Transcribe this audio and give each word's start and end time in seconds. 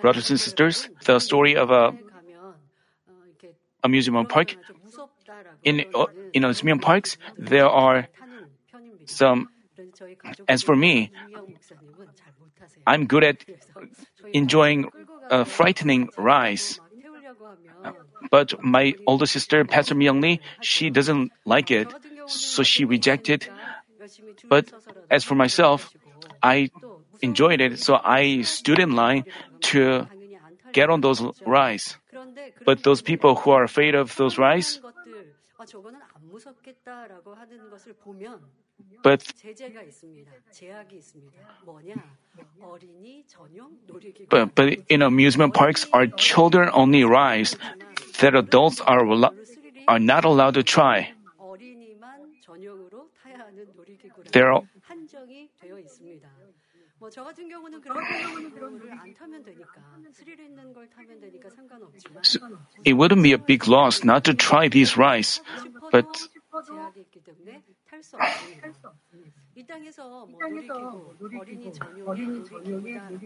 Brothers 0.00 0.30
and 0.30 0.40
sisters, 0.40 0.88
the 1.04 1.18
story 1.18 1.56
of 1.56 1.70
a 1.70 1.94
amusement 3.84 4.28
park. 4.28 4.56
In 5.62 5.84
uh, 5.94 6.06
in 6.32 6.44
amusement 6.44 6.82
parks, 6.82 7.16
there 7.36 7.68
are 7.68 8.08
some. 9.06 9.48
As 10.48 10.62
for 10.62 10.74
me, 10.74 11.12
I'm 12.86 13.06
good 13.06 13.22
at 13.22 13.44
enjoying 14.32 14.90
uh, 15.30 15.44
frightening 15.44 16.10
rides. 16.16 16.80
But 18.30 18.62
my 18.62 18.94
older 19.06 19.26
sister, 19.26 19.64
Pastor 19.64 19.94
Myung 19.94 20.20
Lee, 20.20 20.40
she 20.60 20.90
doesn't 20.90 21.30
like 21.44 21.70
it, 21.70 21.88
so 22.26 22.62
she 22.62 22.84
rejected. 22.84 23.48
But 24.48 24.72
as 25.10 25.22
for 25.24 25.34
myself, 25.34 25.94
I 26.42 26.70
enjoyed 27.20 27.60
it, 27.60 27.78
so 27.78 28.00
I 28.02 28.42
stood 28.42 28.78
in 28.78 28.92
line 28.92 29.24
to 29.72 30.06
get 30.72 30.90
on 30.90 31.00
those 31.00 31.22
rides. 31.46 31.96
But 32.64 32.82
those 32.82 33.02
people 33.02 33.34
who 33.34 33.50
are 33.50 33.64
afraid 33.64 33.94
of 33.94 34.14
those 34.16 34.38
rides, 34.38 34.80
but 39.02 39.32
but, 44.28 44.54
but 44.54 44.78
in 44.88 45.02
amusement 45.02 45.54
parks 45.54 45.86
are 45.92 46.06
children 46.06 46.70
only 46.72 47.04
rides 47.04 47.56
that 48.20 48.34
adults 48.34 48.80
are 48.80 49.02
are 49.88 49.98
not 49.98 50.24
allowed 50.24 50.54
to 50.54 50.62
try. 50.62 51.12
There 54.32 54.52
are 54.52 54.62
so 62.22 62.42
it 62.84 62.92
wouldn't 62.92 63.22
be 63.22 63.32
a 63.32 63.38
big 63.38 63.68
loss 63.68 64.04
not 64.04 64.24
to 64.24 64.34
try 64.34 64.68
these 64.68 64.96
rides, 64.96 65.40
but 65.92 66.28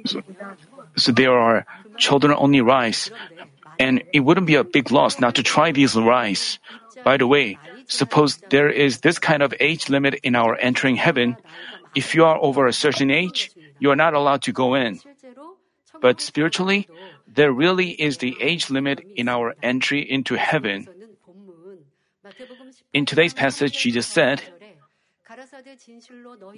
so, 0.05 0.23
so 0.97 1.13
there 1.13 1.33
are 1.33 1.67
children 1.97 2.35
only 2.37 2.61
rides, 2.61 3.11
and 3.79 4.03
it 4.13 4.21
wouldn't 4.21 4.47
be 4.47 4.57
a 4.57 4.65
big 4.65 4.91
loss 4.91 5.19
not 5.21 5.35
to 5.37 5.43
try 5.43 5.73
these 5.73 5.97
rides. 5.97 6.59
By 7.05 7.17
the 7.17 7.27
way, 7.27 7.59
suppose 7.87 8.37
there 8.51 8.69
is 8.69 9.01
this 9.01 9.19
kind 9.19 9.43
of 9.43 9.55
age 9.61 9.89
limit 9.89 10.15
in 10.23 10.37
our 10.37 10.57
entering 10.57 10.97
heaven. 10.97 11.37
If 11.95 12.15
you 12.15 12.25
are 12.25 12.39
over 12.41 12.67
a 12.67 12.73
certain 12.73 13.11
age, 13.11 13.51
you 13.83 13.91
are 13.91 13.99
not 13.99 14.15
allowed 14.15 14.43
to 14.43 14.53
go 14.53 14.75
in. 14.79 15.01
But 16.01 16.21
spiritually, 16.21 16.87
there 17.27 17.51
really 17.51 17.91
is 17.91 18.19
the 18.19 18.37
age 18.41 18.71
limit 18.71 19.03
in 19.17 19.29
our 19.29 19.57
entry 19.61 20.01
into 20.01 20.39
heaven. 20.39 20.87
In 22.95 23.05
today's 23.07 23.35
passage, 23.35 23.75
Jesus 23.75 24.07
said, 24.07 24.41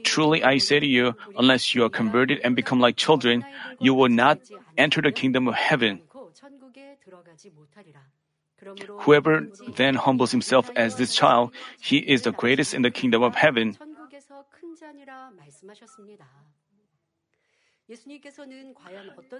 Truly 0.04 0.44
I 0.44 0.58
say 0.58 0.78
to 0.80 0.86
you, 0.86 1.16
unless 1.38 1.74
you 1.74 1.84
are 1.84 1.88
converted 1.88 2.40
and 2.44 2.54
become 2.54 2.78
like 2.78 2.96
children, 2.96 3.44
you 3.80 3.94
will 3.94 4.12
not 4.12 4.40
enter 4.76 5.00
the 5.00 5.12
kingdom 5.12 5.48
of 5.48 5.54
heaven. 5.54 6.02
Whoever 9.00 9.48
then 9.76 9.94
humbles 9.94 10.30
himself 10.30 10.70
as 10.76 10.96
this 10.96 11.14
child, 11.14 11.52
he 11.80 11.98
is 11.98 12.22
the 12.22 12.32
greatest 12.32 12.74
in 12.74 12.82
the 12.82 12.90
kingdom 12.90 13.22
of 13.22 13.34
heaven. 13.34 13.78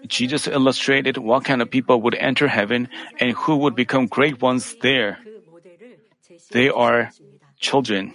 Jesus 0.06 0.47
illustrated 0.47 1.17
what 1.17 1.45
kind 1.45 1.62
of 1.62 1.70
people 1.70 2.00
would 2.03 2.14
enter 2.17 2.48
heaven 2.48 2.89
and 3.20 3.33
who 3.33 3.56
would 3.56 3.75
become 3.75 4.06
great 4.06 4.42
ones 4.42 4.77
there. 4.83 5.19
They 6.51 6.69
are 6.69 7.11
children. 7.58 8.13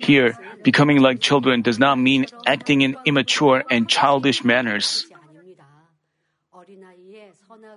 Here, 0.00 0.38
becoming 0.62 1.00
like 1.00 1.20
children 1.20 1.62
does 1.62 1.78
not 1.78 1.98
mean 1.98 2.26
acting 2.46 2.80
in 2.80 2.96
immature 3.04 3.64
and 3.70 3.88
childish 3.88 4.44
manners. 4.44 5.06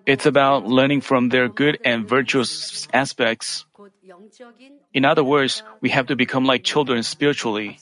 It's 0.05 0.25
about 0.25 0.65
learning 0.65 1.01
from 1.01 1.29
their 1.29 1.47
good 1.47 1.79
and 1.83 2.07
virtuous 2.07 2.87
aspects. 2.93 3.65
In 4.93 5.05
other 5.05 5.23
words, 5.23 5.63
we 5.81 5.89
have 5.89 6.07
to 6.07 6.15
become 6.15 6.45
like 6.45 6.63
children 6.63 7.03
spiritually. 7.03 7.79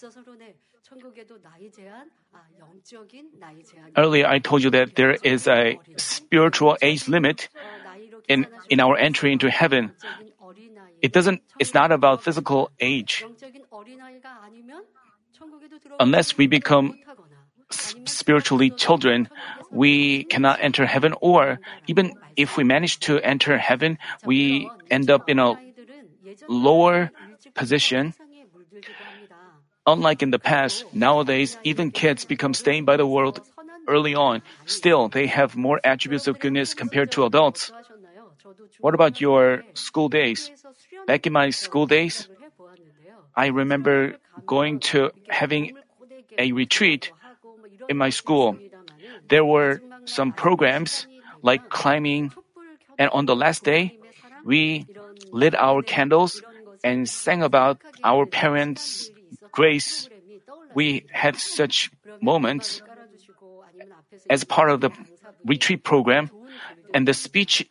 Earlier, 3.98 4.28
I 4.28 4.40
told 4.40 4.64
you 4.64 4.70
that 4.72 4.96
there 4.96 5.18
is 5.24 5.48
a 5.48 5.80
spiritual 5.98 6.78
age 6.82 7.08
limit 7.08 7.50
in, 8.28 8.48
in 8.70 8.80
our 8.80 8.98
entry 8.98 9.32
into 9.32 9.50
heaven. 9.50 9.92
It 11.02 11.14
doesn't, 11.14 11.42
it's 11.60 11.74
not 11.74 11.92
about 11.92 12.24
physical 12.24 12.72
age. 12.80 13.26
Unless 16.00 16.38
we 16.38 16.48
become 16.48 16.96
spiritually 17.72 18.70
children, 18.70 19.30
we 19.72 20.24
cannot 20.26 20.60
enter 20.62 20.86
heaven, 20.86 21.14
or 21.22 21.60
even 21.88 22.14
if 22.36 22.58
we 22.58 22.64
manage 22.64 23.00
to 23.08 23.20
enter 23.20 23.58
heaven, 23.58 23.98
we 24.26 24.70
end 24.90 25.10
up 25.10 25.30
in 25.30 25.40
a 25.40 25.56
lower 26.48 27.12
position. 27.54 28.14
Unlike 29.88 30.22
in 30.24 30.32
the 30.32 30.40
past, 30.40 30.86
nowadays, 30.94 31.58
even 31.64 31.92
kids 31.92 32.26
become 32.26 32.54
stained 32.54 32.86
by 32.86 32.98
the 32.98 33.08
world 33.08 33.42
early 33.88 34.14
on. 34.14 34.42
Still, 34.66 35.10
they 35.10 35.28
have 35.28 35.56
more 35.56 35.80
attributes 35.84 36.28
of 36.28 36.40
goodness 36.40 36.74
compared 36.74 37.12
to 37.12 37.26
adults. 37.26 37.72
What 38.80 38.94
about 38.94 39.20
your 39.20 39.64
school 39.74 40.10
days? 40.10 40.52
Back 41.08 41.26
in 41.26 41.34
my 41.34 41.50
school 41.50 41.88
days, 41.88 42.28
I 43.36 43.48
remember 43.48 44.18
going 44.46 44.80
to 44.92 45.12
having 45.30 45.78
a 46.38 46.52
retreat 46.52 47.12
in 47.90 47.98
my 47.98 48.10
school. 48.10 48.58
There 49.30 49.46
were 49.46 49.82
some 50.06 50.32
programs 50.32 51.08
like 51.42 51.70
climbing, 51.70 52.32
and 52.98 53.10
on 53.12 53.26
the 53.26 53.36
last 53.36 53.64
day, 53.64 53.98
we 54.44 54.86
lit 55.32 55.56
our 55.56 55.82
candles 55.82 56.42
and 56.84 57.08
sang 57.08 57.44
about 57.44 57.82
our 58.04 58.26
parents' 58.26 59.10
grace. 59.52 60.10
We 60.74 61.06
had 61.12 61.38
such 61.38 61.92
moments 62.22 62.82
as 64.30 64.44
part 64.44 64.70
of 64.70 64.82
the 64.82 64.92
retreat 65.46 65.84
program, 65.84 66.30
and 66.94 67.08
the 67.08 67.14
speech 67.14 67.68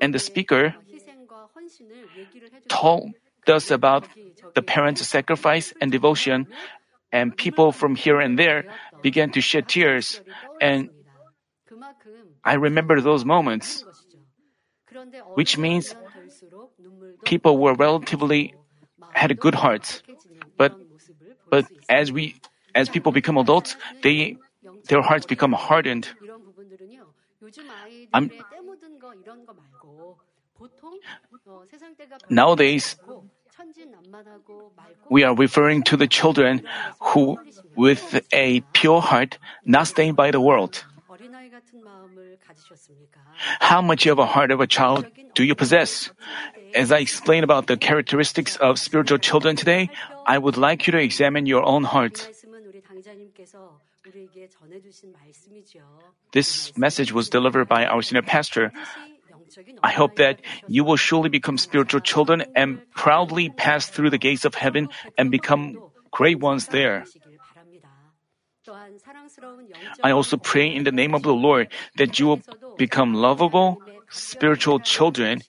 and 0.00 0.14
the 0.14 0.18
speaker 0.18 0.74
told 2.68 3.12
us 3.46 3.70
about 3.70 4.08
the 4.54 4.62
parents' 4.62 5.06
sacrifice 5.06 5.72
and 5.80 5.92
devotion, 5.92 6.46
and 7.14 7.36
people 7.36 7.70
from 7.70 7.94
here 7.94 8.18
and 8.18 8.36
there 8.36 8.66
began 9.00 9.30
to 9.30 9.40
shed 9.40 9.68
tears. 9.68 10.20
And 10.60 10.90
I 12.42 12.54
remember 12.54 13.00
those 13.00 13.24
moments, 13.24 13.86
which 15.34 15.56
means 15.56 15.94
people 17.24 17.56
were 17.56 17.74
relatively 17.74 18.54
had 19.12 19.30
good 19.38 19.54
hearts, 19.54 20.02
but 20.58 20.74
but 21.50 21.70
as 21.88 22.10
we 22.10 22.34
as 22.74 22.88
people 22.90 23.12
become 23.12 23.38
adults, 23.38 23.76
they 24.02 24.36
their 24.90 25.02
hearts 25.02 25.24
become 25.24 25.52
hardened. 25.52 26.10
I'm, 28.12 28.30
Nowadays, 32.28 32.96
we 35.10 35.24
are 35.24 35.34
referring 35.34 35.82
to 35.84 35.96
the 35.96 36.06
children 36.06 36.62
who, 37.00 37.38
with 37.76 38.20
a 38.32 38.60
pure 38.72 39.00
heart, 39.00 39.38
not 39.64 39.86
stained 39.86 40.16
by 40.16 40.30
the 40.30 40.40
world. 40.40 40.84
How 43.60 43.82
much 43.82 44.06
of 44.06 44.18
a 44.18 44.26
heart 44.26 44.50
of 44.50 44.60
a 44.60 44.66
child 44.66 45.06
do 45.34 45.44
you 45.44 45.54
possess? 45.54 46.10
As 46.74 46.90
I 46.90 46.98
explain 46.98 47.44
about 47.44 47.66
the 47.66 47.76
characteristics 47.76 48.56
of 48.56 48.78
spiritual 48.78 49.18
children 49.18 49.56
today, 49.56 49.90
I 50.26 50.38
would 50.38 50.56
like 50.56 50.86
you 50.86 50.92
to 50.92 50.98
examine 50.98 51.46
your 51.46 51.62
own 51.62 51.84
heart. 51.84 52.28
This 56.32 56.76
message 56.76 57.12
was 57.12 57.28
delivered 57.28 57.68
by 57.68 57.86
our 57.86 58.02
senior 58.02 58.22
pastor. 58.22 58.72
I 59.82 59.92
hope 59.92 60.16
that 60.16 60.40
you 60.66 60.84
will 60.84 60.96
surely 60.96 61.28
become 61.28 61.58
spiritual 61.58 62.00
children 62.00 62.44
and 62.54 62.80
proudly 62.94 63.50
pass 63.50 63.86
through 63.86 64.10
the 64.10 64.18
gates 64.18 64.44
of 64.44 64.54
heaven 64.54 64.88
and 65.18 65.30
become 65.30 65.78
great 66.10 66.40
ones 66.40 66.68
there. 66.68 67.04
I 70.02 70.10
also 70.12 70.36
pray 70.36 70.74
in 70.74 70.84
the 70.84 70.92
name 70.92 71.14
of 71.14 71.22
the 71.22 71.34
Lord 71.34 71.68
that 71.96 72.18
you 72.18 72.26
will 72.26 72.42
become 72.78 73.12
lovable, 73.14 73.82
spiritual 74.10 74.80
children, 74.80 75.42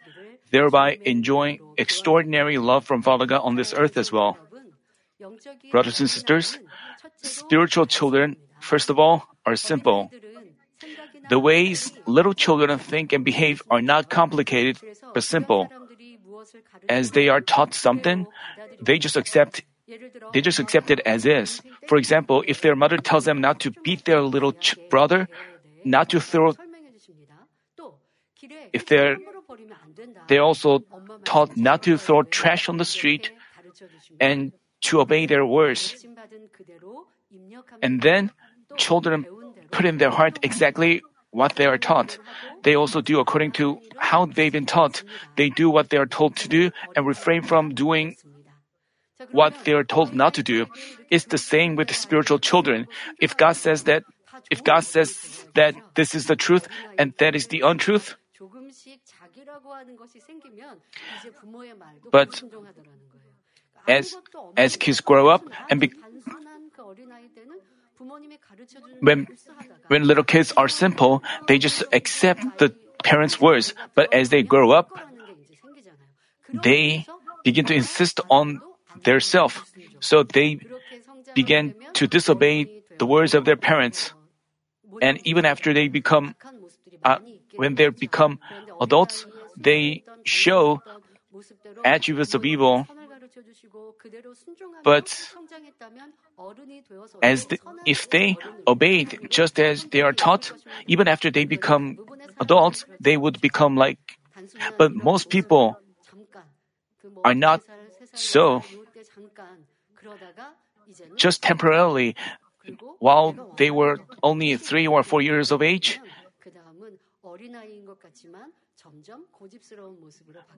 thereby 0.51 0.99
enjoying 1.05 1.59
extraordinary 1.77 2.57
love 2.57 2.85
from 2.85 3.01
Father 3.01 3.25
God 3.25 3.41
on 3.41 3.55
this 3.55 3.73
earth 3.73 3.97
as 3.97 4.11
well. 4.11 4.37
Brothers 5.71 5.99
and 5.99 6.09
sisters, 6.09 6.59
spiritual 7.21 7.85
children, 7.85 8.35
first 8.59 8.89
of 8.89 8.99
all, 8.99 9.23
are 9.45 9.55
simple. 9.55 10.11
The 11.29 11.39
ways 11.39 11.91
little 12.05 12.33
children 12.33 12.77
think 12.79 13.13
and 13.13 13.25
behave 13.25 13.61
are 13.69 13.81
not 13.81 14.09
complicated, 14.09 14.77
but 15.13 15.23
simple. 15.23 15.69
As 16.89 17.11
they 17.11 17.29
are 17.29 17.41
taught 17.41 17.73
something, 17.73 18.27
they 18.81 18.97
just 18.97 19.17
accept 19.17 19.63
they 20.33 20.41
just 20.41 20.59
accept 20.59 20.89
it 20.89 20.99
as 21.05 21.25
is. 21.25 21.61
For 21.87 21.97
example, 21.97 22.43
if 22.47 22.61
their 22.61 22.75
mother 22.75 22.97
tells 22.97 23.25
them 23.25 23.39
not 23.39 23.59
to 23.61 23.71
beat 23.83 24.05
their 24.05 24.21
little 24.21 24.53
ch- 24.53 24.75
brother, 24.89 25.27
not 25.83 26.09
to 26.09 26.19
throw 26.19 26.53
if 28.73 28.85
they're 28.85 29.17
they're 30.27 30.41
also 30.41 30.79
taught 31.23 31.55
not 31.55 31.83
to 31.83 31.97
throw 31.97 32.23
trash 32.23 32.69
on 32.69 32.77
the 32.77 32.85
street 32.85 33.31
and 34.19 34.51
to 34.81 35.01
obey 35.01 35.25
their 35.25 35.45
words. 35.45 36.05
And 37.81 38.01
then 38.01 38.31
children 38.77 39.25
put 39.71 39.85
in 39.85 39.97
their 39.97 40.11
heart 40.11 40.39
exactly 40.41 41.01
what 41.35 41.55
they 41.55 41.65
are 41.65 41.77
taught. 41.77 42.17
They 42.63 42.75
also 42.75 43.01
do 43.01 43.19
according 43.19 43.51
to 43.59 43.79
how 43.97 44.25
they've 44.25 44.51
been 44.51 44.65
taught. 44.65 45.03
They 45.35 45.49
do 45.49 45.69
what 45.69 45.89
they 45.89 45.97
are 45.97 46.07
told 46.07 46.37
to 46.37 46.47
do 46.47 46.71
and 46.95 47.05
refrain 47.05 47.43
from 47.43 47.75
doing 47.75 48.15
what 49.31 49.53
they 49.65 49.73
are 49.73 49.83
told 49.83 50.15
not 50.15 50.33
to 50.35 50.43
do. 50.43 50.67
It's 51.11 51.25
the 51.25 51.37
same 51.37 51.75
with 51.75 51.93
spiritual 51.93 52.39
children. 52.39 52.87
If 53.19 53.35
God 53.35 53.59
says 53.59 53.83
that, 53.83 54.03
if 54.49 54.63
God 54.63 54.87
says 54.87 55.45
that 55.55 55.75
this 55.95 56.15
is 56.15 56.27
the 56.27 56.35
truth 56.35 56.67
and 56.97 57.13
that 57.19 57.35
is 57.35 57.47
the 57.47 57.61
untruth, 57.61 58.15
but 62.11 62.43
as 63.87 64.15
as 64.57 64.77
kids 64.77 65.01
grow 65.01 65.29
up 65.29 65.43
and 65.69 65.79
be, 65.79 65.91
when 68.99 69.27
when 69.87 70.03
little 70.03 70.23
kids 70.23 70.53
are 70.57 70.67
simple, 70.67 71.23
they 71.47 71.57
just 71.57 71.83
accept 71.91 72.43
the 72.57 72.73
parents' 73.03 73.39
words. 73.39 73.73
But 73.93 74.13
as 74.13 74.29
they 74.29 74.43
grow 74.43 74.71
up, 74.71 74.89
they 76.53 77.05
begin 77.43 77.65
to 77.65 77.73
insist 77.75 78.19
on 78.29 78.61
their 79.03 79.19
self. 79.19 79.65
So 79.99 80.23
they 80.23 80.59
begin 81.33 81.75
to 81.93 82.07
disobey 82.07 82.83
the 82.97 83.05
words 83.05 83.33
of 83.33 83.45
their 83.45 83.57
parents. 83.57 84.13
And 85.01 85.19
even 85.27 85.45
after 85.45 85.73
they 85.73 85.87
become, 85.87 86.35
uh, 87.03 87.19
when 87.55 87.75
they 87.75 87.89
become 87.89 88.39
adults, 88.79 89.25
they 89.57 90.03
show 90.23 90.81
attributes 91.83 92.33
of 92.33 92.45
evil. 92.45 92.87
But 94.83 95.33
as 97.21 97.45
the, 97.47 97.59
if 97.85 98.09
they 98.09 98.37
obeyed 98.67 99.27
just 99.29 99.59
as 99.59 99.85
they 99.85 100.01
are 100.01 100.13
taught, 100.13 100.51
even 100.87 101.07
after 101.07 101.31
they 101.31 101.45
become 101.45 101.99
adults, 102.39 102.85
they 102.99 103.17
would 103.17 103.41
become 103.41 103.75
like. 103.75 104.19
But 104.77 104.93
most 104.93 105.29
people 105.29 105.77
are 107.23 107.33
not 107.35 107.61
so. 108.13 108.63
Just 111.15 111.41
temporarily, 111.41 112.15
while 112.99 113.35
they 113.57 113.71
were 113.71 113.99
only 114.21 114.55
three 114.57 114.87
or 114.87 115.03
four 115.03 115.21
years 115.21 115.51
of 115.51 115.61
age, 115.61 115.99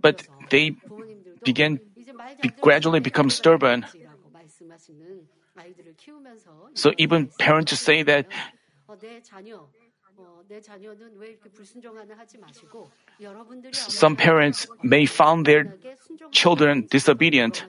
but 0.02 0.28
they 0.50 0.76
begin 1.44 1.80
be, 2.42 2.50
gradually 2.62 3.00
become 3.00 3.30
stubborn. 3.30 3.86
So 6.74 6.94
even 6.98 7.30
parents 7.40 7.80
say 7.80 8.04
that 8.04 8.28
some 13.72 14.16
parents 14.16 14.68
may 14.84 15.06
find 15.06 15.46
their 15.46 15.76
children 16.32 16.88
disobedient. 16.90 17.66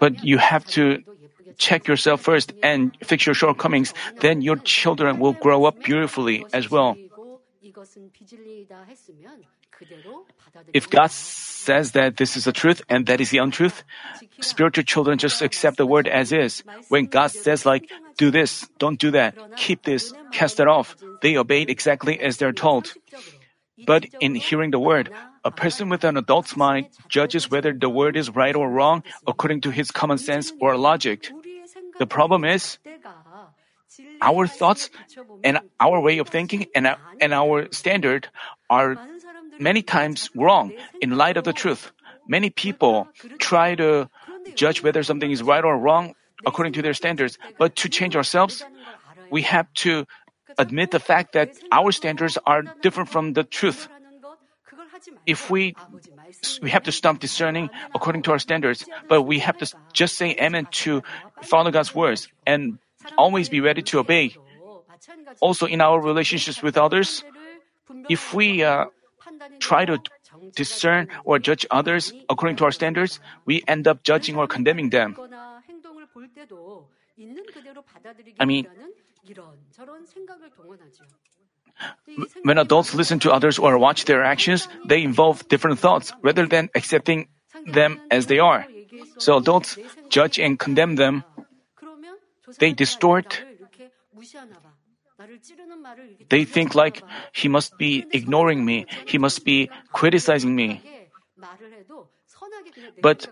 But 0.00 0.24
you 0.24 0.38
have 0.38 0.66
to 0.74 1.02
check 1.56 1.86
yourself 1.86 2.20
first 2.20 2.52
and 2.62 2.96
fix 3.04 3.24
your 3.24 3.34
shortcomings. 3.34 3.94
Then 4.20 4.42
your 4.42 4.56
children 4.56 5.18
will 5.20 5.32
grow 5.32 5.64
up 5.64 5.82
beautifully 5.82 6.44
as 6.52 6.70
well. 6.70 6.96
If 10.72 10.90
God 10.90 11.10
says 11.10 11.92
that 11.92 12.16
this 12.16 12.36
is 12.36 12.44
the 12.44 12.52
truth 12.52 12.82
and 12.88 13.06
that 13.06 13.20
is 13.20 13.30
the 13.30 13.38
untruth, 13.38 13.84
spiritual 14.40 14.84
children 14.84 15.18
just 15.18 15.42
accept 15.42 15.76
the 15.76 15.86
word 15.86 16.08
as 16.08 16.32
is. 16.32 16.62
When 16.88 17.06
God 17.06 17.30
says 17.30 17.66
like, 17.66 17.90
do 18.16 18.30
this, 18.30 18.68
don't 18.78 18.98
do 18.98 19.10
that, 19.12 19.36
keep 19.56 19.82
this, 19.84 20.12
cast 20.32 20.60
it 20.60 20.68
off, 20.68 20.96
they 21.22 21.36
obey 21.36 21.62
exactly 21.62 22.20
as 22.20 22.38
they're 22.38 22.52
told. 22.52 22.94
But 23.86 24.06
in 24.20 24.34
hearing 24.34 24.70
the 24.70 24.80
word, 24.80 25.10
a 25.44 25.50
person 25.50 25.88
with 25.88 26.04
an 26.04 26.16
adult's 26.16 26.56
mind 26.56 26.88
judges 27.08 27.50
whether 27.50 27.72
the 27.72 27.88
word 27.88 28.16
is 28.16 28.30
right 28.30 28.54
or 28.54 28.68
wrong 28.68 29.02
according 29.26 29.62
to 29.62 29.70
his 29.70 29.90
common 29.90 30.18
sense 30.18 30.52
or 30.60 30.76
logic. 30.76 31.32
The 31.98 32.06
problem 32.06 32.44
is, 32.44 32.78
our 34.20 34.46
thoughts 34.46 34.90
and 35.42 35.60
our 35.78 36.00
way 36.00 36.18
of 36.18 36.28
thinking 36.28 36.66
and, 36.74 36.96
and 37.20 37.32
our 37.32 37.68
standard 37.72 38.28
are 38.68 38.96
many 39.58 39.82
times 39.82 40.30
wrong 40.34 40.72
in 41.00 41.16
light 41.16 41.36
of 41.36 41.44
the 41.44 41.52
truth. 41.52 41.92
Many 42.28 42.50
people 42.50 43.08
try 43.38 43.74
to 43.74 44.08
judge 44.54 44.82
whether 44.82 45.02
something 45.02 45.30
is 45.30 45.42
right 45.42 45.64
or 45.64 45.76
wrong 45.76 46.14
according 46.46 46.72
to 46.74 46.82
their 46.82 46.94
standards, 46.94 47.38
but 47.58 47.76
to 47.76 47.88
change 47.88 48.16
ourselves, 48.16 48.64
we 49.30 49.42
have 49.42 49.72
to 49.74 50.06
admit 50.58 50.90
the 50.90 51.00
fact 51.00 51.32
that 51.32 51.52
our 51.70 51.92
standards 51.92 52.38
are 52.46 52.62
different 52.82 53.08
from 53.08 53.32
the 53.34 53.44
truth. 53.44 53.88
If 55.26 55.50
we 55.50 55.74
we 56.62 56.70
have 56.70 56.84
to 56.84 56.92
stop 56.92 57.18
discerning 57.18 57.70
according 57.94 58.22
to 58.22 58.32
our 58.32 58.38
standards, 58.38 58.84
but 59.08 59.22
we 59.22 59.40
have 59.40 59.56
to 59.58 59.66
just 59.92 60.16
say 60.16 60.36
amen 60.36 60.68
to 60.84 61.02
follow 61.42 61.70
God's 61.70 61.94
words 61.94 62.28
and 62.46 62.78
always 63.16 63.48
be 63.48 63.60
ready 63.60 63.82
to 63.82 63.98
obey. 63.98 64.36
Also, 65.40 65.66
in 65.66 65.80
our 65.80 66.00
relationships 66.00 66.62
with 66.62 66.76
others, 66.76 67.24
if 68.08 68.34
we 68.34 68.62
uh, 68.62 68.86
try 69.58 69.84
to 69.84 69.98
discern 70.54 71.08
or 71.24 71.38
judge 71.38 71.66
others 71.70 72.12
according 72.28 72.56
to 72.56 72.64
our 72.64 72.72
standards, 72.72 73.20
we 73.46 73.62
end 73.66 73.88
up 73.88 74.02
judging 74.02 74.36
or 74.36 74.46
condemning 74.46 74.90
them. 74.90 75.16
I 78.38 78.44
mean, 78.44 78.66
when 82.42 82.58
adults 82.58 82.94
listen 82.94 83.18
to 83.20 83.32
others 83.32 83.58
or 83.58 83.78
watch 83.78 84.04
their 84.04 84.22
actions, 84.22 84.68
they 84.86 85.02
involve 85.02 85.48
different 85.48 85.78
thoughts 85.78 86.12
rather 86.22 86.46
than 86.46 86.68
accepting 86.74 87.28
them 87.66 88.00
as 88.10 88.26
they 88.26 88.38
are. 88.38 88.66
So 89.18 89.36
adults 89.36 89.78
judge 90.08 90.38
and 90.38 90.58
condemn 90.58 90.96
them. 90.96 91.24
They 92.58 92.72
distort. 92.72 93.42
They 96.28 96.44
think 96.44 96.74
like, 96.74 97.02
he 97.32 97.48
must 97.48 97.76
be 97.76 98.06
ignoring 98.10 98.64
me, 98.64 98.86
he 99.06 99.18
must 99.18 99.44
be 99.44 99.68
criticizing 99.92 100.54
me. 100.54 100.80
But 103.02 103.28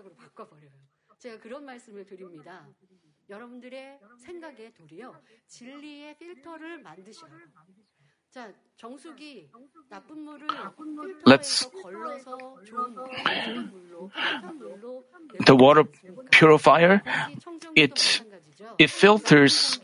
Let's 11.25 11.67
the 15.45 15.55
water 15.55 15.83
purifier. 16.31 17.01
It 17.75 18.21
it 18.77 18.89
filters. 18.89 19.79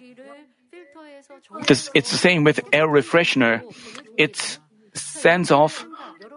This, 1.68 1.90
it's 1.94 2.12
the 2.12 2.18
same 2.18 2.44
with 2.44 2.60
air 2.72 2.88
refreshener. 2.88 3.64
It 4.18 4.60
sends 4.94 5.52
off 5.52 5.86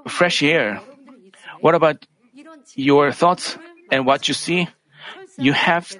fresh 0.09 0.43
air. 0.43 0.81
What 1.61 1.75
about 1.75 2.07
your 2.75 3.12
thoughts 3.12 3.57
and 3.91 4.07
what 4.07 4.29
you 4.29 4.35
see? 4.35 4.69
You 5.37 5.53
have 5.53 5.95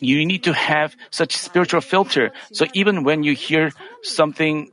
you 0.00 0.26
need 0.26 0.44
to 0.44 0.52
have 0.52 0.96
such 1.10 1.36
spiritual 1.36 1.80
filter. 1.80 2.32
So 2.52 2.66
even 2.74 3.04
when 3.04 3.22
you 3.22 3.34
hear 3.34 3.70
something 4.02 4.70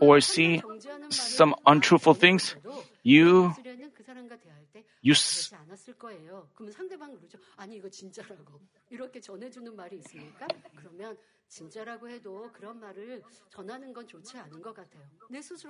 or 0.00 0.20
see 0.20 0.62
some 1.10 1.54
untruthful 1.66 2.14
things, 2.14 2.54
you 3.02 3.54
you 5.02 5.14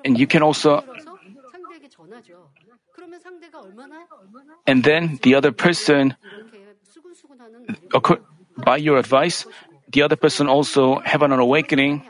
and 0.05 0.19
you 0.19 0.27
can 0.27 0.43
also 0.43 0.83
and 4.67 4.85
then 4.85 5.19
the 5.23 5.35
other 5.35 5.53
person 5.53 6.15
by 8.65 8.77
your 8.77 8.99
advice 8.99 9.47
the 9.93 10.03
other 10.03 10.17
person 10.17 10.49
also 10.49 10.99
have 11.05 11.23
an 11.23 11.33
awakening 11.33 12.03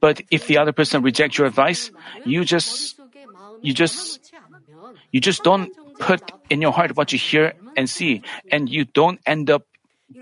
but 0.00 0.22
if 0.30 0.46
the 0.46 0.58
other 0.58 0.72
person 0.72 1.02
rejects 1.02 1.38
your 1.38 1.46
advice, 1.46 1.90
you 2.24 2.44
just, 2.44 3.00
you 3.62 3.72
just, 3.72 4.32
you 5.12 5.20
just 5.20 5.42
don't 5.42 5.70
put 5.98 6.20
in 6.50 6.60
your 6.62 6.72
heart 6.72 6.96
what 6.96 7.12
you 7.12 7.18
hear 7.18 7.54
and 7.76 7.88
see, 7.88 8.22
and 8.50 8.68
you 8.68 8.84
don't 8.84 9.20
end 9.26 9.50
up 9.50 9.66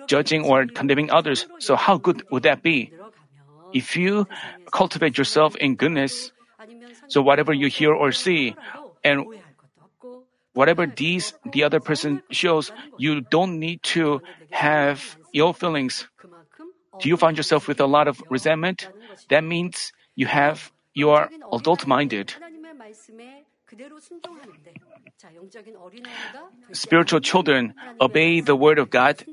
judging 0.07 0.45
or 0.45 0.67
condemning 0.67 1.11
others. 1.11 1.47
So 1.59 1.77
how 1.77 1.99
good 1.99 2.23
would 2.31 2.45
that 2.45 2.63
be? 2.63 2.93
If 3.73 3.97
you 3.97 4.27
cultivate 4.73 5.19
yourself 5.19 5.57
in 5.57 5.77
goodness, 5.77 6.33
so 7.09 7.23
whatever 7.23 7.53
you 7.53 7.69
hear 7.69 7.93
or 7.93 8.13
see, 8.13 8.57
and 9.05 9.27
whatever 10.55 10.87
these 10.87 11.35
the 11.53 11.65
other 11.65 11.81
person 11.81 12.23
shows, 12.31 12.73
you 12.97 13.21
don't 13.21 13.59
need 13.59 13.83
to 13.95 14.23
have 14.51 15.17
ill 15.35 15.53
feelings. 15.53 16.09
Do 17.01 17.09
you 17.09 17.17
find 17.17 17.37
yourself 17.37 17.69
with 17.69 17.81
a 17.81 17.87
lot 17.87 18.09
of 18.09 18.23
resentment? 18.31 18.89
That 19.29 19.45
means 19.45 19.93
you 20.15 20.27
have 20.27 20.73
you 20.95 21.11
are 21.11 21.31
adult 21.53 21.87
minded. 21.87 22.33
Spiritual 26.73 27.21
children 27.21 27.75
obey 28.01 28.41
the 28.41 28.57
word 28.57 28.79
of 28.79 28.91
God. 28.91 29.25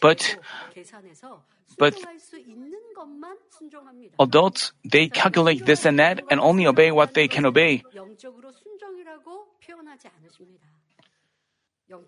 But, 0.00 0.36
but 1.78 1.94
adults, 4.18 4.72
they 4.84 5.08
calculate 5.08 5.66
this 5.66 5.84
and 5.84 5.98
that 5.98 6.22
and 6.30 6.40
only 6.40 6.66
obey 6.66 6.90
what 6.90 7.14
they 7.14 7.28
can 7.28 7.44
obey. 7.44 7.82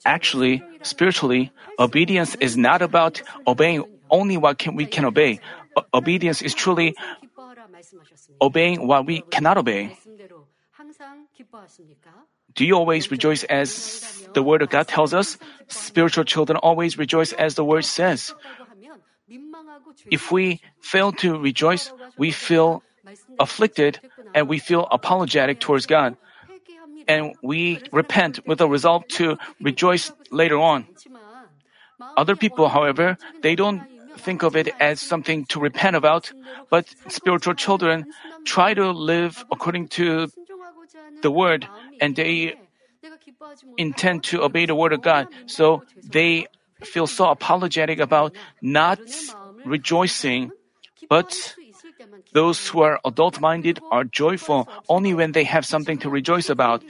Actually, 0.05 0.63
spiritually, 0.83 1.51
obedience 1.79 2.35
is 2.37 2.57
not 2.57 2.83
about 2.83 3.23
obeying 3.47 3.85
only 4.11 4.37
what 4.37 4.59
can, 4.59 4.75
we 4.75 4.87
can 4.87 5.05
obey. 5.05 5.41
O- 5.77 5.85
obedience 5.95 6.43
is 6.43 6.55
truly 6.55 6.95
obeying 8.41 8.87
what 8.87 9.07
we 9.07 9.23
cannot 9.31 9.57
obey. 9.57 9.97
Do 12.55 12.67
you 12.67 12.75
always 12.75 13.11
rejoice 13.11 13.45
as 13.45 14.29
the 14.35 14.43
Word 14.43 14.63
of 14.63 14.69
God 14.69 14.89
tells 14.89 15.15
us? 15.15 15.39
Spiritual 15.69 16.25
children 16.25 16.59
always 16.59 16.99
rejoice 16.99 17.33
as 17.33 17.55
the 17.55 17.65
Word 17.65 17.85
says. 17.85 18.35
If 20.11 20.31
we 20.31 20.61
fail 20.81 21.13
to 21.25 21.39
rejoice, 21.39 21.93
we 22.19 22.31
feel 22.31 22.83
afflicted 23.39 24.01
and 24.35 24.49
we 24.49 24.59
feel 24.59 24.87
apologetic 24.91 25.61
towards 25.61 25.87
God. 25.87 26.17
And 27.09 27.35
we 27.43 27.81
repent 27.93 28.47
with 28.47 28.61
a 28.61 28.69
resolve 28.69 29.07
to 29.19 29.39
rejoice 29.61 30.13
later 30.31 30.59
on. 30.59 30.87
Other 32.17 32.37
people, 32.37 32.69
however, 32.69 33.17
they 33.43 33.55
don't 33.55 33.83
think 34.19 34.43
of 34.43 34.57
it 34.57 34.69
as 34.81 35.01
something 35.01 35.45
to 35.47 35.61
repent 35.61 35.97
about, 35.97 36.33
but 36.71 36.87
spiritual 37.09 37.55
children 37.55 38.07
try 38.45 38.75
to 38.75 38.91
live 38.91 39.45
according 39.51 39.89
to 39.89 40.29
the 41.23 41.31
word 41.31 41.67
and 42.01 42.15
they 42.17 42.55
intend 43.77 44.25
to 44.25 44.43
obey 44.43 44.67
the 44.67 44.75
word 44.75 44.93
of 44.93 45.03
God. 45.03 45.29
So 45.47 45.83
they 46.03 46.47
feel 46.83 47.07
so 47.07 47.31
apologetic 47.31 47.99
about 47.99 48.35
not 48.61 49.01
rejoicing. 49.65 50.51
But 51.09 51.57
those 52.33 52.69
who 52.69 52.81
are 52.83 53.01
adult 53.05 53.41
minded 53.41 53.81
are 53.91 54.05
joyful 54.05 54.69
only 54.89 55.15
when 55.15 55.33
they 55.33 55.45
have 55.45 55.67
something 55.67 55.99
to 55.99 56.11
rejoice 56.11 56.49
about. 56.49 56.83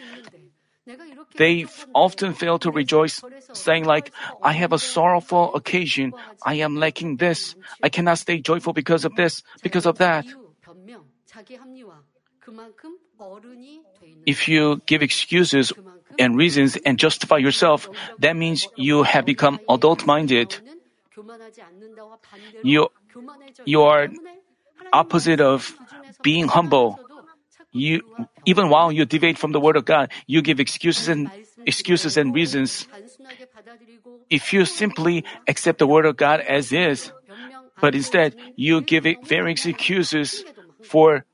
They 1.36 1.66
often 1.94 2.34
fail 2.34 2.58
to 2.60 2.70
rejoice, 2.70 3.22
saying 3.52 3.84
like, 3.84 4.12
I 4.42 4.52
have 4.52 4.72
a 4.72 4.78
sorrowful 4.78 5.54
occasion. 5.54 6.14
I 6.44 6.54
am 6.54 6.76
lacking 6.76 7.16
this. 7.16 7.54
I 7.82 7.88
cannot 7.88 8.18
stay 8.18 8.38
joyful 8.40 8.72
because 8.72 9.04
of 9.04 9.14
this, 9.14 9.42
because 9.62 9.86
of 9.86 9.98
that. 9.98 10.26
If 14.26 14.48
you 14.48 14.82
give 14.86 15.02
excuses 15.02 15.72
and 16.18 16.36
reasons 16.36 16.76
and 16.84 16.98
justify 16.98 17.38
yourself, 17.38 17.88
that 18.18 18.36
means 18.36 18.68
you 18.76 19.02
have 19.02 19.24
become 19.24 19.60
adult 19.68 20.06
minded. 20.06 20.56
You, 22.62 22.88
you 23.64 23.82
are 23.82 24.08
opposite 24.92 25.40
of 25.40 25.75
being 26.22 26.49
humble. 26.49 27.00
You, 27.72 28.02
even 28.44 28.68
while 28.68 28.92
you 28.92 29.04
deviate 29.04 29.38
from 29.38 29.52
the 29.52 29.61
word 29.61 29.76
of 29.76 29.84
God, 29.84 30.12
you 30.26 30.42
give 30.42 30.61
excuses 30.61 31.08
and 31.08 31.30
excuses 31.64 32.16
and 32.16 32.34
reasons. 32.34 32.87
If 34.28 34.52
you 34.52 34.64
simply 34.64 35.25
accept 35.49 35.78
the 35.78 35.87
word 35.87 36.04
of 36.04 36.16
God 36.16 36.40
as 36.40 36.72
is, 36.72 37.12
but 37.80 37.94
instead 37.94 38.37
you 38.56 38.80
give 38.82 39.06
it 39.06 39.26
various 39.26 39.64
excuses 39.66 40.44
for 40.82 41.25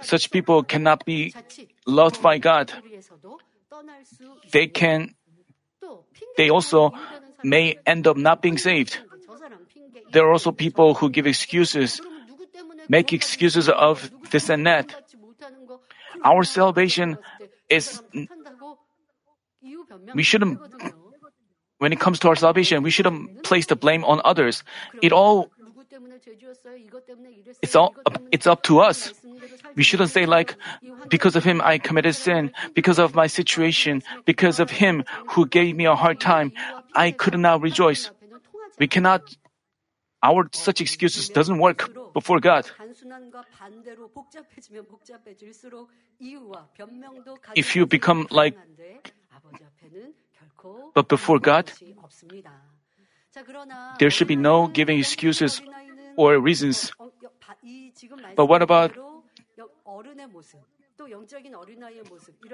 such 0.00 0.30
people 0.30 0.62
cannot 0.62 1.04
be 1.04 1.34
loved 1.86 2.22
by 2.22 2.38
God. 2.38 2.72
They 4.52 4.66
can, 4.66 5.14
they 6.36 6.50
also 6.50 6.92
may 7.44 7.78
end 7.86 8.06
up 8.06 8.16
not 8.16 8.42
being 8.42 8.58
saved. 8.58 8.98
There 10.12 10.26
are 10.26 10.32
also 10.32 10.52
people 10.52 10.94
who 10.94 11.10
give 11.10 11.26
excuses, 11.26 12.00
make 12.88 13.12
excuses 13.12 13.68
of 13.68 14.10
this 14.30 14.48
and 14.48 14.66
that. 14.66 14.94
Our 16.24 16.44
salvation 16.44 17.18
is, 17.68 18.02
we 20.14 20.22
shouldn't, 20.22 20.60
when 21.78 21.92
it 21.92 22.00
comes 22.00 22.18
to 22.20 22.28
our 22.28 22.36
salvation, 22.36 22.82
we 22.82 22.90
shouldn't 22.90 23.42
place 23.42 23.66
the 23.66 23.76
blame 23.76 24.04
on 24.04 24.20
others. 24.24 24.64
It 25.00 25.12
all, 25.12 25.50
it's 27.62 27.74
all, 27.74 27.94
it's 28.30 28.46
up 28.46 28.62
to 28.64 28.80
us. 28.80 29.14
We 29.76 29.82
shouldn't 29.82 30.10
say 30.10 30.26
like, 30.26 30.56
because 31.08 31.36
of 31.36 31.44
him 31.44 31.60
I 31.64 31.78
committed 31.78 32.14
sin, 32.14 32.52
because 32.74 32.98
of 32.98 33.14
my 33.14 33.26
situation, 33.26 34.02
because 34.24 34.60
of 34.60 34.70
him 34.70 35.04
who 35.30 35.46
gave 35.46 35.76
me 35.76 35.86
a 35.86 35.94
hard 35.94 36.20
time, 36.20 36.52
I 36.94 37.12
could 37.12 37.38
not 37.38 37.62
rejoice. 37.62 38.10
We 38.78 38.88
cannot, 38.88 39.22
our 40.22 40.48
such 40.52 40.80
excuses 40.80 41.28
doesn't 41.28 41.58
work 41.58 41.88
before 42.12 42.40
God. 42.40 42.70
If 47.56 47.76
you 47.76 47.86
become 47.86 48.26
like, 48.30 48.56
but 50.94 51.08
before 51.08 51.38
God, 51.38 51.72
there 53.98 54.10
should 54.10 54.28
be 54.28 54.36
no 54.36 54.66
giving 54.66 54.98
excuses 54.98 55.62
or 56.16 56.38
reasons. 56.38 56.92
But 58.36 58.46
what 58.46 58.62
about 58.62 58.92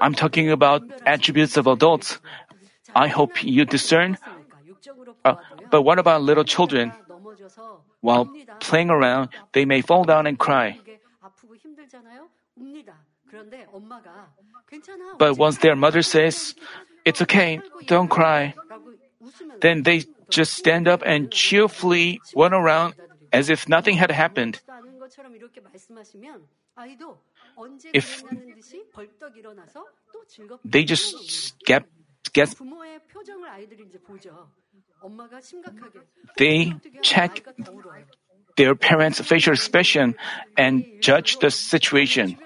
I'm 0.01 0.15
talking 0.15 0.51
about 0.51 0.83
attributes 1.05 1.57
of 1.57 1.67
adults. 1.67 2.19
I 2.95 3.09
hope 3.09 3.43
you 3.43 3.65
discern. 3.65 4.19
Uh, 5.25 5.35
but 5.71 5.83
what 5.83 5.99
about 5.99 6.23
little 6.23 6.45
children? 6.45 6.93
While 8.01 8.31
playing 8.61 8.91
around, 8.91 9.31
they 9.53 9.65
may 9.65 9.81
fall 9.81 10.05
down 10.05 10.27
and 10.27 10.39
cry. 10.39 10.79
But 15.19 15.37
once 15.37 15.59
their 15.59 15.77
mother 15.77 16.03
says, 16.03 16.55
It's 17.05 17.23
okay, 17.23 17.61
don't 17.87 18.09
cry, 18.09 18.55
then 19.61 19.83
they 19.83 20.05
just 20.29 20.55
stand 20.55 20.89
up 20.89 21.03
and 21.07 21.31
cheerfully 21.31 22.21
run 22.35 22.53
around 22.53 22.95
as 23.33 23.49
if 23.49 23.69
nothing 23.69 23.97
had 23.97 24.11
happened. 24.11 24.61
If 27.93 28.23
they 30.65 30.85
just 30.85 31.59
get, 31.65 31.85
get 32.33 32.55
they 36.37 36.75
check 37.03 37.45
their 38.57 38.75
parents' 38.75 39.21
facial 39.21 39.53
expression 39.53 40.17
and 40.57 40.85
judge 41.01 41.39
the 41.39 41.51
situation. 41.51 42.37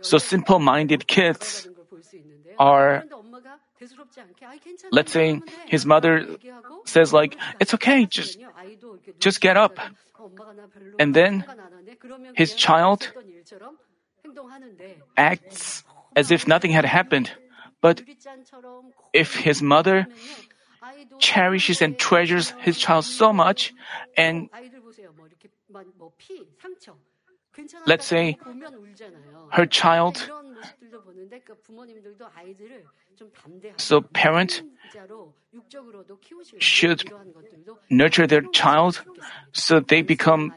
So 0.00 0.18
simple 0.18 0.58
minded 0.58 1.06
kids 1.06 1.68
are, 2.58 3.04
let's 4.90 5.12
say 5.12 5.40
his 5.66 5.86
mother 5.86 6.26
says 6.84 7.12
like, 7.12 7.36
it's 7.60 7.74
okay, 7.74 8.06
just, 8.06 8.38
just 9.18 9.40
get 9.40 9.56
up. 9.56 9.78
And 10.98 11.14
then 11.14 11.44
his 12.34 12.54
child 12.54 13.12
acts 15.16 15.84
as 16.14 16.30
if 16.30 16.48
nothing 16.48 16.70
had 16.70 16.84
happened. 16.84 17.30
But 17.80 18.02
if 19.12 19.36
his 19.36 19.62
mother 19.62 20.06
cherishes 21.18 21.82
and 21.82 21.98
treasures 21.98 22.50
his 22.60 22.78
child 22.78 23.04
so 23.04 23.32
much, 23.32 23.74
and 24.16 24.48
let's 27.86 28.06
say 28.06 28.38
her 29.52 29.66
child, 29.66 30.30
so 33.76 34.00
parent 34.00 34.62
should 36.58 37.10
nurture 37.90 38.26
their 38.26 38.42
child 38.52 39.02
so 39.52 39.80
they 39.80 40.02
become 40.02 40.52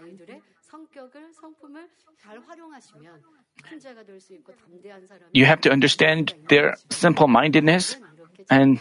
you 5.34 5.46
have 5.46 5.62
to 5.62 5.72
understand 5.72 6.34
their 6.50 6.76
simple 6.90 7.28
mindedness 7.28 7.96
and 8.50 8.80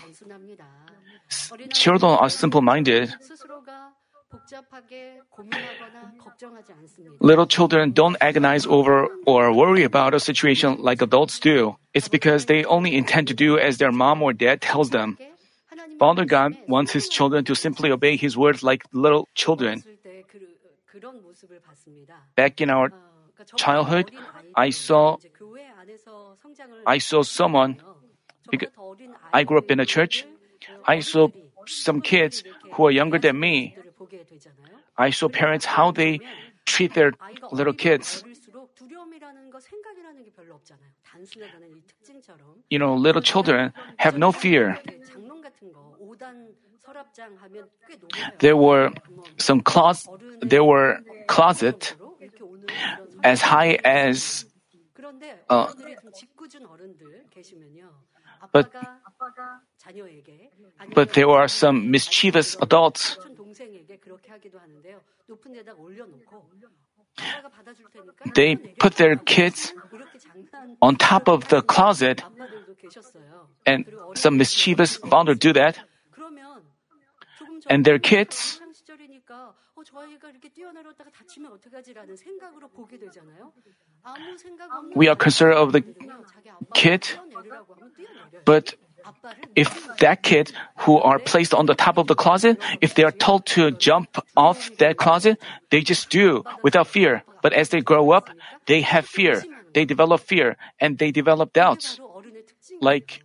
children 1.72 2.12
are 2.12 2.30
simple 2.30 2.62
minded. 2.62 3.14
Little 7.20 7.46
children 7.46 7.92
don't 7.92 8.16
agonize 8.20 8.66
over 8.66 9.08
or 9.26 9.52
worry 9.52 9.84
about 9.84 10.14
a 10.14 10.20
situation 10.20 10.76
like 10.80 11.02
adults 11.02 11.38
do. 11.40 11.76
It's 11.94 12.08
because 12.08 12.46
they 12.46 12.64
only 12.64 12.94
intend 12.94 13.28
to 13.28 13.34
do 13.34 13.58
as 13.58 13.78
their 13.78 13.92
mom 13.92 14.22
or 14.22 14.32
dad 14.32 14.60
tells 14.60 14.90
them. 14.90 15.18
Father 15.98 16.24
God 16.24 16.56
wants 16.68 16.92
His 16.92 17.08
children 17.08 17.44
to 17.44 17.54
simply 17.54 17.90
obey 17.90 18.16
His 18.16 18.36
words 18.36 18.62
like 18.62 18.84
little 18.92 19.28
children. 19.34 19.82
Back 22.36 22.60
in 22.60 22.70
our 22.70 22.92
childhood, 23.56 24.10
I 24.54 24.70
saw 24.70 25.16
I 26.86 26.98
saw 26.98 27.22
someone 27.22 27.80
because 28.50 28.70
I 29.32 29.44
grew 29.44 29.58
up 29.58 29.70
in 29.70 29.80
a 29.80 29.86
church. 29.86 30.26
I 30.86 31.00
saw 31.00 31.28
some 31.66 32.00
kids 32.00 32.42
who 32.72 32.86
are 32.86 32.90
younger 32.90 33.18
than 33.18 33.38
me. 33.38 33.76
I 34.96 35.10
saw 35.10 35.28
parents 35.28 35.64
how 35.64 35.90
they 35.90 36.20
treat 36.66 36.94
their 36.94 37.12
little 37.50 37.72
kids. 37.72 38.24
You 42.70 42.78
know, 42.78 42.94
little 42.94 43.22
children 43.22 43.72
have 43.96 44.18
no 44.18 44.32
fear. 44.32 44.78
There 48.38 48.56
were 48.56 48.92
some 49.36 49.60
closet, 49.60 50.08
there 50.40 50.64
were 50.64 51.00
closet 51.26 51.94
as 53.22 53.40
high 53.40 53.78
as 53.84 54.46
uh, 55.48 55.72
but 58.52 58.70
but 60.94 61.12
there 61.14 61.28
are 61.28 61.48
some 61.48 61.90
mischievous 61.90 62.56
adults. 62.60 63.18
They 68.34 68.56
put 68.56 68.94
their 68.96 69.16
kids 69.16 69.72
on 70.80 70.96
top 70.96 71.28
of 71.28 71.48
the 71.48 71.62
closet, 71.62 72.22
and 73.66 73.84
some 74.14 74.36
mischievous 74.36 74.96
father 74.96 75.34
do 75.34 75.52
that. 75.52 75.78
And 77.68 77.84
their 77.84 77.98
kids 77.98 78.60
we 84.94 85.08
are 85.08 85.16
concerned 85.16 85.54
of 85.54 85.72
the 85.72 85.84
kid, 86.74 87.08
but 88.44 88.74
if 89.54 89.96
that 89.98 90.22
kid 90.22 90.52
who 90.78 90.98
are 90.98 91.18
placed 91.18 91.54
on 91.54 91.66
the 91.66 91.74
top 91.74 91.98
of 91.98 92.06
the 92.06 92.14
closet, 92.14 92.60
if 92.80 92.94
they 92.94 93.04
are 93.04 93.12
told 93.12 93.46
to 93.46 93.70
jump 93.70 94.18
off 94.36 94.70
that 94.78 94.96
closet, 94.96 95.38
they 95.70 95.80
just 95.80 96.10
do 96.10 96.44
without 96.62 96.88
fear. 96.88 97.22
But 97.42 97.52
as 97.52 97.68
they 97.68 97.80
grow 97.80 98.10
up, 98.10 98.30
they 98.66 98.80
have 98.82 99.06
fear. 99.06 99.44
They 99.74 99.84
develop 99.84 100.20
fear 100.20 100.56
and 100.80 100.98
they 100.98 101.10
develop 101.10 101.52
doubts. 101.52 102.00
Like, 102.80 103.22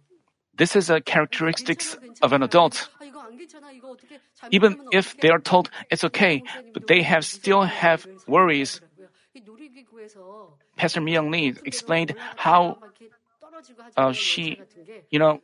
this 0.56 0.76
is 0.76 0.90
a 0.90 1.02
characteristics 1.02 1.98
of 2.22 2.34
an 2.34 2.44
adult. 2.44 2.90
Even 4.52 4.78
if 4.92 5.18
they 5.20 5.30
are 5.30 5.40
told 5.40 5.70
it's 5.90 6.04
okay, 6.04 6.44
but 6.74 6.88
they 6.88 7.02
have 7.02 7.26
still 7.26 7.64
have 7.64 8.06
worries. 8.28 8.82
Pastor 10.76 11.02
Myung 11.02 11.32
Lee 11.32 11.56
explained 11.66 12.16
how 12.36 12.78
uh, 13.98 14.12
she, 14.12 14.62
you 15.10 15.20
know, 15.20 15.40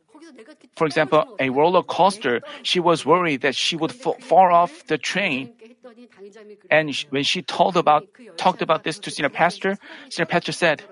for 0.76 0.86
example, 0.86 1.36
a 1.38 1.50
roller 1.50 1.82
coaster, 1.82 2.40
she 2.62 2.80
was 2.80 3.04
worried 3.06 3.42
that 3.42 3.54
she 3.54 3.76
would 3.76 3.92
fa- 3.92 4.18
fall 4.20 4.52
off 4.52 4.86
the 4.86 4.98
train. 4.98 5.50
And 6.70 6.94
when 7.10 7.22
she 7.22 7.42
told 7.42 7.76
about, 7.76 8.06
talked 8.36 8.62
about 8.62 8.84
this 8.84 8.98
to 9.00 9.10
senior 9.10 9.30
pastor, 9.30 9.78
senior 10.08 10.26
pastor 10.26 10.52
said, 10.52 10.82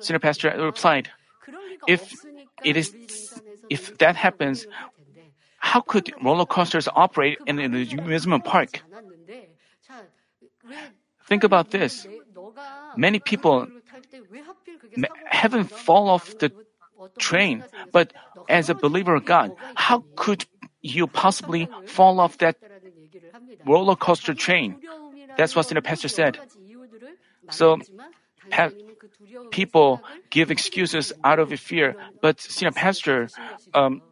senior 0.00 0.20
pastor 0.20 0.54
replied, 0.58 1.10
if 1.86 2.12
it 2.64 2.76
is, 2.76 2.94
if 3.68 3.96
that 3.98 4.16
happens, 4.16 4.66
how 5.62 5.80
could 5.80 6.12
roller 6.20 6.44
coasters 6.44 6.88
operate 6.92 7.38
in 7.46 7.58
an 7.60 7.72
amusement 7.72 8.44
park? 8.44 8.82
Think 11.24 11.44
about 11.44 11.70
this. 11.70 12.06
Many 12.96 13.20
people 13.20 13.68
haven't 15.24 15.70
fall 15.70 16.08
off 16.10 16.36
the 16.38 16.52
train, 17.18 17.64
but 17.92 18.12
as 18.48 18.68
a 18.68 18.74
believer 18.74 19.14
of 19.14 19.24
God, 19.24 19.54
how 19.76 20.04
could 20.16 20.44
you 20.82 21.06
possibly 21.06 21.68
fall 21.86 22.18
off 22.18 22.38
that 22.38 22.56
roller 23.64 23.96
coaster 23.96 24.34
train? 24.34 24.76
That's 25.38 25.54
what 25.54 25.68
the 25.68 25.80
pastor 25.80 26.08
said. 26.08 26.38
So, 27.50 27.78
people 29.50 30.02
give 30.30 30.50
excuses 30.50 31.12
out 31.22 31.38
of 31.38 31.48
fear, 31.58 31.94
but 32.20 32.40
senior 32.40 32.72
pastor 32.72 33.28
um, 33.74 34.02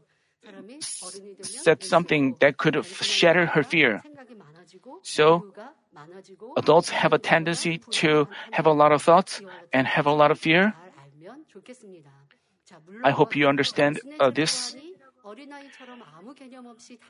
said 1.43 1.83
something 1.83 2.37
that 2.41 2.59
could 2.59 2.85
shatter 3.01 3.47
her 3.47 3.63
fear. 3.63 4.03
So, 5.03 5.45
adults 6.57 6.91
have 6.91 7.13
a 7.13 7.19
tendency 7.19 7.81
to 8.03 8.29
have 8.51 8.67
a 8.67 8.73
lot 8.73 8.93
of 8.93 9.03
thoughts 9.03 9.43
and 9.73 9.87
have 9.87 10.07
a 10.07 10.13
lot 10.13 10.31
of 10.31 10.39
fear. 10.39 10.75
I 13.03 13.11
hope 13.11 13.35
you 13.35 13.49
understand 13.49 14.01
uh, 14.19 14.31
this. 14.31 14.77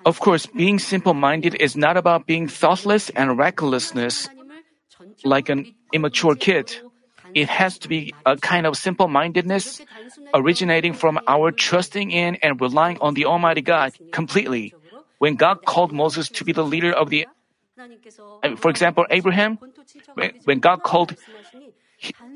Of 0.05 0.21
course, 0.21 0.47
being 0.47 0.79
simple 0.79 1.15
minded 1.15 1.55
is 1.61 1.77
not 1.77 1.97
about 1.97 2.27
being 2.27 2.49
thoughtless 2.49 3.11
and 3.11 3.39
recklessness 3.39 4.29
like 5.25 5.49
an 5.49 5.67
immature 5.93 6.35
kid. 6.35 6.77
It 7.35 7.49
has 7.49 7.79
to 7.81 7.89
be 7.89 8.15
a 8.27 8.37
kind 8.37 8.67
of 8.67 8.77
simple 8.77 9.09
mindedness 9.09 9.81
originating 10.35 10.93
from 10.93 11.21
our 11.27 11.51
trusting 11.51 12.11
in 12.11 12.37
and 12.37 12.61
relying 12.61 12.99
on 13.01 13.15
the 13.15 13.27
Almighty 13.27 13.63
God 13.63 13.93
completely. 14.13 14.75
When 15.19 15.37
God 15.37 15.65
called 15.65 15.93
Moses 15.93 16.29
to 16.31 16.45
be 16.45 16.53
the 16.53 16.65
leader 16.65 16.93
of 16.93 17.11
the, 17.11 17.27
uh, 18.43 18.57
for 18.57 18.71
example, 18.71 19.07
Abraham, 19.11 19.59
when 20.45 20.61
God 20.61 20.83
called, 20.83 21.15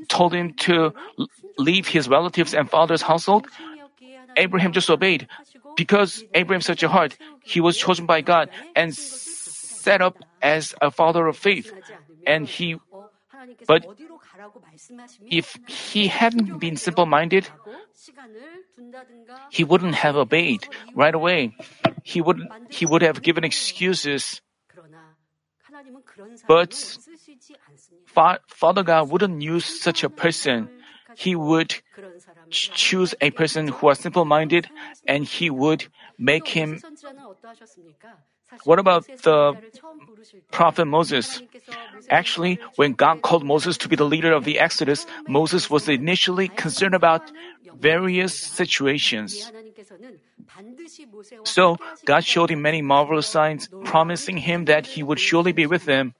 told 0.09 0.35
him 0.35 0.54
to 0.68 0.92
leave 1.57 1.88
his 1.88 2.09
relatives 2.09 2.52
and 2.52 2.68
father's 2.68 3.02
household, 3.02 3.46
Abraham 4.37 4.72
just 4.72 4.90
obeyed. 4.90 5.28
Because 5.76 6.22
Abraham 6.35 6.61
such 6.61 6.83
a 6.83 6.88
heart, 6.88 7.16
he 7.42 7.61
was 7.61 7.76
chosen 7.76 8.07
by 8.07 8.20
God 8.20 8.50
and 8.76 8.94
set 8.94 10.02
up 10.02 10.16
as 10.42 10.74
a 10.80 10.90
father 10.90 11.26
of 11.26 11.37
faith. 11.37 11.72
And 12.26 12.46
he, 12.46 12.76
but 13.66 13.87
if 15.30 15.57
he 15.66 16.09
hadn't 16.09 16.59
been 16.59 16.76
simple 16.76 17.07
minded, 17.07 17.48
he 19.50 19.64
wouldn't 19.64 19.94
have 19.94 20.16
obeyed 20.16 20.68
right 20.94 21.14
away. 21.14 21.57
He 22.02 22.20
would, 22.20 22.40
he 22.70 22.87
would 22.87 23.02
have 23.02 23.22
given 23.22 23.44
excuses. 23.44 24.40
But 26.46 26.98
Father 28.46 28.83
God 28.83 29.11
wouldn't 29.11 29.42
use 29.42 29.64
such 29.64 30.04
a 30.04 30.11
person. 30.11 30.68
He 31.16 31.35
would 31.35 31.74
choose 32.50 33.14
a 33.20 33.30
person 33.30 33.68
who 33.68 33.90
is 33.90 33.98
simple 33.98 34.24
minded 34.24 34.68
and 35.07 35.24
he 35.24 35.50
would 35.50 35.87
make 36.18 36.48
him. 36.48 36.80
What 38.64 38.78
about 38.78 39.07
the 39.22 39.57
prophet 40.50 40.85
Moses? 40.85 41.42
Actually, 42.11 42.59
when 42.76 42.92
God 42.92 43.22
called 43.22 43.44
Moses 43.44 43.76
to 43.78 43.88
be 43.88 43.96
the 43.96 44.04
leader 44.04 44.33
of 44.33 44.44
the 44.44 44.59
Exodus, 44.59 45.07
Moses 45.28 45.70
was 45.70 45.88
initially 45.88 46.48
concerned 46.48 46.94
about 46.94 47.33
various 47.74 48.35
situations. 48.35 49.50
So, 51.44 51.76
God 52.04 52.24
showed 52.24 52.50
him 52.50 52.62
many 52.62 52.83
marvelous 52.83 53.26
signs, 53.26 53.68
promising 53.85 54.37
him 54.37 54.66
that 54.66 54.87
he 54.87 55.02
would 55.02 55.18
surely 55.18 55.52
be 55.52 55.66
with 55.66 55.87
him. 55.87 56.14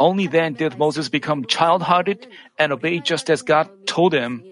Only 0.00 0.26
then 0.26 0.54
did 0.54 0.78
Moses 0.78 1.08
become 1.08 1.44
child 1.44 1.82
hearted 1.82 2.26
and 2.58 2.72
obey 2.72 3.00
just 3.00 3.30
as 3.30 3.42
God 3.42 3.68
told 3.86 4.12
him. 4.12 4.42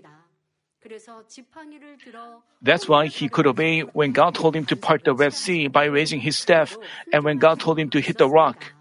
That's 2.63 2.89
why 2.89 3.07
he 3.07 3.29
could 3.29 3.47
obey 3.47 3.81
when 3.81 4.13
God 4.13 4.35
told 4.35 4.57
him 4.57 4.65
to 4.67 4.77
part 4.77 5.05
the 5.05 5.15
Red 5.15 5.35
Sea 5.35 5.69
by 5.69 5.85
raising 5.85 6.21
his 6.21 6.39
staff 6.39 6.77
and 7.13 7.25
when 7.25 7.39
God 7.39 7.61
told 7.61 7.79
him 7.79 7.91
to 7.91 8.01
hit 8.01 8.19
the 8.19 8.29
rock. 8.29 8.73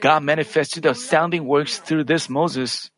God 0.00 0.22
manifested 0.22 0.86
astounding 0.86 1.46
works 1.46 1.78
through 1.78 2.04
this 2.04 2.28
Moses. 2.28 2.90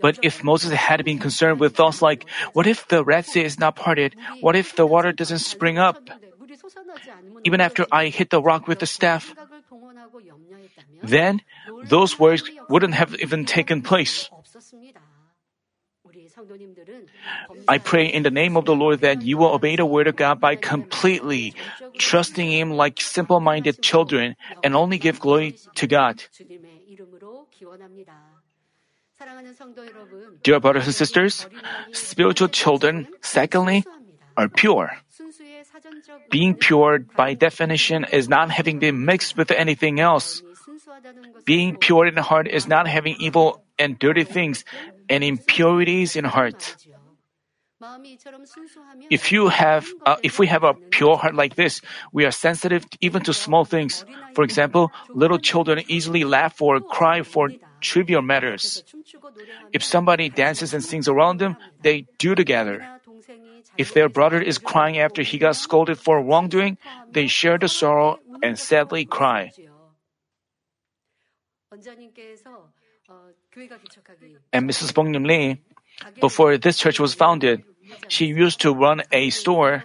But 0.00 0.18
if 0.22 0.44
Moses 0.44 0.72
had 0.72 1.04
been 1.04 1.18
concerned 1.18 1.58
with 1.60 1.74
thoughts 1.74 2.02
like, 2.02 2.26
what 2.52 2.66
if 2.66 2.86
the 2.88 3.04
Red 3.04 3.26
Sea 3.26 3.44
is 3.44 3.58
not 3.58 3.76
parted? 3.76 4.14
What 4.40 4.56
if 4.56 4.76
the 4.76 4.86
water 4.86 5.12
doesn't 5.12 5.38
spring 5.38 5.78
up? 5.78 6.10
Even 7.44 7.60
after 7.60 7.86
I 7.90 8.06
hit 8.06 8.30
the 8.30 8.42
rock 8.42 8.68
with 8.68 8.78
the 8.78 8.86
staff, 8.86 9.34
then 11.02 11.40
those 11.88 12.18
works 12.18 12.44
wouldn't 12.68 12.94
have 12.94 13.14
even 13.16 13.44
taken 13.44 13.82
place. 13.82 14.28
I 17.68 17.78
pray 17.78 18.06
in 18.06 18.22
the 18.22 18.30
name 18.30 18.56
of 18.56 18.64
the 18.64 18.74
Lord 18.74 19.00
that 19.00 19.22
you 19.22 19.38
will 19.38 19.54
obey 19.54 19.76
the 19.76 19.86
word 19.86 20.06
of 20.06 20.16
God 20.16 20.40
by 20.40 20.56
completely 20.56 21.54
trusting 21.98 22.50
Him 22.50 22.72
like 22.72 23.00
simple 23.00 23.40
minded 23.40 23.82
children 23.82 24.36
and 24.62 24.74
only 24.74 24.98
give 24.98 25.20
glory 25.20 25.56
to 25.76 25.86
God. 25.86 26.22
Dear 30.42 30.60
brothers 30.60 30.86
and 30.86 30.94
sisters, 30.94 31.46
spiritual 31.92 32.48
children, 32.48 33.08
secondly, 33.20 33.84
are 34.36 34.48
pure. 34.48 34.90
Being 36.30 36.54
pure, 36.54 36.98
by 36.98 37.34
definition, 37.34 38.04
is 38.10 38.28
not 38.28 38.50
having 38.50 38.78
been 38.78 39.04
mixed 39.04 39.36
with 39.36 39.50
anything 39.50 40.00
else. 40.00 40.42
Being 41.44 41.76
pure 41.76 42.06
in 42.06 42.14
the 42.14 42.22
heart 42.22 42.48
is 42.48 42.66
not 42.66 42.88
having 42.88 43.16
evil 43.18 43.62
and 43.78 43.98
dirty 43.98 44.24
things 44.24 44.64
and 45.12 45.22
impurities 45.22 46.16
in 46.16 46.24
heart. 46.24 46.76
If 49.10 49.32
you 49.32 49.48
have, 49.48 49.84
uh, 50.06 50.16
if 50.22 50.38
we 50.38 50.46
have 50.46 50.64
a 50.64 50.74
pure 50.90 51.18
heart 51.18 51.34
like 51.34 51.54
this, 51.54 51.82
we 52.12 52.24
are 52.24 52.30
sensitive 52.30 52.86
even 53.00 53.22
to 53.24 53.34
small 53.34 53.64
things. 53.64 54.06
For 54.32 54.42
example, 54.44 54.92
little 55.12 55.38
children 55.38 55.84
easily 55.88 56.24
laugh 56.24 56.62
or 56.62 56.80
cry 56.80 57.22
for 57.22 57.50
trivial 57.80 58.22
matters. 58.22 58.84
If 59.72 59.84
somebody 59.84 60.30
dances 60.30 60.72
and 60.72 60.82
sings 60.82 61.08
around 61.08 61.40
them, 61.40 61.56
they 61.82 62.06
do 62.18 62.34
together. 62.34 62.86
If 63.76 63.92
their 63.92 64.08
brother 64.08 64.40
is 64.40 64.58
crying 64.58 64.98
after 64.98 65.22
he 65.22 65.38
got 65.38 65.56
scolded 65.56 65.98
for 65.98 66.22
wrongdoing, 66.22 66.78
they 67.10 67.26
share 67.26 67.58
the 67.58 67.68
sorrow 67.68 68.18
and 68.42 68.56
sadly 68.58 69.04
cry. 69.04 69.52
And 74.52 74.68
Mrs. 74.68 74.92
Bongnim 74.92 75.26
Lee, 75.26 75.60
before 76.20 76.56
this 76.58 76.78
church 76.78 76.98
was 76.98 77.14
founded, 77.14 77.62
she 78.08 78.26
used 78.26 78.60
to 78.62 78.72
run 78.72 79.02
a 79.12 79.30
store. 79.30 79.84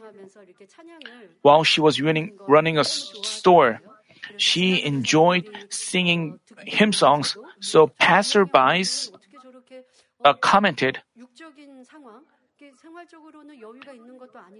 While 1.42 1.63
she 1.63 1.82
was 1.82 2.02
running, 2.02 2.34
running 2.48 2.78
a 2.78 2.84
store, 2.84 3.82
she 4.38 4.84
enjoyed 4.84 5.48
singing 5.70 6.40
hymn 6.66 6.92
songs, 6.94 7.38
so 7.60 7.88
passerbys 7.88 9.12
uh, 10.24 10.34
commented, 10.34 11.00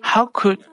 how 0.02 0.26
could, 0.28 0.64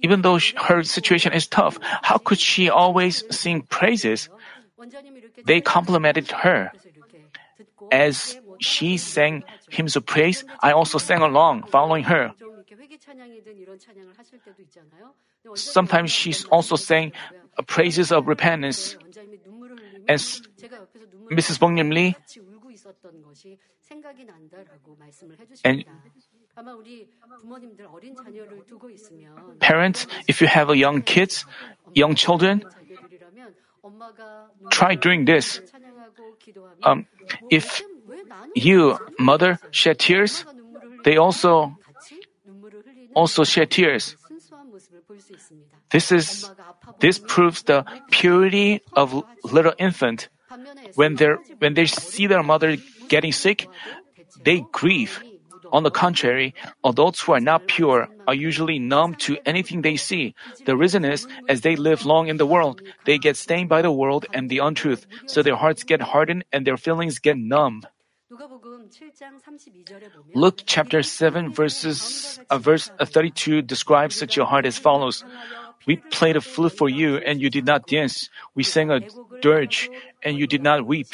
even 0.00 0.22
though 0.22 0.38
her 0.56 0.82
situation 0.82 1.32
is 1.32 1.46
tough, 1.46 1.78
how 1.82 2.18
could 2.18 2.38
she 2.38 2.68
always 2.68 3.24
sing 3.34 3.62
praises? 3.62 4.28
They 5.44 5.60
complimented 5.60 6.30
her. 6.30 6.72
As 7.90 8.38
she 8.60 8.96
sang 8.96 9.44
hymns 9.70 9.96
of 9.96 10.06
praise, 10.06 10.44
I 10.60 10.72
also 10.72 10.98
sang 10.98 11.20
along, 11.20 11.64
following 11.64 12.04
her. 12.04 12.32
Sometimes 15.54 16.10
she 16.10 16.34
also 16.50 16.76
sang 16.76 17.12
praises 17.66 18.12
of 18.12 18.26
repentance. 18.28 18.96
As 20.08 20.42
Mrs. 21.30 21.58
Bongnim 21.58 21.92
Lee, 21.92 22.16
and 25.64 25.84
parents, 29.60 30.06
if 30.28 30.40
you 30.40 30.46
have 30.46 30.70
a 30.70 30.76
young 30.76 31.02
kids, 31.02 31.46
young 31.94 32.14
children, 32.14 32.62
try 34.70 34.94
doing 34.94 35.24
this. 35.24 35.60
Um, 36.82 37.06
if 37.50 37.82
you, 38.54 38.98
mother, 39.18 39.58
shed 39.70 39.98
tears, 39.98 40.44
they 41.04 41.16
also 41.16 41.76
also 43.14 43.44
shed 43.44 43.70
tears. 43.70 44.16
This 45.90 46.12
is 46.12 46.50
this 47.00 47.18
proves 47.18 47.62
the 47.62 47.84
purity 48.10 48.80
of 48.92 49.24
little 49.44 49.74
infant. 49.78 50.28
When 50.94 51.16
they 51.16 51.32
when 51.58 51.74
they 51.74 51.86
see 51.86 52.26
their 52.26 52.42
mother 52.42 52.76
getting 53.08 53.32
sick, 53.32 53.68
they 54.44 54.64
grieve. 54.72 55.22
On 55.72 55.82
the 55.82 55.90
contrary, 55.90 56.54
adults 56.84 57.22
who 57.22 57.32
are 57.32 57.40
not 57.40 57.66
pure 57.66 58.08
are 58.28 58.34
usually 58.34 58.78
numb 58.78 59.14
to 59.24 59.38
anything 59.46 59.80
they 59.80 59.96
see. 59.96 60.34
The 60.66 60.76
reason 60.76 61.04
is, 61.04 61.26
as 61.48 61.62
they 61.62 61.76
live 61.76 62.04
long 62.04 62.28
in 62.28 62.36
the 62.36 62.46
world, 62.46 62.82
they 63.06 63.16
get 63.16 63.36
stained 63.36 63.70
by 63.70 63.80
the 63.80 63.90
world 63.90 64.26
and 64.34 64.50
the 64.50 64.58
untruth, 64.58 65.06
so 65.26 65.42
their 65.42 65.56
hearts 65.56 65.84
get 65.84 66.02
hardened 66.02 66.44
and 66.52 66.66
their 66.66 66.76
feelings 66.76 67.18
get 67.18 67.38
numb. 67.38 67.82
Luke 70.34 70.62
chapter 70.64 71.02
7 71.02 71.52
verses 71.52 72.40
uh, 72.48 72.58
verse 72.58 72.90
32 72.98 73.60
describes 73.62 74.14
such 74.16 74.38
a 74.38 74.44
heart 74.44 74.64
as 74.64 74.78
follows. 74.78 75.24
We 75.86 75.96
played 75.96 76.36
a 76.36 76.40
flute 76.40 76.72
for 76.72 76.88
you 76.88 77.16
and 77.16 77.42
you 77.42 77.50
did 77.50 77.66
not 77.66 77.86
dance. 77.86 78.30
We 78.54 78.62
sang 78.62 78.90
a 78.90 79.00
dirge 79.42 79.90
and 80.22 80.38
you 80.38 80.46
did 80.46 80.62
not 80.62 80.86
weep. 80.86 81.12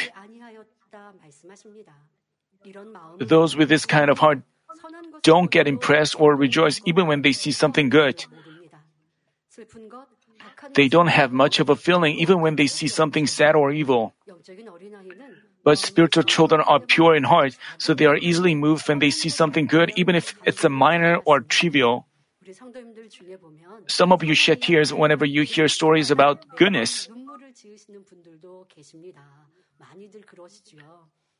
Those 3.18 3.56
with 3.56 3.68
this 3.68 3.86
kind 3.86 4.10
of 4.10 4.18
heart 4.18 4.42
don't 5.22 5.50
get 5.50 5.66
impressed 5.66 6.20
or 6.20 6.34
rejoice 6.34 6.80
even 6.86 7.06
when 7.06 7.22
they 7.22 7.32
see 7.32 7.52
something 7.52 7.88
good. 7.88 8.24
They 10.74 10.88
don't 10.88 11.08
have 11.08 11.32
much 11.32 11.58
of 11.60 11.68
a 11.68 11.76
feeling 11.76 12.16
even 12.18 12.40
when 12.40 12.56
they 12.56 12.66
see 12.66 12.88
something 12.88 13.26
sad 13.26 13.56
or 13.56 13.72
evil. 13.72 14.14
But 15.64 15.78
spiritual 15.78 16.22
children 16.22 16.60
are 16.60 16.80
pure 16.80 17.16
in 17.16 17.24
heart, 17.24 17.56
so 17.78 17.92
they 17.94 18.06
are 18.06 18.16
easily 18.16 18.54
moved 18.54 18.88
when 18.88 19.00
they 19.00 19.10
see 19.10 19.28
something 19.28 19.66
good, 19.66 19.92
even 19.96 20.14
if 20.14 20.34
it's 20.44 20.64
a 20.64 20.68
minor 20.68 21.16
or 21.26 21.40
trivial. 21.40 22.06
Some 23.88 24.12
of 24.12 24.22
you 24.22 24.34
shed 24.34 24.62
tears 24.62 24.94
whenever 24.94 25.26
you 25.26 25.42
hear 25.42 25.68
stories 25.68 26.10
about 26.10 26.44
goodness. 26.56 27.08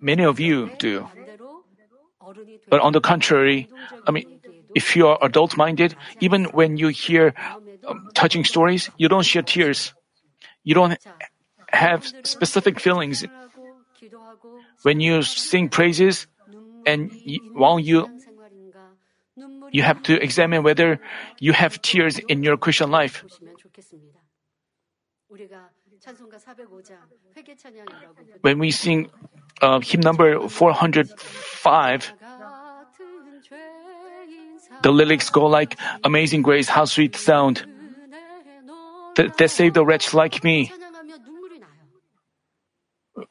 Many 0.01 0.25
of 0.25 0.41
you 0.41 0.71
do. 0.79 1.09
But 2.71 2.81
on 2.81 2.93
the 2.93 3.01
contrary, 3.01 3.69
I 4.07 4.11
mean, 4.11 4.41
if 4.75 4.95
you 4.97 5.09
are 5.09 5.19
adult 5.23 5.57
minded, 5.57 5.97
even 6.21 6.45
when 6.47 6.77
you 6.77 6.89
hear 6.89 7.35
um, 7.87 8.09
touching 8.15 8.45
stories, 8.45 8.91
you 8.97 9.09
don't 9.09 9.25
shed 9.25 9.47
tears. 9.47 9.95
You 10.63 10.75
don't 10.75 10.99
have 11.71 12.07
specific 12.25 12.81
feelings. 12.81 13.25
When 14.83 15.01
you 15.01 15.23
sing 15.23 15.69
praises, 15.69 16.27
and 16.87 17.11
while 17.53 17.79
you 17.79 18.09
you 19.71 19.83
have 19.83 20.03
to 20.03 20.21
examine 20.21 20.63
whether 20.63 21.01
you 21.39 21.53
have 21.53 21.81
tears 21.83 22.19
in 22.19 22.43
your 22.43 22.57
Christian 22.57 22.91
life. 22.91 23.25
When 28.41 28.59
we 28.59 28.71
sing 28.71 29.11
uh, 29.61 29.81
hymn 29.81 30.01
number 30.01 30.49
405, 30.49 32.13
the 34.83 34.91
lyrics 34.91 35.31
go 35.31 35.47
like, 35.47 35.77
Amazing 36.05 36.43
grace, 36.43 36.69
how 36.69 36.85
sweet 36.85 37.13
the 37.13 37.19
sound. 37.19 37.65
That, 39.17 39.37
that 39.39 39.51
saved 39.51 39.77
a 39.77 39.85
wretch 39.85 40.15
like 40.15 40.45
me. 40.45 40.73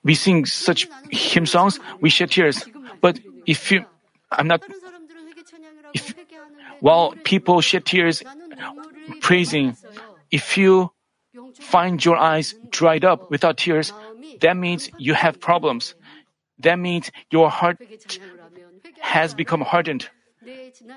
We 0.04 0.16
sing 0.16 0.46
such 0.46 0.88
hymn 1.12 1.46
songs, 1.46 1.80
we 2.02 2.10
shed 2.10 2.32
tears. 2.32 2.66
But 3.00 3.20
if 3.46 3.72
you, 3.72 3.86
I'm 4.30 4.48
not, 4.48 4.62
if, 5.94 6.14
while 6.82 7.14
people 7.24 7.62
shed 7.62 7.86
tears 7.86 8.22
praising, 9.22 9.78
if 10.30 10.58
you 10.58 10.92
find 11.56 12.04
your 12.04 12.18
eyes 12.18 12.54
dried 12.70 13.06
up 13.06 13.32
without 13.32 13.58
tears, 13.58 13.94
that 14.42 14.58
means 14.58 14.90
you 14.98 15.14
have 15.14 15.40
problems. 15.40 15.96
That 16.60 16.80
means 16.80 17.12
your 17.32 17.50
heart 17.50 17.78
has 19.02 19.34
become 19.34 19.62
hardened. 19.62 20.10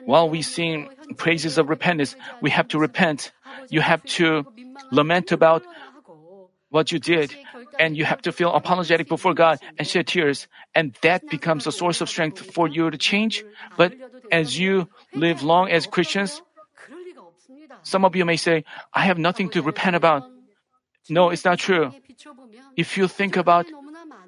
While 0.05 0.31
we 0.31 0.43
sing 0.43 0.89
praises 1.17 1.59
of 1.59 1.69
repentance, 1.69 2.15
we 2.41 2.51
have 2.51 2.69
to 2.69 2.79
repent. 2.79 3.33
You 3.69 3.81
have 3.81 4.03
to 4.21 4.47
lament 4.91 5.33
about 5.33 5.65
what 6.71 6.93
you 6.93 6.99
did. 6.99 7.35
and 7.81 7.97
you 7.97 8.05
have 8.05 8.21
to 8.23 8.31
feel 8.31 8.53
apologetic 8.53 9.09
before 9.09 9.33
God 9.33 9.59
and 9.79 9.89
shed 9.89 10.07
tears, 10.07 10.47
and 10.75 10.95
that 11.01 11.29
becomes 11.31 11.67
a 11.67 11.73
source 11.73 12.01
of 12.01 12.09
strength 12.09 12.53
for 12.53 12.69
you 12.69 12.91
to 12.91 12.99
change. 12.99 13.43
But 13.77 13.97
as 14.31 14.59
you 14.59 14.89
live 15.15 15.43
long 15.43 15.71
as 15.71 15.87
Christians, 15.87 16.43
some 17.83 18.05
of 18.05 18.15
you 18.15 18.25
may 18.25 18.37
say, 18.37 18.65
I 18.93 19.09
have 19.09 19.17
nothing 19.17 19.49
to 19.57 19.63
repent 19.63 19.97
about. 19.97 20.29
No, 21.09 21.31
it's 21.31 21.45
not 21.45 21.59
true. 21.59 21.93
If 22.77 22.99
you 22.99 23.09
think 23.09 23.37
about 23.37 23.67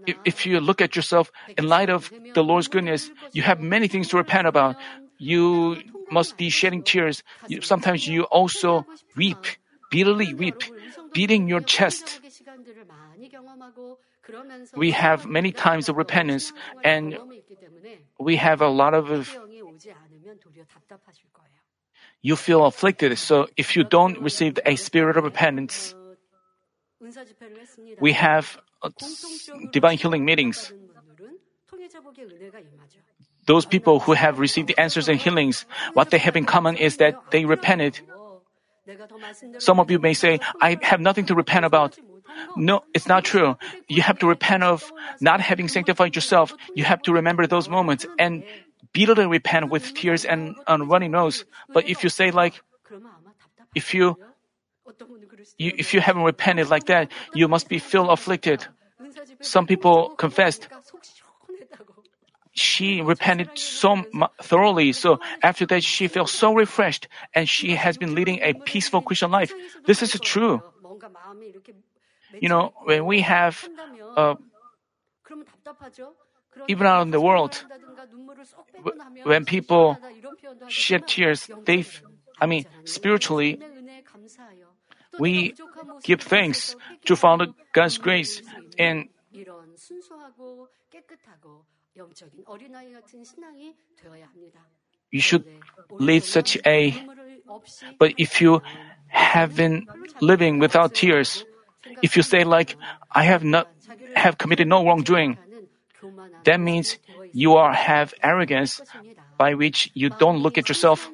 if, 0.06 0.16
if 0.24 0.46
you 0.46 0.60
look 0.60 0.80
at 0.80 0.96
yourself 0.96 1.30
in 1.56 1.66
light 1.66 1.90
of 1.90 2.10
the 2.34 2.42
Lord's 2.42 2.68
goodness, 2.68 3.10
you 3.32 3.42
have 3.42 3.60
many 3.60 3.88
things 3.88 4.08
to 4.08 4.16
repent 4.16 4.46
about. 4.46 4.76
You 5.18 5.82
must 6.10 6.36
be 6.36 6.50
shedding 6.50 6.82
tears. 6.82 7.22
Sometimes 7.60 8.06
you 8.06 8.24
also 8.24 8.86
weep, 9.16 9.44
bitterly 9.90 10.34
weep, 10.34 10.62
beating 11.12 11.48
your 11.48 11.60
chest. 11.60 12.20
We 14.74 14.92
have 14.92 15.26
many 15.26 15.52
times 15.52 15.88
of 15.88 15.96
repentance 15.96 16.52
and 16.84 17.18
we 18.18 18.36
have 18.36 18.60
a 18.60 18.68
lot 18.68 18.94
of 18.94 19.36
you 22.22 22.36
feel 22.36 22.64
afflicted. 22.64 23.18
So 23.18 23.48
if 23.56 23.76
you 23.76 23.84
don't 23.84 24.20
receive 24.20 24.58
a 24.64 24.76
spirit 24.76 25.16
of 25.16 25.24
repentance, 25.24 25.94
we 28.00 28.12
have 28.12 28.58
Uh, 28.82 28.90
divine 29.70 29.96
healing 29.96 30.24
meetings. 30.24 30.72
Those 33.46 33.66
people 33.66 34.00
who 34.00 34.12
have 34.12 34.38
received 34.38 34.68
the 34.68 34.78
answers 34.78 35.08
and 35.08 35.18
healings, 35.18 35.66
what 35.94 36.10
they 36.10 36.18
have 36.18 36.36
in 36.36 36.44
common 36.44 36.76
is 36.76 36.98
that 36.98 37.30
they 37.30 37.44
repented. 37.44 38.00
Some 39.58 39.80
of 39.80 39.90
you 39.90 39.98
may 39.98 40.14
say, 40.14 40.40
I 40.60 40.78
have 40.82 41.00
nothing 41.00 41.26
to 41.26 41.34
repent 41.34 41.64
about. 41.64 41.98
No, 42.56 42.82
it's 42.94 43.06
not 43.06 43.24
true. 43.24 43.56
You 43.88 44.02
have 44.02 44.18
to 44.20 44.26
repent 44.26 44.62
of 44.62 44.90
not 45.20 45.40
having 45.40 45.68
sanctified 45.68 46.14
yourself. 46.14 46.54
You 46.74 46.84
have 46.84 47.02
to 47.02 47.12
remember 47.12 47.46
those 47.46 47.68
moments 47.68 48.06
and 48.18 48.42
bitterly 48.92 49.26
repent 49.26 49.70
with 49.70 49.94
tears 49.94 50.24
and 50.24 50.56
a 50.66 50.78
runny 50.78 51.08
nose. 51.08 51.44
But 51.72 51.88
if 51.88 52.02
you 52.02 52.10
say 52.10 52.30
like, 52.30 52.60
if 53.74 53.94
you, 53.94 54.16
you 55.58 55.72
if 55.76 55.94
you 55.94 56.00
haven't 56.00 56.22
repented 56.22 56.68
like 56.68 56.86
that, 56.86 57.10
you 57.34 57.48
must 57.48 57.68
be 57.68 57.78
feel 57.78 58.10
afflicted. 58.10 58.66
Some 59.40 59.66
people 59.66 60.10
confessed 60.16 60.68
she 62.52 63.00
repented 63.00 63.50
so 63.58 64.04
thoroughly. 64.42 64.92
So 64.92 65.20
after 65.42 65.66
that, 65.66 65.82
she 65.82 66.08
felt 66.08 66.28
so 66.28 66.54
refreshed 66.54 67.08
and 67.34 67.48
she 67.48 67.74
has 67.74 67.96
been 67.96 68.14
leading 68.14 68.40
a 68.42 68.52
peaceful 68.52 69.00
Christian 69.02 69.30
life. 69.30 69.52
This 69.86 70.02
is 70.02 70.12
true. 70.20 70.62
You 72.40 72.48
know, 72.48 72.72
when 72.84 73.06
we 73.06 73.22
have, 73.22 73.68
uh, 74.16 74.34
even 76.68 76.86
out 76.86 77.02
in 77.02 77.10
the 77.10 77.20
world, 77.20 77.64
when 79.24 79.44
people 79.44 79.98
shed 80.68 81.06
tears, 81.06 81.48
they, 81.64 81.84
I 82.40 82.46
mean, 82.46 82.66
spiritually, 82.84 83.58
we 85.18 85.54
give 86.02 86.20
thanks 86.20 86.76
to 87.06 87.16
Father 87.16 87.46
God's 87.72 87.98
grace 87.98 88.42
and 88.78 89.08
you 95.10 95.20
should 95.20 95.44
lead 95.90 96.24
such 96.24 96.56
a 96.66 96.94
but 97.98 98.14
if 98.16 98.40
you 98.40 98.62
have 99.08 99.54
been 99.54 99.86
living 100.20 100.58
without 100.58 100.94
tears 100.94 101.44
if 102.00 102.16
you 102.16 102.22
say 102.22 102.44
like 102.44 102.76
i 103.10 103.24
have 103.24 103.44
not 103.44 103.68
have 104.14 104.38
committed 104.38 104.66
no 104.66 104.84
wrongdoing 104.84 105.36
that 106.44 106.58
means 106.58 106.98
you 107.32 107.54
are 107.56 107.72
have 107.72 108.14
arrogance 108.22 108.80
by 109.36 109.54
which 109.54 109.90
you 109.94 110.08
don't 110.08 110.38
look 110.38 110.56
at 110.56 110.68
yourself 110.68 111.10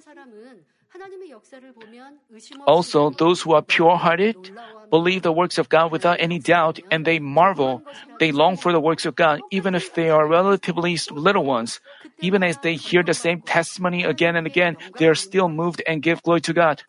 also 2.66 3.11
those 3.11 3.42
who 3.42 3.53
are 3.53 3.62
pure 3.62 3.96
hearted 3.96 4.37
believe 4.90 5.22
the 5.22 5.33
works 5.33 5.59
of 5.59 5.68
God 5.68 5.90
without 5.92 6.20
any 6.20 6.38
doubt 6.38 6.81
and 6.90 7.05
they 7.05 7.18
marvel. 7.18 7.83
They 8.18 8.33
long 8.33 8.57
for 8.57 8.72
the 8.72 8.81
works 8.81 9.07
of 9.07 9.16
God 9.16 9.40
even 9.51 9.74
if 9.74 9.94
they 9.94 10.11
are 10.11 10.27
relatively 10.27 10.98
little 11.11 11.44
ones. 11.44 11.81
Even 12.20 12.42
as 12.42 12.59
they 12.59 12.74
hear 12.74 13.03
the 13.03 13.14
same 13.14 13.40
testimony 13.42 14.05
again 14.05 14.37
and 14.37 14.46
again, 14.46 14.77
they 14.98 15.07
are 15.07 15.14
still 15.14 15.48
moved 15.48 15.83
and 15.87 16.03
give 16.03 16.22
glory 16.22 16.40
to 16.42 16.53
God. 16.53 16.83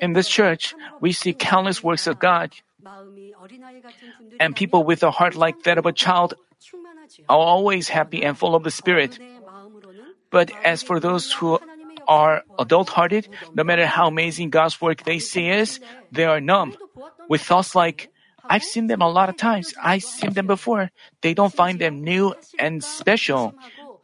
In 0.00 0.12
this 0.12 0.28
church, 0.28 0.74
we 1.00 1.12
see 1.12 1.32
countless 1.32 1.82
works 1.82 2.06
of 2.06 2.18
God. 2.18 2.52
And 4.38 4.54
people 4.54 4.84
with 4.84 5.02
a 5.02 5.10
heart 5.10 5.34
like 5.34 5.62
that 5.64 5.78
of 5.78 5.86
a 5.86 5.92
child 5.92 6.34
are 7.28 7.38
always 7.38 7.88
happy 7.88 8.22
and 8.22 8.36
full 8.38 8.54
of 8.54 8.62
the 8.62 8.70
Spirit. 8.70 9.18
But 10.30 10.50
as 10.64 10.82
for 10.82 11.00
those 11.00 11.32
who 11.32 11.58
are 12.08 12.42
adult 12.58 12.88
hearted, 12.88 13.28
no 13.54 13.64
matter 13.64 13.86
how 13.86 14.08
amazing 14.08 14.50
God's 14.50 14.80
work 14.80 15.04
they 15.04 15.18
see 15.18 15.48
is, 15.48 15.80
they 16.12 16.24
are 16.24 16.40
numb. 16.40 16.76
With 17.28 17.42
thoughts 17.42 17.74
like, 17.74 18.10
I've 18.48 18.62
seen 18.62 18.86
them 18.86 19.02
a 19.02 19.08
lot 19.08 19.28
of 19.28 19.36
times. 19.36 19.74
I've 19.82 20.04
seen 20.04 20.32
them 20.32 20.46
before. 20.46 20.90
They 21.20 21.34
don't 21.34 21.52
find 21.52 21.78
them 21.78 22.04
new 22.04 22.34
and 22.58 22.82
special. 22.82 23.54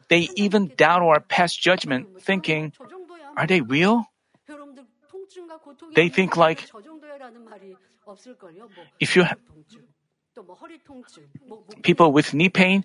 They 0.08 0.28
even 0.34 0.72
doubt 0.76 1.02
our 1.02 1.20
past 1.20 1.60
judgment, 1.60 2.20
thinking, 2.20 2.72
are 3.36 3.46
they 3.46 3.60
real? 3.60 4.06
They 5.94 6.08
think 6.08 6.36
like, 6.36 6.68
if 8.98 9.16
you 9.16 9.22
have 9.22 9.38
people 11.82 12.12
with 12.12 12.34
knee 12.34 12.48
pain, 12.48 12.84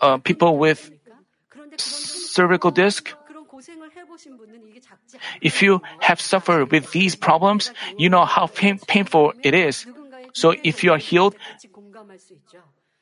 uh, 0.00 0.18
people 0.18 0.58
with 0.58 0.90
cervical 1.78 2.70
disc, 2.70 3.14
if 5.40 5.62
you 5.62 5.80
have 6.00 6.20
suffered 6.20 6.70
with 6.70 6.92
these 6.92 7.14
problems, 7.16 7.72
you 7.96 8.08
know 8.08 8.24
how 8.24 8.46
pain, 8.46 8.78
painful 8.86 9.32
it 9.42 9.54
is. 9.54 9.86
So 10.32 10.54
if 10.62 10.84
you 10.84 10.92
are 10.92 10.98
healed, 10.98 11.34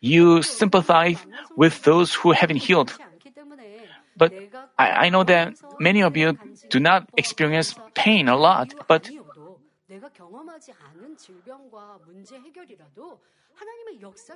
you 0.01 0.43
sympathize 0.43 1.19
with 1.57 1.83
those 1.83 2.15
who 2.15 2.33
haven't 2.33 2.57
healed. 2.57 2.97
But 4.17 4.33
I, 4.79 5.07
I 5.07 5.09
know 5.11 5.25
that 5.25 5.55
many 5.79 6.03
of 6.03 6.17
you 6.17 6.39
do 6.71 6.81
not 6.81 7.09
experience 7.17 7.75
pain 7.95 8.29
a 8.29 8.37
lot, 8.37 8.75
but 8.89 9.11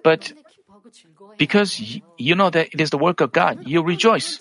but 0.02 0.33
because 1.38 2.00
you 2.18 2.35
know 2.35 2.50
that 2.50 2.68
it 2.72 2.80
is 2.80 2.90
the 2.90 2.98
work 2.98 3.20
of 3.20 3.33
God, 3.33 3.66
you 3.66 3.83
rejoice 3.83 4.38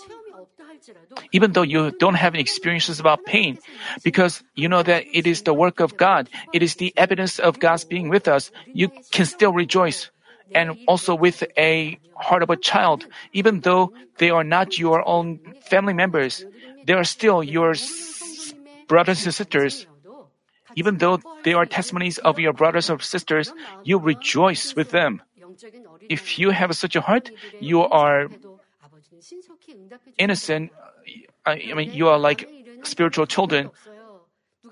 even 1.31 1.53
though 1.53 1.63
you 1.63 1.91
don't 1.91 2.15
have 2.15 2.33
any 2.33 2.41
experiences 2.41 2.99
about 2.99 3.25
pain, 3.25 3.57
because 4.03 4.43
you 4.55 4.67
know 4.67 4.83
that 4.83 5.05
it 5.11 5.27
is 5.27 5.43
the 5.43 5.53
work 5.53 5.79
of 5.79 5.97
God, 5.97 6.29
it 6.53 6.63
is 6.63 6.75
the 6.75 6.93
evidence 6.97 7.39
of 7.39 7.59
God's 7.59 7.85
being 7.85 8.09
with 8.09 8.27
us, 8.27 8.51
you 8.65 8.89
can 9.11 9.25
still 9.25 9.53
rejoice. 9.53 10.09
And 10.53 10.77
also 10.87 11.13
with 11.13 11.43
a 11.57 11.99
heart 12.15 12.41
of 12.41 12.49
a 12.49 12.57
child, 12.57 13.05
even 13.33 13.61
though 13.61 13.93
they 14.17 14.29
are 14.31 14.43
not 14.43 14.77
your 14.79 15.07
own 15.07 15.39
family 15.61 15.93
members, 15.93 16.45
they 16.85 16.93
are 16.93 17.03
still 17.03 17.43
your 17.43 17.75
brothers 18.87 19.25
and 19.25 19.33
sisters. 19.33 19.85
Even 20.75 20.97
though 20.97 21.19
they 21.43 21.53
are 21.53 21.65
testimonies 21.65 22.17
of 22.19 22.39
your 22.39 22.53
brothers 22.53 22.89
or 22.89 22.99
sisters, 22.99 23.53
you 23.83 23.97
rejoice 23.97 24.75
with 24.75 24.89
them. 24.91 25.21
If 26.09 26.39
you 26.39 26.49
have 26.51 26.75
such 26.75 26.95
a 26.95 27.01
heart, 27.01 27.31
you 27.59 27.81
are 27.81 28.29
innocent, 30.17 30.71
I 31.45 31.73
mean, 31.75 31.91
you 31.93 32.09
are 32.09 32.19
like 32.19 32.47
spiritual 32.83 33.25
children. 33.25 33.71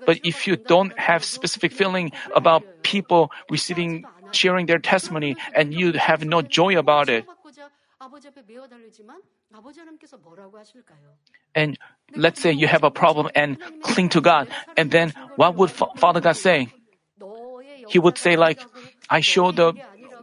But 0.06 0.20
if 0.24 0.46
you 0.46 0.56
don't 0.56 0.96
have 0.98 1.24
specific 1.24 1.72
feeling 1.72 2.12
about 2.34 2.62
people 2.82 3.30
receiving, 3.50 4.04
sharing 4.32 4.66
their 4.66 4.78
testimony, 4.78 5.36
and 5.54 5.72
you 5.72 5.92
have 5.92 6.24
no 6.24 6.42
joy 6.42 6.78
about 6.78 7.08
it, 7.08 7.24
and 11.54 11.78
let's 12.14 12.40
say 12.40 12.52
you 12.52 12.66
have 12.68 12.84
a 12.84 12.90
problem 12.90 13.28
and 13.34 13.58
cling 13.82 14.08
to 14.10 14.20
God, 14.20 14.48
and 14.76 14.90
then 14.90 15.12
what 15.36 15.56
would 15.56 15.70
Father 15.70 16.20
God 16.20 16.36
say? 16.36 16.68
He 17.88 17.98
would 17.98 18.18
say 18.18 18.36
like, 18.36 18.60
I 19.10 19.20
showed 19.20 19.56
the 19.56 19.74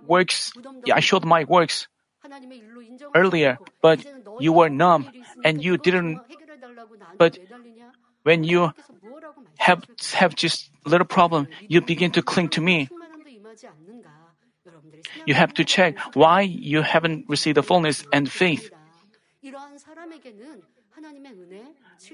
works, 0.05 0.53
I 0.93 0.99
showed 0.99 1.25
my 1.25 1.43
works 1.43 1.88
earlier, 3.13 3.57
but 3.81 4.05
you 4.39 4.53
were 4.53 4.69
numb 4.69 5.09
and 5.43 5.63
you 5.63 5.77
didn't. 5.77 6.19
But 7.17 7.38
when 8.23 8.43
you 8.43 8.71
have 9.57 9.85
have 10.13 10.35
just 10.35 10.69
little 10.85 11.07
problem, 11.07 11.47
you 11.67 11.81
begin 11.81 12.11
to 12.11 12.21
cling 12.21 12.49
to 12.49 12.61
me. 12.61 12.89
You 15.25 15.33
have 15.33 15.53
to 15.55 15.63
check 15.63 15.97
why 16.13 16.41
you 16.41 16.81
haven't 16.81 17.25
received 17.29 17.57
the 17.57 17.63
fullness 17.63 18.05
and 18.11 18.29
faith. 18.29 18.69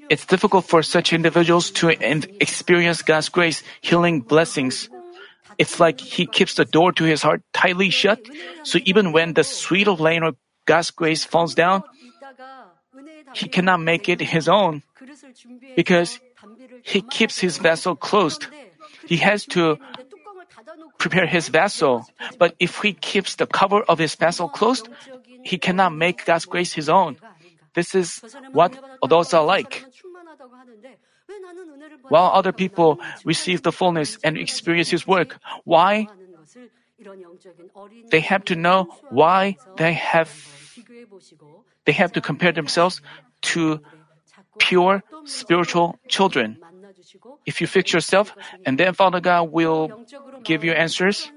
It's 0.10 0.26
difficult 0.26 0.66
for 0.66 0.84
such 0.84 1.14
individuals 1.14 1.72
to 1.82 1.90
experience 1.90 3.02
God's 3.02 3.30
grace, 3.30 3.64
healing 3.82 4.22
blessings. 4.22 4.90
It's 5.62 5.78
like 5.80 6.02
he 6.02 6.26
keeps 6.26 6.58
the 6.58 6.66
door 6.66 6.90
to 6.98 7.06
his 7.06 7.22
heart 7.22 7.46
tightly 7.54 7.94
shut. 7.94 8.18
So 8.64 8.80
even 8.82 9.14
when 9.14 9.38
the 9.38 9.46
sweet 9.46 9.88
of 9.88 10.02
rain 10.02 10.26
or 10.26 10.34
God's 10.66 10.90
grace 10.90 11.22
falls 11.22 11.54
down, 11.54 11.84
he 13.38 13.46
cannot 13.48 13.78
make 13.78 14.10
it 14.10 14.20
his 14.22 14.50
own 14.50 14.82
because 15.76 16.18
he 16.82 17.02
keeps 17.02 17.38
his 17.38 17.62
vessel 17.62 17.96
closed. 17.96 18.50
He 19.06 19.18
has 19.22 19.46
to 19.54 19.78
prepare 20.98 21.30
his 21.30 21.50
vessel. 21.50 22.10
But 22.42 22.56
if 22.58 22.82
he 22.82 22.94
keeps 22.94 23.38
the 23.38 23.46
cover 23.46 23.86
of 23.86 24.02
his 24.02 24.16
vessel 24.18 24.50
closed, 24.50 24.90
he 25.46 25.62
cannot 25.62 25.94
make 25.94 26.26
God's 26.26 26.46
grace 26.46 26.74
his 26.74 26.90
own. 26.90 27.18
This 27.78 27.94
is 27.94 28.22
what 28.52 28.74
adults 29.04 29.34
are 29.34 29.46
like. 29.46 29.86
While 32.10 32.32
other 32.34 32.52
people 32.52 33.00
receive 33.24 33.64
the 33.64 33.72
fullness 33.72 34.18
and 34.24 34.38
experience 34.38 34.90
His 34.90 35.08
work, 35.08 35.40
why? 35.64 36.08
They 38.10 38.20
have 38.22 38.46
to 38.46 38.56
know 38.56 38.88
why 39.10 39.58
they 39.78 39.94
have 39.94 40.30
they 41.86 41.94
have 41.94 42.12
to 42.14 42.22
compare 42.22 42.52
themselves 42.52 43.02
to 43.54 43.80
pure 44.60 45.04
spiritual 45.26 45.98
children. 46.08 46.58
If 47.46 47.62
you 47.62 47.68
fix 47.68 47.94
yourself, 47.94 48.36
and 48.66 48.78
then 48.78 48.94
Father 48.94 49.20
God 49.20 49.52
will 49.52 50.06
give 50.44 50.64
you 50.64 50.74
answers. 50.74 51.32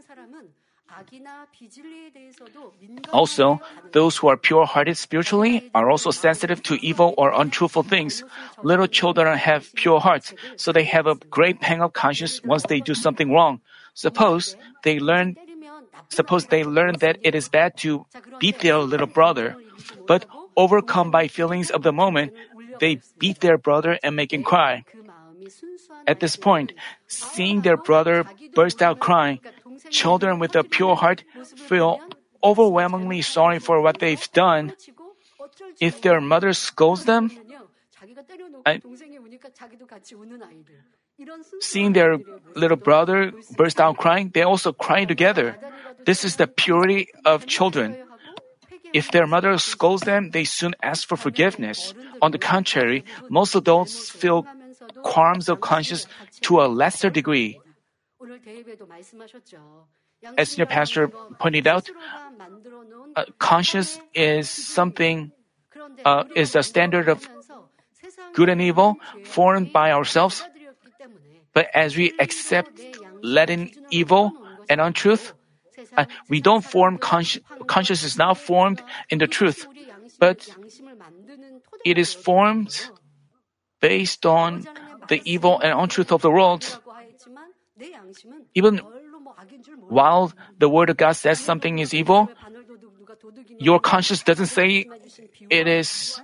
Also, 3.13 3.61
those 3.93 4.17
who 4.17 4.29
are 4.29 4.37
pure 4.37 4.67
hearted 4.67 4.97
spiritually 4.97 5.71
are 5.75 5.91
also 5.91 6.11
sensitive 6.11 6.63
to 6.63 6.75
evil 6.85 7.15
or 7.17 7.33
untruthful 7.33 7.83
things. 7.83 8.23
Little 8.63 8.87
children 8.87 9.37
have 9.37 9.73
pure 9.75 10.01
hearts, 10.01 10.35
so 10.57 10.73
they 10.73 10.85
have 10.85 11.07
a 11.07 11.17
great 11.31 11.61
pang 11.61 11.81
of 11.81 11.93
conscience 11.93 12.43
once 12.45 12.65
they 12.65 12.81
do 12.81 12.95
something 12.95 13.31
wrong. 13.31 13.61
Suppose 13.95 14.57
they 14.83 14.99
learn 14.99 15.37
suppose 16.11 16.47
they 16.47 16.65
learn 16.65 16.97
that 17.01 17.19
it 17.23 17.35
is 17.35 17.49
bad 17.49 17.77
to 17.79 18.07
beat 18.39 18.61
their 18.61 18.79
little 18.79 19.07
brother, 19.07 19.57
but 20.07 20.27
overcome 20.57 21.11
by 21.11 21.29
feelings 21.29 21.71
of 21.71 21.83
the 21.83 21.93
moment, 21.93 22.33
they 22.81 23.01
beat 23.19 23.41
their 23.41 23.59
brother 23.59 23.99
and 24.03 24.15
make 24.15 24.33
him 24.33 24.43
cry. 24.43 24.85
At 26.07 26.21
this 26.21 26.37
point, 26.37 26.73
seeing 27.07 27.63
their 27.63 27.77
brother 27.77 28.25
burst 28.55 28.83
out 28.83 29.01
crying, 29.01 29.41
children 29.91 30.39
with 30.39 30.57
a 30.57 30.65
pure 30.65 30.97
heart 30.97 31.25
feel 31.57 32.01
overwhelmingly 32.43 33.23
sorry 33.23 33.59
for 33.59 33.81
what 33.81 33.99
they've 33.99 34.31
done. 34.33 34.73
If 35.81 36.03
their 36.03 36.21
mother 36.21 36.53
scolds 36.53 37.05
them, 37.05 37.31
seeing 41.61 41.93
their 41.93 42.19
little 42.55 42.77
brother 42.77 43.33
burst 43.57 43.81
out 43.81 43.97
crying, 43.97 44.31
they 44.33 44.43
also 44.43 44.73
cry 44.73 45.05
together. 45.05 45.57
This 46.05 46.25
is 46.25 46.37
the 46.37 46.47
purity 46.47 47.09
of 47.25 47.47
children. 47.47 47.97
If 48.93 49.11
their 49.11 49.27
mother 49.27 49.59
scolds 49.59 50.03
them, 50.03 50.31
they 50.31 50.45
soon 50.45 50.75
ask 50.83 51.09
for 51.09 51.17
forgiveness. 51.17 51.95
On 52.23 52.31
the 52.31 52.39
contrary, 52.39 53.05
most 53.29 53.55
adults 53.55 54.11
feel 54.11 54.47
qualms 55.03 55.49
of 55.49 55.61
conscience 55.61 56.07
to 56.43 56.61
a 56.61 56.71
lesser 56.71 57.11
degree. 57.11 57.61
As 60.39 60.51
senior 60.51 60.67
pastor 60.67 61.09
pointed 61.39 61.67
out, 61.67 61.91
uh, 63.17 63.25
conscience 63.39 64.01
is 64.15 64.49
something, 64.49 65.33
uh, 66.05 66.25
is 66.35 66.57
a 66.57 66.63
standard 66.63 67.09
of 67.09 67.29
good 68.33 68.49
and 68.49 68.61
evil 68.61 68.97
formed 69.25 69.73
by 69.73 69.93
ourselves. 69.93 70.43
But 71.53 71.69
as 71.75 71.97
we 71.97 72.13
accept 72.19 72.81
letting 73.23 73.73
evil 73.91 74.33
and 74.69 74.81
untruth, 74.81 75.33
uh, 75.97 76.07
we 76.29 76.41
don't 76.41 76.65
form 76.65 76.99
consci- 76.99 77.43
conscience 77.67 78.03
is 78.03 78.17
not 78.17 78.39
formed 78.39 78.83
in 79.11 79.19
the 79.19 79.27
truth, 79.27 79.67
but 80.19 80.49
it 81.85 81.99
is 81.99 82.13
formed 82.13 82.91
based 83.81 84.27
on 84.27 84.67
the 85.09 85.21
evil 85.25 85.61
and 85.61 85.79
untruth 85.79 86.11
of 86.13 86.23
the 86.23 86.31
world. 86.31 86.81
Even 88.55 88.79
while 89.89 90.33
the 90.59 90.69
word 90.69 90.91
of 90.91 90.97
God 90.97 91.13
says 91.13 91.41
something 91.41 91.79
is 91.79 91.93
evil, 91.93 92.29
your 93.59 93.81
conscience 93.81 94.23
doesn't 94.23 94.47
say 94.47 94.87
it 95.51 95.67
is. 95.67 96.21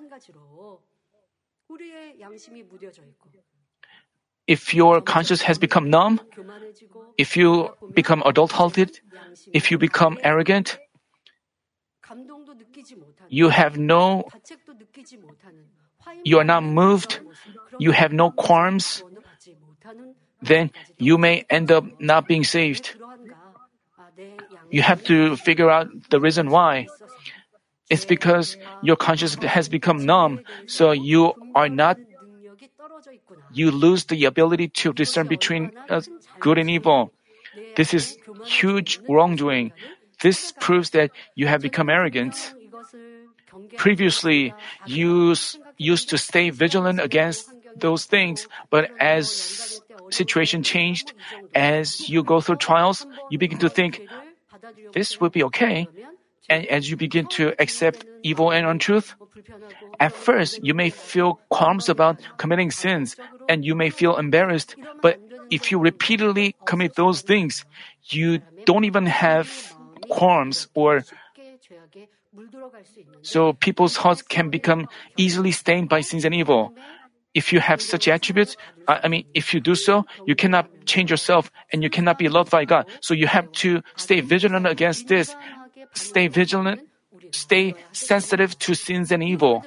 If 4.46 4.74
your 4.74 5.00
conscience 5.00 5.42
has 5.42 5.58
become 5.58 5.90
numb, 5.90 6.20
if 7.18 7.36
you 7.36 7.70
become 7.94 8.22
adult 8.24 8.52
halted, 8.52 9.00
if 9.52 9.70
you 9.70 9.78
become 9.78 10.18
arrogant, 10.22 10.78
you 13.28 13.48
have 13.48 13.78
no, 13.78 14.24
you 16.24 16.38
are 16.38 16.44
not 16.44 16.64
moved, 16.64 17.20
you 17.78 17.92
have 17.92 18.12
no 18.12 18.30
qualms, 18.30 19.04
then 20.42 20.70
you 20.98 21.18
may 21.18 21.44
end 21.50 21.70
up 21.70 21.84
not 22.00 22.26
being 22.26 22.44
saved. 22.44 22.96
You 24.70 24.82
have 24.82 25.02
to 25.04 25.36
figure 25.36 25.70
out 25.70 25.88
the 26.10 26.20
reason 26.20 26.50
why. 26.50 26.86
It's 27.90 28.04
because 28.04 28.56
your 28.82 28.96
conscience 28.96 29.34
has 29.42 29.68
become 29.68 30.06
numb, 30.06 30.40
so 30.66 30.92
you 30.92 31.34
are 31.54 31.68
not, 31.68 31.98
you 33.52 33.70
lose 33.72 34.04
the 34.04 34.24
ability 34.26 34.68
to 34.68 34.92
discern 34.92 35.26
between 35.26 35.72
uh, 35.88 36.00
good 36.38 36.58
and 36.58 36.70
evil. 36.70 37.12
This 37.74 37.92
is 37.92 38.16
huge 38.44 39.00
wrongdoing. 39.08 39.72
This 40.22 40.52
proves 40.60 40.90
that 40.90 41.10
you 41.34 41.48
have 41.48 41.62
become 41.62 41.90
arrogant. 41.90 42.54
Previously, 43.76 44.54
you 44.86 45.34
used 45.76 46.10
to 46.10 46.18
stay 46.18 46.50
vigilant 46.50 47.00
against 47.00 47.50
those 47.74 48.04
things, 48.04 48.46
but 48.68 48.90
as 49.00 49.80
situation 50.10 50.62
changed, 50.62 51.12
as 51.54 52.08
you 52.08 52.22
go 52.22 52.40
through 52.40 52.56
trials, 52.56 53.06
you 53.30 53.38
begin 53.38 53.58
to 53.58 53.68
think, 53.68 54.02
this 54.92 55.20
will 55.20 55.30
be 55.30 55.42
okay. 55.44 55.88
And 56.48 56.66
as 56.66 56.90
you 56.90 56.96
begin 56.96 57.26
to 57.38 57.54
accept 57.60 58.04
evil 58.22 58.50
and 58.50 58.66
untruth, 58.66 59.14
at 59.98 60.12
first 60.12 60.60
you 60.64 60.74
may 60.74 60.90
feel 60.90 61.38
qualms 61.48 61.88
about 61.88 62.20
committing 62.38 62.70
sins 62.70 63.16
and 63.48 63.64
you 63.64 63.74
may 63.74 63.90
feel 63.90 64.16
embarrassed, 64.16 64.76
but 65.02 65.18
if 65.50 65.70
you 65.70 65.78
repeatedly 65.78 66.54
commit 66.64 66.94
those 66.94 67.22
things, 67.22 67.64
you 68.04 68.40
don't 68.66 68.84
even 68.84 69.06
have 69.06 69.50
qualms 70.08 70.68
or 70.74 71.04
so 73.22 73.52
people's 73.52 73.96
hearts 73.96 74.22
can 74.22 74.50
become 74.50 74.88
easily 75.16 75.50
stained 75.50 75.88
by 75.88 76.00
sins 76.00 76.24
and 76.24 76.34
evil 76.34 76.74
if 77.34 77.52
you 77.52 77.60
have 77.60 77.80
such 77.80 78.08
attributes, 78.08 78.56
I 78.88 79.08
mean, 79.08 79.24
if 79.34 79.54
you 79.54 79.60
do 79.60 79.74
so, 79.74 80.04
you 80.26 80.34
cannot 80.34 80.68
change 80.84 81.10
yourself 81.10 81.50
and 81.72 81.82
you 81.82 81.90
cannot 81.90 82.18
be 82.18 82.28
loved 82.28 82.50
by 82.50 82.64
God. 82.64 82.86
So 83.00 83.14
you 83.14 83.26
have 83.26 83.50
to 83.62 83.82
stay 83.96 84.20
vigilant 84.20 84.66
against 84.66 85.08
this. 85.08 85.34
Stay 85.94 86.28
vigilant, 86.28 86.82
stay 87.32 87.74
sensitive 87.92 88.58
to 88.60 88.74
sins 88.74 89.10
and 89.10 89.22
evil. 89.22 89.64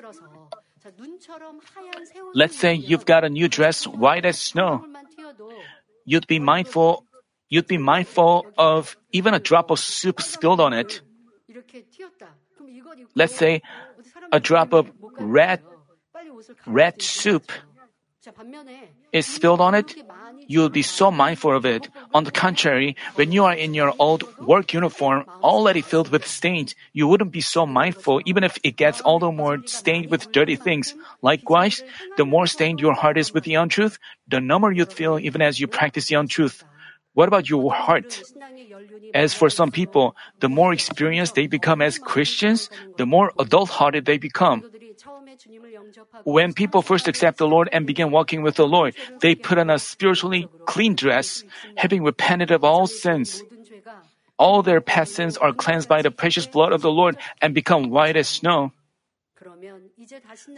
Let's 2.33 2.57
say 2.57 2.73
you've 2.73 3.05
got 3.05 3.23
a 3.23 3.29
new 3.29 3.47
dress 3.47 3.85
white 3.87 4.25
as 4.25 4.39
snow. 4.39 4.85
You'd 6.05 6.27
be 6.27 6.39
mindful, 6.39 7.05
you'd 7.49 7.67
be 7.67 7.77
mindful 7.77 8.47
of 8.57 8.97
even 9.11 9.33
a 9.33 9.39
drop 9.39 9.71
of 9.71 9.79
soup 9.79 10.21
spilled 10.21 10.59
on 10.59 10.73
it. 10.73 11.01
Let's 13.15 13.35
say 13.35 13.61
a 14.31 14.39
drop 14.39 14.73
of 14.73 14.91
red 15.19 15.61
red 16.65 17.01
soup 17.01 17.51
is 19.11 19.27
spilled 19.27 19.59
on 19.59 19.75
it, 19.75 19.95
you'll 20.47 20.69
be 20.69 20.81
so 20.81 21.11
mindful 21.11 21.55
of 21.55 21.65
it. 21.65 21.89
On 22.13 22.23
the 22.23 22.31
contrary, 22.31 22.95
when 23.15 23.31
you 23.31 23.43
are 23.43 23.53
in 23.53 23.73
your 23.73 23.93
old 23.99 24.23
work 24.39 24.73
uniform 24.73 25.25
already 25.43 25.81
filled 25.81 26.09
with 26.09 26.25
stains, 26.25 26.73
you 26.93 27.07
wouldn't 27.07 27.31
be 27.31 27.41
so 27.41 27.65
mindful 27.65 28.21
even 28.25 28.43
if 28.43 28.57
it 28.63 28.77
gets 28.77 29.01
all 29.01 29.19
the 29.19 29.31
more 29.31 29.59
stained 29.65 30.09
with 30.09 30.31
dirty 30.31 30.55
things. 30.55 30.95
Likewise, 31.21 31.83
the 32.15 32.25
more 32.25 32.47
stained 32.47 32.79
your 32.79 32.93
heart 32.93 33.17
is 33.17 33.33
with 33.33 33.43
the 33.43 33.55
untruth, 33.55 33.99
the 34.27 34.39
number 34.39 34.71
you'd 34.71 34.93
feel 34.93 35.19
even 35.19 35.41
as 35.41 35.59
you 35.59 35.67
practice 35.67 36.07
the 36.07 36.15
untruth. 36.15 36.63
What 37.13 37.27
about 37.27 37.49
your 37.49 37.71
heart? 37.71 38.23
As 39.13 39.33
for 39.33 39.49
some 39.49 39.71
people, 39.71 40.15
the 40.39 40.49
more 40.49 40.73
experienced 40.73 41.35
they 41.35 41.47
become 41.47 41.81
as 41.81 41.99
Christians, 41.99 42.69
the 42.97 43.05
more 43.05 43.31
adult 43.37 43.69
hearted 43.69 44.05
they 44.05 44.17
become. 44.17 44.63
When 46.23 46.53
people 46.53 46.81
first 46.81 47.07
accept 47.07 47.37
the 47.37 47.47
Lord 47.47 47.69
and 47.71 47.87
begin 47.87 48.11
walking 48.11 48.41
with 48.43 48.55
the 48.55 48.67
Lord, 48.67 48.95
they 49.21 49.35
put 49.35 49.57
on 49.57 49.69
a 49.69 49.79
spiritually 49.79 50.47
clean 50.65 50.95
dress, 50.95 51.43
having 51.75 52.03
repented 52.03 52.51
of 52.51 52.63
all 52.63 52.87
sins. 52.87 53.43
All 54.37 54.61
their 54.63 54.81
past 54.81 55.13
sins 55.13 55.37
are 55.37 55.53
cleansed 55.53 55.87
by 55.87 56.01
the 56.01 56.11
precious 56.11 56.47
blood 56.47 56.73
of 56.73 56.81
the 56.81 56.91
Lord 56.91 57.17
and 57.41 57.53
become 57.53 57.89
white 57.89 58.17
as 58.17 58.27
snow. 58.27 58.71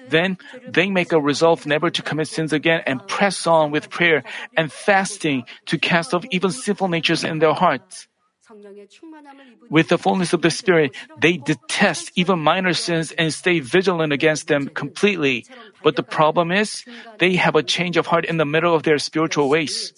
Then 0.09 0.37
they 0.67 0.89
make 0.89 1.11
a 1.11 1.19
resolve 1.19 1.65
never 1.65 1.89
to 1.89 2.01
commit 2.01 2.27
sins 2.27 2.53
again 2.53 2.81
and 2.85 3.05
press 3.07 3.47
on 3.47 3.71
with 3.71 3.89
prayer 3.89 4.23
and 4.55 4.71
fasting 4.71 5.45
to 5.67 5.77
cast 5.77 6.13
off 6.13 6.25
even 6.31 6.51
sinful 6.51 6.87
natures 6.87 7.23
in 7.23 7.39
their 7.39 7.53
hearts. 7.53 8.07
With 9.69 9.89
the 9.89 9.97
fullness 9.97 10.33
of 10.33 10.41
the 10.41 10.51
Spirit, 10.51 10.95
they 11.19 11.37
detest 11.37 12.11
even 12.15 12.39
minor 12.39 12.73
sins 12.73 13.11
and 13.11 13.33
stay 13.33 13.59
vigilant 13.59 14.13
against 14.13 14.47
them 14.47 14.67
completely. 14.67 15.45
But 15.83 15.95
the 15.95 16.03
problem 16.03 16.51
is, 16.51 16.85
they 17.19 17.35
have 17.35 17.55
a 17.55 17.63
change 17.63 17.97
of 17.97 18.07
heart 18.07 18.25
in 18.25 18.37
the 18.37 18.45
middle 18.45 18.75
of 18.75 18.83
their 18.83 18.97
spiritual 18.97 19.49
ways. 19.49 19.93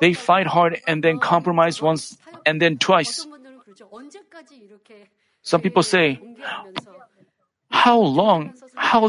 They 0.00 0.14
fight 0.14 0.46
hard 0.46 0.80
and 0.86 1.02
then 1.02 1.18
compromise 1.18 1.80
once 1.80 2.18
and 2.46 2.60
then 2.60 2.78
twice. 2.78 3.26
Some 5.42 5.60
people 5.60 5.82
say, 5.82 6.20
how 7.70 8.00
long, 8.00 8.54
how, 8.74 9.08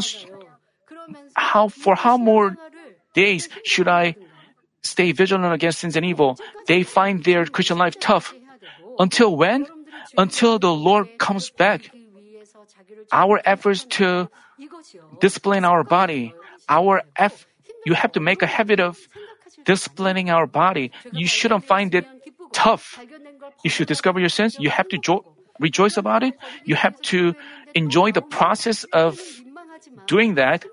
how, 1.34 1.68
for 1.68 1.94
how 1.94 2.18
more 2.18 2.56
days 3.14 3.48
should 3.64 3.88
I 3.88 4.16
stay 4.82 5.12
vigilant 5.12 5.52
against 5.54 5.80
sins 5.80 5.96
and 5.96 6.04
evil? 6.04 6.38
They 6.66 6.82
find 6.82 7.24
their 7.24 7.46
Christian 7.46 7.78
life 7.78 7.98
tough. 7.98 8.34
Until 8.98 9.36
when? 9.36 9.66
Until 10.16 10.58
the 10.58 10.72
Lord 10.72 11.18
comes 11.18 11.50
back. 11.50 11.90
Our 13.12 13.40
efforts 13.44 13.84
to 14.00 14.28
discipline 15.20 15.64
our 15.64 15.84
body, 15.84 16.34
our 16.68 17.02
eff- 17.16 17.46
you 17.84 17.94
have 17.94 18.12
to 18.12 18.20
make 18.20 18.42
a 18.42 18.46
habit 18.46 18.80
of 18.80 18.98
disciplining 19.64 20.30
our 20.30 20.46
body. 20.46 20.92
You 21.12 21.26
shouldn't 21.26 21.64
find 21.64 21.94
it 21.94 22.06
tough. 22.52 22.98
If 23.64 23.78
you 23.78 23.86
discover 23.86 24.18
your 24.18 24.28
sins, 24.28 24.56
you 24.58 24.70
have 24.70 24.88
to 24.88 24.98
jo- 24.98 25.24
rejoice 25.60 25.96
about 25.96 26.22
it. 26.22 26.34
You 26.64 26.74
have 26.74 27.00
to 27.12 27.34
enjoy 27.74 28.12
the 28.12 28.22
process 28.22 28.84
of 28.92 29.20
doing 30.06 30.34
that. 30.34 30.64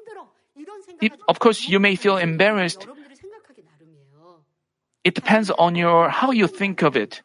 If, 1.02 1.12
of 1.28 1.40
course, 1.40 1.68
you 1.68 1.80
may 1.80 1.96
feel 1.96 2.18
embarrassed. 2.18 2.88
It 5.04 5.16
depends 5.16 5.52
on 5.52 5.76
your 5.76 6.10
how 6.10 6.32
you 6.32 6.48
think 6.48 6.82
of 6.82 6.96
it. 6.96 7.22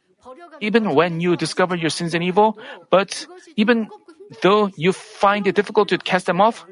Even 0.61 0.95
when 0.95 1.21
you 1.21 1.37
discover 1.37 1.77
your 1.77 1.91
sins 1.91 2.15
and 2.15 2.23
evil, 2.23 2.59
but 2.91 3.27
even 3.57 3.89
though 4.43 4.71
you 4.77 4.93
find 4.93 5.47
it 5.47 5.55
difficult 5.55 5.89
to 5.89 5.99
cast 5.99 6.27
them 6.27 6.41
off, 6.41 6.67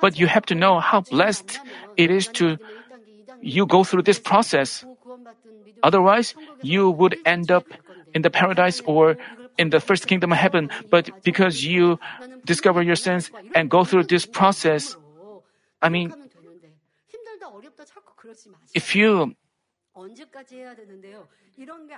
but 0.00 0.18
you 0.18 0.26
have 0.26 0.46
to 0.46 0.54
know 0.54 0.80
how 0.80 1.00
blessed 1.00 1.60
it 1.96 2.10
is 2.10 2.28
to 2.28 2.58
you 3.40 3.66
go 3.66 3.84
through 3.84 4.02
this 4.02 4.18
process. 4.18 4.84
Otherwise, 5.82 6.34
you 6.62 6.90
would 6.90 7.16
end 7.26 7.50
up 7.50 7.66
in 8.14 8.22
the 8.22 8.30
paradise 8.30 8.80
or 8.86 9.16
in 9.58 9.70
the 9.70 9.80
first 9.80 10.06
kingdom 10.06 10.32
of 10.32 10.38
heaven, 10.38 10.70
but 10.90 11.10
because 11.24 11.64
you 11.64 11.98
discover 12.44 12.82
your 12.82 12.96
sins 12.96 13.30
and 13.54 13.68
go 13.68 13.84
through 13.84 14.04
this 14.04 14.26
process, 14.26 14.96
I 15.80 15.88
mean, 15.88 16.14
if 18.74 18.94
you 18.94 19.34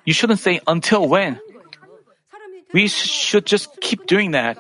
you 0.05 0.13
shouldn't 0.13 0.41
say 0.41 0.61
until 0.67 1.09
when. 1.09 1.41
We 2.73 2.89
should 2.89 3.47
just 3.47 3.81
keep 3.81 4.07
doing 4.07 4.33
that 4.33 4.59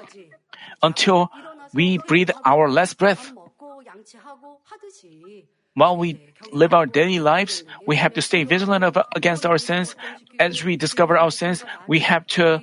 until 0.82 1.30
we 1.72 1.98
breathe 1.98 2.30
our 2.44 2.70
last 2.70 2.98
breath. 2.98 3.32
While 5.74 5.96
we 5.96 6.20
live 6.52 6.72
our 6.72 6.86
daily 6.86 7.18
lives, 7.18 7.64
we 7.86 7.96
have 7.96 8.14
to 8.14 8.22
stay 8.22 8.44
vigilant 8.44 8.84
of, 8.84 8.96
against 9.16 9.44
our 9.44 9.58
sins. 9.58 9.96
As 10.38 10.62
we 10.62 10.76
discover 10.76 11.18
our 11.18 11.30
sins, 11.32 11.64
we 11.88 11.98
have 12.00 12.26
to 12.38 12.62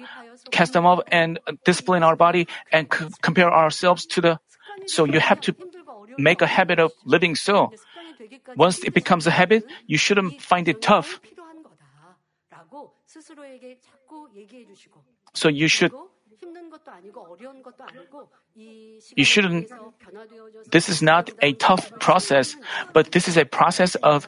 cast 0.52 0.74
them 0.74 0.86
off 0.86 1.02
and 1.12 1.40
discipline 1.66 2.04
our 2.04 2.16
body 2.16 2.48
and 2.72 2.88
c- 2.88 3.08
compare 3.22 3.52
ourselves 3.52 4.06
to 4.16 4.22
the. 4.22 4.40
So 4.88 5.04
you 5.04 5.20
have 5.20 5.42
to 5.42 5.56
make 6.18 6.42
a 6.42 6.48
habit 6.48 6.80
of 6.80 6.92
living 7.04 7.36
so. 7.36 7.72
Once 8.56 8.84
it 8.84 8.94
becomes 8.94 9.28
a 9.28 9.32
habit, 9.32 9.66
you 9.88 9.98
shouldn't 9.98 10.42
find 10.42 10.68
it 10.68 10.82
tough. 10.82 11.20
So 15.34 15.50
you 15.50 15.68
should 15.68 15.92
you 19.16 19.24
shouldn't 19.24 19.70
this 20.72 20.90
is 20.90 21.02
not 21.02 21.30
a 21.42 21.54
tough 21.54 21.92
process, 22.00 22.56
but 22.94 23.12
this 23.12 23.28
is 23.28 23.38
a 23.38 23.46
process 23.46 23.96
of 23.96 24.28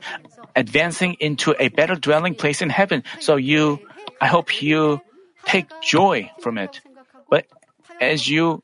advancing 0.55 1.15
into 1.19 1.55
a 1.59 1.69
better 1.69 1.95
dwelling 1.95 2.35
place 2.35 2.61
in 2.61 2.69
heaven. 2.69 3.03
So 3.19 3.35
you 3.35 3.79
I 4.21 4.27
hope 4.27 4.61
you 4.61 5.01
take 5.45 5.67
joy 5.81 6.31
from 6.39 6.57
it. 6.57 6.81
But 7.29 7.47
as 7.99 8.29
you 8.29 8.63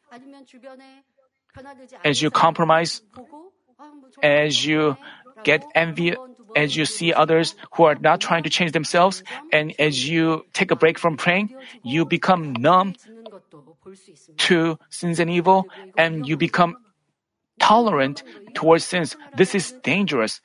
as 2.04 2.22
you 2.22 2.32
compromise 2.32 3.02
as 4.22 4.66
you 4.66 4.98
get 5.44 5.66
envy 5.76 6.16
as 6.56 6.76
you 6.76 6.86
see 6.86 7.14
others 7.14 7.56
who 7.74 7.84
are 7.84 7.96
not 7.96 8.20
trying 8.20 8.44
to 8.44 8.50
change 8.50 8.72
themselves, 8.72 9.24
and 9.52 9.74
as 9.80 10.08
you 10.10 10.46
take 10.54 10.72
a 10.72 10.76
break 10.76 10.98
from 10.98 11.18
praying, 11.18 11.54
you 11.84 12.06
become 12.06 12.54
numb 12.54 12.96
to 14.38 14.78
sins 14.90 15.20
and 15.20 15.30
evil, 15.30 15.68
and 15.98 16.28
you 16.28 16.38
become 16.38 16.76
tolerant 17.60 18.24
towards 18.56 18.84
sins. 18.84 19.16
This 19.36 19.54
is 19.54 19.74
dangerous. 19.84 20.42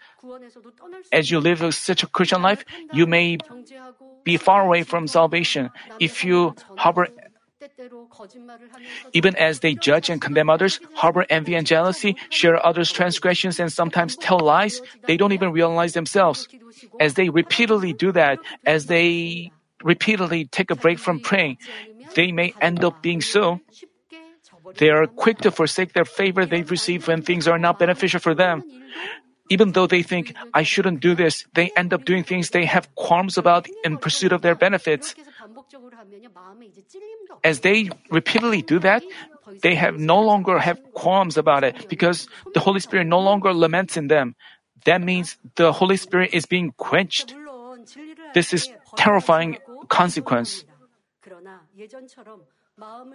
As 1.13 1.31
you 1.31 1.41
live 1.41 1.75
such 1.75 2.03
a 2.03 2.07
Christian 2.07 2.43
life, 2.43 2.65
you 2.93 3.07
may 3.07 3.39
be 4.25 4.37
far 4.37 4.65
away 4.67 4.83
from 4.83 5.07
salvation. 5.07 5.71
If 6.01 6.25
you 6.25 6.55
harbor 6.77 7.09
even 9.13 9.37
as 9.37 9.61
they 9.61 9.75
judge 9.75 10.11
and 10.11 10.21
condemn 10.21 10.51
others, 10.51 10.81
harbor 10.95 11.27
envy 11.31 11.55
and 11.55 11.67
jealousy, 11.67 12.17
share 12.31 12.65
others' 12.65 12.93
transgressions, 12.93 13.61
and 13.61 13.73
sometimes 13.73 14.17
tell 14.17 14.41
lies, 14.41 14.81
they 15.07 15.17
don't 15.17 15.33
even 15.33 15.53
realize 15.53 15.93
themselves. 15.93 16.49
As 17.01 17.15
they 17.15 17.29
repeatedly 17.29 17.93
do 17.93 18.13
that, 18.13 18.39
as 18.67 18.87
they 18.87 19.53
repeatedly 19.83 20.47
take 20.47 20.71
a 20.71 20.77
break 20.77 20.99
from 20.99 21.21
praying, 21.21 21.59
they 22.15 22.33
may 22.33 22.55
end 22.61 22.85
up 22.85 23.03
being 23.03 23.21
so. 23.21 23.61
They 24.77 24.91
are 24.91 25.07
quick 25.07 25.39
to 25.45 25.51
forsake 25.51 25.93
their 25.93 26.05
favor 26.05 26.47
they've 26.47 26.71
received 26.71 27.07
when 27.07 27.23
things 27.23 27.47
are 27.47 27.59
not 27.59 27.79
beneficial 27.79 28.21
for 28.21 28.35
them. 28.35 28.65
Even 29.51 29.73
though 29.73 29.87
they 29.87 30.03
think, 30.03 30.35
I 30.55 30.63
shouldn't 30.63 31.01
do 31.01 31.15
this, 31.15 31.45
they 31.53 31.71
end 31.77 31.93
up 31.93 32.05
doing 32.05 32.25
things 32.25 32.51
they 32.51 32.65
have 32.65 32.89
qualms 32.95 33.37
about 33.37 33.69
in 33.85 33.99
pursuit 33.99 34.33
of 34.33 34.41
their 34.41 34.55
benefits. 34.55 35.15
As 37.43 37.61
they 37.61 37.91
repeatedly 38.11 38.63
do 38.63 38.79
that, 38.81 39.03
they 39.63 39.75
have 39.75 39.99
no 39.99 40.21
longer 40.21 40.59
have 40.59 40.81
qualms 40.93 41.37
about 41.37 41.65
it 41.65 41.89
because 41.89 42.29
the 42.55 42.61
Holy 42.61 42.81
Spirit 42.81 43.07
no 43.07 43.21
longer 43.21 43.53
laments 43.53 43.97
in 43.97 44.09
them. 44.09 44.35
That 44.85 45.01
means 45.01 45.39
the 45.57 45.73
Holy 45.73 45.97
Spirit 45.97 46.31
is 46.33 46.47
being 46.47 46.73
quenched. 46.77 47.35
This 48.35 48.53
is 48.53 48.69
terrifying 48.97 49.59
consequence. 49.89 50.65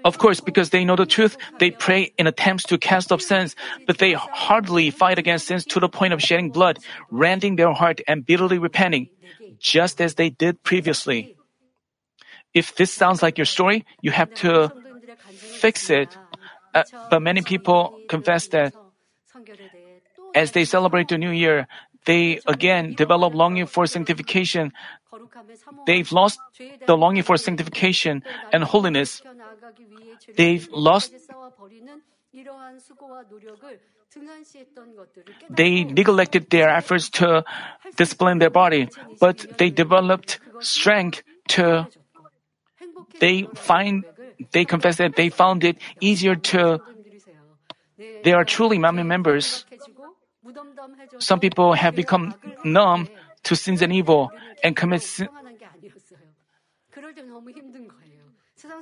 Of 0.06 0.18
course, 0.18 0.40
because 0.40 0.70
they 0.70 0.86
know 0.86 0.96
the 0.96 1.06
truth, 1.06 1.38
they 1.60 1.72
pray 1.72 2.14
in 2.18 2.28
attempts 2.28 2.64
to 2.72 2.78
cast 2.78 3.12
off 3.12 3.22
sins, 3.22 3.56
but 3.86 3.98
they 3.98 4.14
hardly 4.14 4.90
fight 4.90 5.20
against 5.20 5.48
sins 5.48 5.66
to 5.66 5.80
the 5.80 5.90
point 5.90 6.14
of 6.14 6.22
shedding 6.22 6.50
blood, 6.50 6.80
rending 7.12 7.58
their 7.58 7.74
heart 7.74 8.00
and 8.08 8.26
bitterly 8.26 8.58
repenting, 8.58 9.10
just 9.60 10.00
as 10.00 10.16
they 10.16 10.30
did 10.30 10.64
previously. 10.64 11.36
If 12.54 12.76
this 12.76 12.92
sounds 12.92 13.22
like 13.22 13.38
your 13.38 13.46
story, 13.46 13.86
you 14.02 14.12
have 14.12 14.34
to 14.46 14.72
fix 15.34 15.90
it. 15.90 16.18
Uh, 16.74 16.84
but 17.10 17.22
many 17.22 17.42
people 17.42 18.00
confess 18.08 18.48
that 18.48 18.74
as 20.36 20.52
they 20.52 20.66
celebrate 20.66 21.08
the 21.08 21.18
new 21.18 21.32
year, 21.32 21.68
they 22.06 22.40
again 22.48 22.94
develop 22.96 23.34
longing 23.34 23.66
for 23.66 23.86
sanctification. 23.86 24.72
They've 25.86 26.12
lost 26.12 26.40
the 26.86 26.96
longing 26.96 27.24
for 27.24 27.38
sanctification 27.38 28.24
and 28.54 28.64
holiness. 28.64 29.22
They've 30.36 30.68
lost 30.72 31.14
they 35.50 35.84
neglected 35.84 36.50
their 36.50 36.70
efforts 36.70 37.10
to 37.10 37.44
discipline 37.96 38.40
their 38.40 38.50
body, 38.50 38.90
but 39.20 39.58
they 39.58 39.70
developed 39.70 40.40
strength 40.60 41.24
to 41.50 41.88
they 43.20 43.48
find 43.56 44.04
they 44.52 44.66
confess 44.66 44.98
that 44.98 45.16
they 45.16 45.30
found 45.30 45.64
it 45.64 45.78
easier 46.00 46.36
to 46.36 46.80
they 48.24 48.34
are 48.34 48.46
truly 48.46 48.78
Manmin 48.78 49.08
members. 49.08 49.66
Some 51.20 51.40
people 51.40 51.74
have 51.74 51.96
become 51.96 52.34
numb 52.64 53.10
to 53.44 53.56
sins 53.56 53.82
and 53.82 53.92
evil 53.92 54.32
and 54.64 54.76
commit 54.76 55.02
sin. 55.04 55.28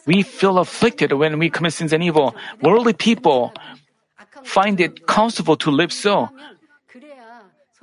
We 0.05 0.24
feel 0.24 0.57
afflicted 0.57 1.13
when 1.13 1.39
we 1.39 1.49
commit 1.49 1.74
sins 1.74 1.93
and 1.93 2.03
evil. 2.03 2.36
Worldly 2.61 2.93
people 2.93 3.53
find 4.43 4.80
it 4.80 5.05
comfortable 5.05 5.57
to 5.57 5.72
live 5.72 5.91
so. 5.91 6.30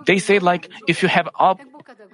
They 0.07 0.18
say 0.18 0.39
like, 0.39 0.70
if 0.87 1.03
you 1.03 1.09
have 1.09 1.28
up, 1.39 1.61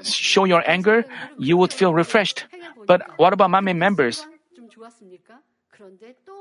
show 0.02 0.44
your 0.44 0.62
anger, 0.68 1.04
you 1.38 1.56
would 1.56 1.72
feel 1.72 1.94
refreshed. 1.94 2.44
But 2.86 3.02
what 3.18 3.32
about 3.32 3.50
Manmin 3.50 3.76
members? 3.76 4.26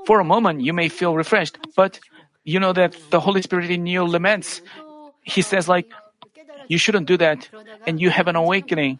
For 0.05 0.19
a 0.19 0.23
moment, 0.23 0.61
you 0.61 0.73
may 0.73 0.89
feel 0.89 1.15
refreshed, 1.15 1.57
but 1.75 1.99
you 2.43 2.59
know 2.59 2.73
that 2.73 2.95
the 3.09 3.19
Holy 3.19 3.41
Spirit 3.41 3.69
in 3.69 3.85
you 3.85 4.03
laments. 4.03 4.61
He 5.23 5.41
says 5.41 5.67
like, 5.67 5.91
you 6.67 6.77
shouldn't 6.77 7.07
do 7.07 7.17
that, 7.17 7.49
and 7.87 7.99
you 7.99 8.09
have 8.09 8.27
an 8.27 8.35
awakening. 8.35 8.99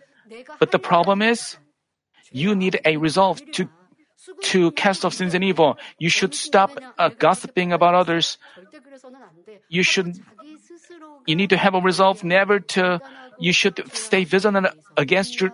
But 0.59 0.71
the 0.71 0.79
problem 0.79 1.21
is, 1.21 1.57
you 2.31 2.55
need 2.55 2.79
a 2.85 2.97
resolve 2.97 3.41
to 3.53 3.69
to 4.43 4.71
cast 4.71 5.05
off 5.05 5.13
sins 5.13 5.33
and 5.33 5.43
evil. 5.43 5.77
You 5.97 6.09
should 6.09 6.35
stop 6.35 6.77
uh, 6.97 7.09
gossiping 7.17 7.71
about 7.73 7.95
others. 7.95 8.37
You 9.69 9.83
should. 9.83 10.19
You 11.25 11.35
need 11.35 11.51
to 11.51 11.57
have 11.57 11.73
a 11.73 11.81
resolve 11.81 12.23
never 12.23 12.59
to. 12.77 13.01
You 13.39 13.53
should 13.53 13.81
stay 13.93 14.23
vigilant 14.23 14.67
against 14.97 15.39
your. 15.39 15.51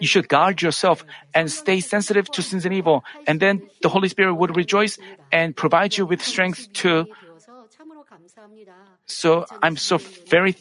You 0.00 0.06
should 0.06 0.28
guard 0.28 0.62
yourself 0.62 1.04
and 1.34 1.50
stay 1.50 1.80
sensitive 1.80 2.30
to 2.32 2.42
sins 2.42 2.64
and 2.64 2.72
evil, 2.72 3.04
and 3.26 3.40
then 3.40 3.62
the 3.82 3.88
Holy 3.88 4.08
Spirit 4.08 4.34
would 4.34 4.56
rejoice 4.56 4.98
and 5.32 5.56
provide 5.56 5.96
you 5.96 6.06
with 6.06 6.22
strength 6.22 6.72
to. 6.84 7.06
So 9.06 9.46
I'm 9.62 9.76
so 9.76 9.98
very. 10.30 10.56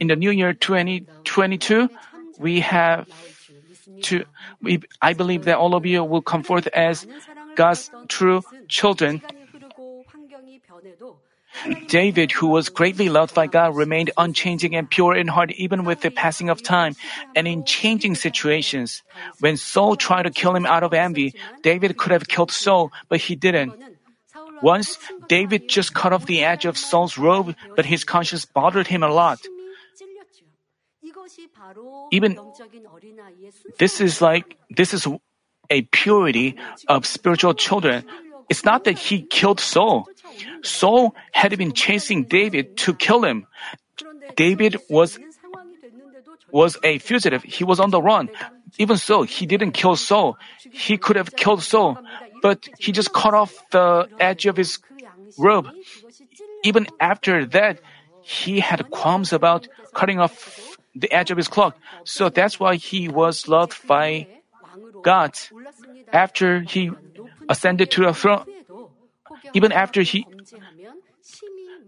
In 0.00 0.06
the 0.06 0.16
new 0.16 0.30
year 0.30 0.54
2022, 0.54 1.90
we 2.38 2.60
have 2.60 3.08
to, 4.02 4.24
we, 4.62 4.80
I 5.02 5.12
believe 5.12 5.44
that 5.44 5.58
all 5.58 5.74
of 5.74 5.84
you 5.84 6.04
will 6.04 6.22
come 6.22 6.42
forth 6.42 6.66
as 6.68 7.06
God's 7.56 7.90
true 8.08 8.42
children. 8.68 9.22
David, 11.88 12.32
who 12.32 12.48
was 12.48 12.68
greatly 12.68 13.08
loved 13.08 13.34
by 13.34 13.46
God, 13.46 13.74
remained 13.74 14.10
unchanging 14.16 14.76
and 14.76 14.88
pure 14.88 15.16
in 15.16 15.28
heart 15.28 15.50
even 15.52 15.84
with 15.84 16.00
the 16.02 16.10
passing 16.10 16.48
of 16.50 16.62
time 16.62 16.94
and 17.34 17.48
in 17.48 17.64
changing 17.64 18.14
situations. 18.14 19.02
When 19.40 19.56
Saul 19.56 19.96
tried 19.96 20.24
to 20.24 20.30
kill 20.30 20.54
him 20.54 20.66
out 20.66 20.82
of 20.82 20.92
envy, 20.92 21.34
David 21.62 21.96
could 21.96 22.12
have 22.12 22.28
killed 22.28 22.50
Saul, 22.50 22.92
but 23.08 23.20
he 23.20 23.34
didn't. 23.34 23.74
Once, 24.62 24.98
David 25.28 25.68
just 25.68 25.94
cut 25.94 26.12
off 26.12 26.26
the 26.26 26.44
edge 26.44 26.64
of 26.64 26.76
Saul's 26.76 27.18
robe, 27.18 27.54
but 27.76 27.86
his 27.86 28.04
conscience 28.04 28.44
bothered 28.44 28.86
him 28.86 29.02
a 29.02 29.08
lot. 29.08 29.38
Even 32.10 32.38
this 33.78 34.00
is 34.00 34.20
like, 34.20 34.56
this 34.70 34.94
is 34.94 35.06
a 35.70 35.82
purity 35.82 36.56
of 36.88 37.06
spiritual 37.06 37.54
children. 37.54 38.04
It's 38.48 38.64
not 38.64 38.84
that 38.84 38.98
he 38.98 39.22
killed 39.22 39.60
Saul. 39.60 40.08
Saul 40.62 41.14
had 41.32 41.56
been 41.58 41.72
chasing 41.72 42.24
David 42.24 42.76
to 42.78 42.94
kill 42.94 43.24
him. 43.24 43.46
David 44.36 44.76
was 44.88 45.18
was 46.50 46.78
a 46.82 46.98
fugitive. 46.98 47.42
He 47.42 47.64
was 47.64 47.80
on 47.80 47.90
the 47.90 48.00
run. 48.00 48.30
Even 48.78 48.96
so, 48.96 49.22
he 49.22 49.46
didn't 49.46 49.72
kill 49.72 49.96
Saul. 49.96 50.38
He 50.70 50.96
could 50.96 51.16
have 51.16 51.34
killed 51.36 51.62
Saul, 51.62 51.98
but 52.42 52.68
he 52.78 52.92
just 52.92 53.12
cut 53.12 53.34
off 53.34 53.52
the 53.70 54.08
edge 54.20 54.46
of 54.46 54.56
his 54.56 54.78
robe. 55.36 55.68
Even 56.64 56.86
after 57.00 57.44
that, 57.46 57.80
he 58.22 58.60
had 58.60 58.90
qualms 58.90 59.32
about 59.32 59.68
cutting 59.94 60.20
off 60.20 60.76
the 60.94 61.10
edge 61.12 61.30
of 61.30 61.36
his 61.36 61.48
cloak. 61.48 61.74
So 62.04 62.28
that's 62.28 62.60
why 62.60 62.76
he 62.76 63.08
was 63.08 63.48
loved 63.48 63.86
by 63.86 64.26
God. 65.02 65.34
After 66.12 66.60
he 66.60 66.90
ascended 67.48 67.90
to 67.92 68.04
the 68.04 68.12
throne, 68.12 68.44
even 69.54 69.72
after 69.72 70.02
he 70.02 70.26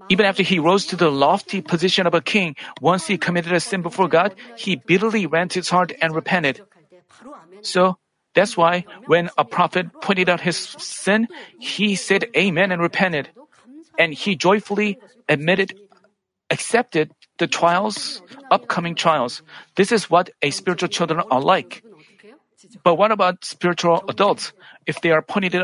even 0.09 0.27
after 0.27 0.43
he 0.43 0.59
rose 0.59 0.87
to 0.87 0.97
the 0.97 1.11
lofty 1.11 1.61
position 1.63 2.07
of 2.07 2.15
a 2.15 2.21
king, 2.21 2.57
once 2.81 3.07
he 3.07 3.17
committed 3.17 3.53
a 3.53 3.61
sin 3.61 3.83
before 3.83 4.09
God, 4.09 4.35
he 4.57 4.77
bitterly 4.77 5.27
rent 5.27 5.53
his 5.53 5.69
heart 5.69 5.93
and 6.03 6.15
repented. 6.15 6.61
So 7.63 7.99
that's 8.35 8.57
why 8.57 8.85
when 9.07 9.31
a 9.39 9.45
prophet 9.45 9.87
pointed 10.01 10.29
out 10.29 10.41
his 10.41 10.57
sin, 10.57 11.29
he 11.59 11.95
said 11.95 12.27
amen 12.37 12.73
and 12.73 12.83
repented. 12.83 13.31
And 13.99 14.15
he 14.15 14.37
joyfully 14.37 14.99
admitted, 15.29 15.79
accepted 16.51 17.13
the 17.39 17.47
trials, 17.47 18.23
upcoming 18.51 18.95
trials. 18.95 19.43
This 19.77 19.93
is 19.93 20.11
what 20.11 20.31
a 20.43 20.51
spiritual 20.51 20.89
children 20.89 21.21
are 21.31 21.41
like. 21.41 21.83
But 22.85 22.97
what 22.97 23.11
about 23.11 23.45
spiritual 23.45 24.05
adults? 24.09 24.53
If 24.87 25.01
they 25.01 25.11
are 25.11 25.23
pointed 25.23 25.55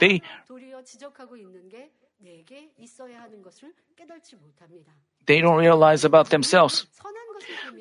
they 0.00 0.22
they 5.26 5.40
don't 5.40 5.58
realize 5.58 6.04
about 6.04 6.30
themselves. 6.30 6.86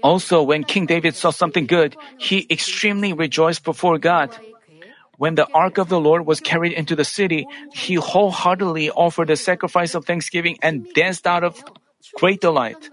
Also, 0.01 0.43
when 0.43 0.64
King 0.64 0.86
David 0.86 1.16
saw 1.16 1.30
something 1.30 1.66
good, 1.66 1.95
he 2.18 2.47
extremely 2.49 3.14
rejoiced 3.14 3.64
before 3.64 3.97
God. 3.97 4.36
When 5.18 5.36
the 5.36 5.47
ark 5.54 5.78
of 5.78 5.89
the 5.89 5.99
Lord 5.99 6.26
was 6.26 6.39
carried 6.39 6.74
into 6.74 6.95
the 6.95 7.06
city, 7.06 7.45
he 7.72 7.95
wholeheartedly 7.95 8.89
offered 8.91 9.30
a 9.30 9.38
sacrifice 9.38 9.95
of 9.95 10.06
thanksgiving 10.06 10.58
and 10.62 10.88
danced 10.93 11.28
out 11.28 11.43
of 11.43 11.64
great 12.16 12.41
delight. 12.41 12.89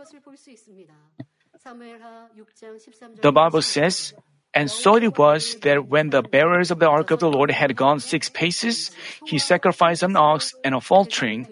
The 3.20 3.32
Bible 3.32 3.62
says, 3.62 4.14
and 4.54 4.70
so 4.70 4.96
it 4.96 5.16
was 5.16 5.56
that 5.62 5.86
when 5.86 6.10
the 6.10 6.22
bearers 6.22 6.70
of 6.70 6.78
the 6.78 6.88
ark 6.88 7.10
of 7.10 7.20
the 7.20 7.30
Lord 7.30 7.50
had 7.50 7.76
gone 7.76 8.00
six 8.00 8.28
paces, 8.28 8.90
he 9.24 9.38
sacrificed 9.38 10.02
an 10.02 10.16
ox 10.16 10.54
and 10.64 10.74
a 10.74 10.80
fatling. 10.80 11.46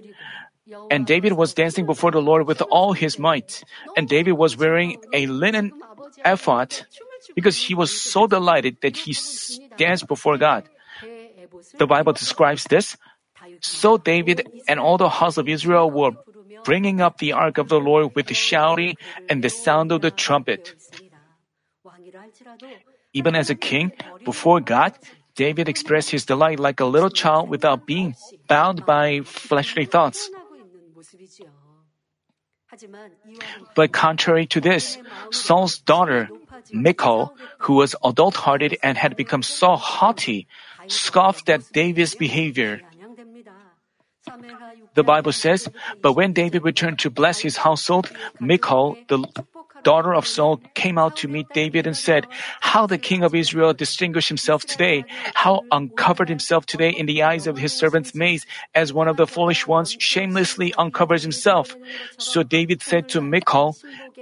And 0.91 1.07
David 1.07 1.33
was 1.33 1.55
dancing 1.55 1.87
before 1.87 2.11
the 2.11 2.21
Lord 2.21 2.47
with 2.47 2.61
all 2.63 2.93
his 2.93 3.19
might. 3.19 3.63
And 3.97 4.09
David 4.09 4.33
was 4.33 4.57
wearing 4.57 4.99
a 5.13 5.27
linen 5.27 5.73
ephod 6.25 6.75
because 7.35 7.57
he 7.57 7.75
was 7.75 7.95
so 7.95 8.27
delighted 8.27 8.79
that 8.83 8.97
he 8.97 9.17
danced 9.77 10.09
before 10.09 10.37
God. 10.37 10.69
The 11.79 11.87
Bible 11.87 12.13
describes 12.13 12.65
this. 12.65 12.97
So 13.61 13.97
David 13.97 14.49
and 14.67 14.81
all 14.81 14.99
the 14.99 15.09
house 15.09 15.39
of 15.39 15.49
Israel 15.49 15.91
were 15.91 16.13
bringing 16.65 17.01
up 17.01 17.19
the 17.19 17.33
ark 17.33 17.59
of 17.59 17.69
the 17.69 17.79
Lord 17.79 18.15
with 18.15 18.35
shouting 18.35 18.97
and 19.29 19.43
the 19.43 19.49
sound 19.49 19.93
of 19.93 20.03
the 20.03 20.11
trumpet. 20.11 20.75
Even 23.13 23.35
as 23.35 23.51
a 23.51 23.55
king, 23.55 23.93
before 24.25 24.61
God, 24.61 24.93
David 25.35 25.69
expressed 25.69 26.11
his 26.11 26.27
delight 26.27 26.59
like 26.59 26.81
a 26.81 26.85
little 26.85 27.11
child 27.11 27.49
without 27.49 27.87
being 27.87 28.15
bound 28.49 28.85
by 28.85 29.21
fleshly 29.25 29.87
thoughts. 29.87 30.31
But 33.75 33.93
contrary 33.93 34.47
to 34.47 34.61
this, 34.61 34.99
Saul's 35.31 35.79
daughter, 35.79 36.29
Michal, 36.73 37.33
who 37.59 37.75
was 37.75 37.95
adult 38.05 38.37
hearted 38.37 38.77
and 38.83 38.99
had 38.99 39.17
become 39.17 39.43
so 39.43 39.77
haughty, 39.77 40.47
scoffed 40.87 41.49
at 41.49 41.73
David's 41.73 42.15
behavior. 42.15 42.83
The 44.95 45.05
Bible 45.05 45.33
says, 45.33 45.69
But 46.03 46.13
when 46.13 46.33
David 46.33 46.65
returned 46.65 46.99
to 47.01 47.11
bless 47.11 47.39
his 47.39 47.57
household, 47.57 48.11
Michal, 48.41 48.99
the 49.09 49.25
daughter 49.83 50.15
of 50.15 50.27
Saul, 50.27 50.61
came 50.75 50.99
out 50.99 51.17
to 51.19 51.29
meet 51.29 51.47
David 51.55 51.87
and 51.87 51.97
said, 51.97 52.27
How 52.61 52.87
the 52.87 52.99
king 52.99 53.23
of 53.23 53.35
Israel 53.35 53.73
distinguished 53.73 54.29
himself 54.29 54.65
today, 54.65 55.05
how 55.35 55.65
uncovered 55.71 56.29
himself 56.29 56.67
today 56.67 56.91
in 56.91 57.07
the 57.07 57.23
eyes 57.23 57.47
of 57.47 57.59
his 57.59 57.73
servant's 57.73 58.15
maids, 58.15 58.47
as 58.75 58.93
one 58.93 59.09
of 59.09 59.17
the 59.17 59.27
foolish 59.27 59.67
ones 59.67 59.97
shamelessly 59.99 60.75
uncovers 60.75 61.23
himself. 61.23 61.77
So 62.19 62.43
David 62.43 62.83
said 62.83 63.09
to 63.11 63.21
Michal, 63.21 63.77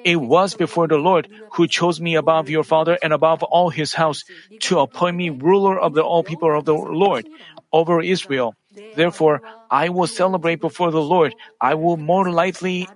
It 0.05 0.17
was 0.17 0.55
before 0.55 0.89
the 0.89 0.99
Lord 0.99 1.29
who 1.53 1.67
chose 1.67 2.01
me 2.01 2.15
above 2.15 2.49
your 2.49 2.65
father 2.65 2.99
and 3.03 3.13
above 3.13 3.43
all 3.43 3.71
his 3.71 3.95
house 3.95 4.25
to 4.61 4.81
appoint 4.81 5.17
me 5.17 5.31
ruler 5.31 5.79
of 5.79 5.95
the 5.95 6.03
all 6.03 6.23
people 6.23 6.57
of 6.57 6.65
the 6.65 6.75
Lord 6.75 7.29
over 7.73 8.01
Israel. 8.01 8.55
Therefore, 8.95 9.43
I 9.71 9.89
will 9.89 10.07
celebrate 10.07 10.61
before 10.61 10.91
the 10.91 11.03
Lord. 11.03 11.35
I 11.61 11.75
will 11.75 11.97
more 11.97 12.31
lightly 12.31 12.89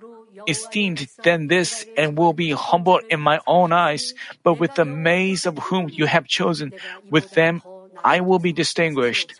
esteemed 0.47 1.07
than 1.23 1.47
this 1.47 1.85
and 1.97 2.17
will 2.17 2.33
be 2.33 2.51
humble 2.51 2.99
in 3.09 3.19
my 3.19 3.39
own 3.47 3.71
eyes. 3.71 4.13
But 4.43 4.59
with 4.59 4.75
the 4.75 4.85
maids 4.85 5.45
of 5.45 5.57
whom 5.57 5.89
you 5.89 6.05
have 6.05 6.27
chosen, 6.27 6.73
with 7.09 7.31
them 7.31 7.61
I 8.03 8.21
will 8.21 8.39
be 8.39 8.53
distinguished. 8.53 9.39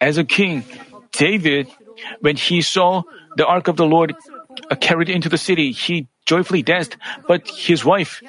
As 0.00 0.18
a 0.18 0.24
king, 0.24 0.64
David, 1.12 1.68
when 2.20 2.36
he 2.36 2.62
saw 2.62 3.02
the 3.36 3.46
ark 3.46 3.68
of 3.68 3.76
the 3.76 3.86
Lord 3.86 4.16
uh, 4.70 4.74
carried 4.76 5.10
into 5.10 5.28
the 5.28 5.36
city, 5.36 5.72
he 5.72 6.08
joyfully 6.24 6.62
danced, 6.62 6.96
but 7.28 7.46
his 7.46 7.84
wife 7.84 8.22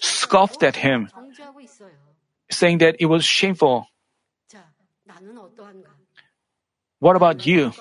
scoffed 0.00 0.62
at 0.62 0.76
him, 0.76 1.08
saying 2.52 2.78
that 2.78 2.96
it 3.00 3.06
was 3.06 3.24
shameful. 3.24 3.86
What 6.98 7.16
about 7.16 7.46
you? 7.46 7.72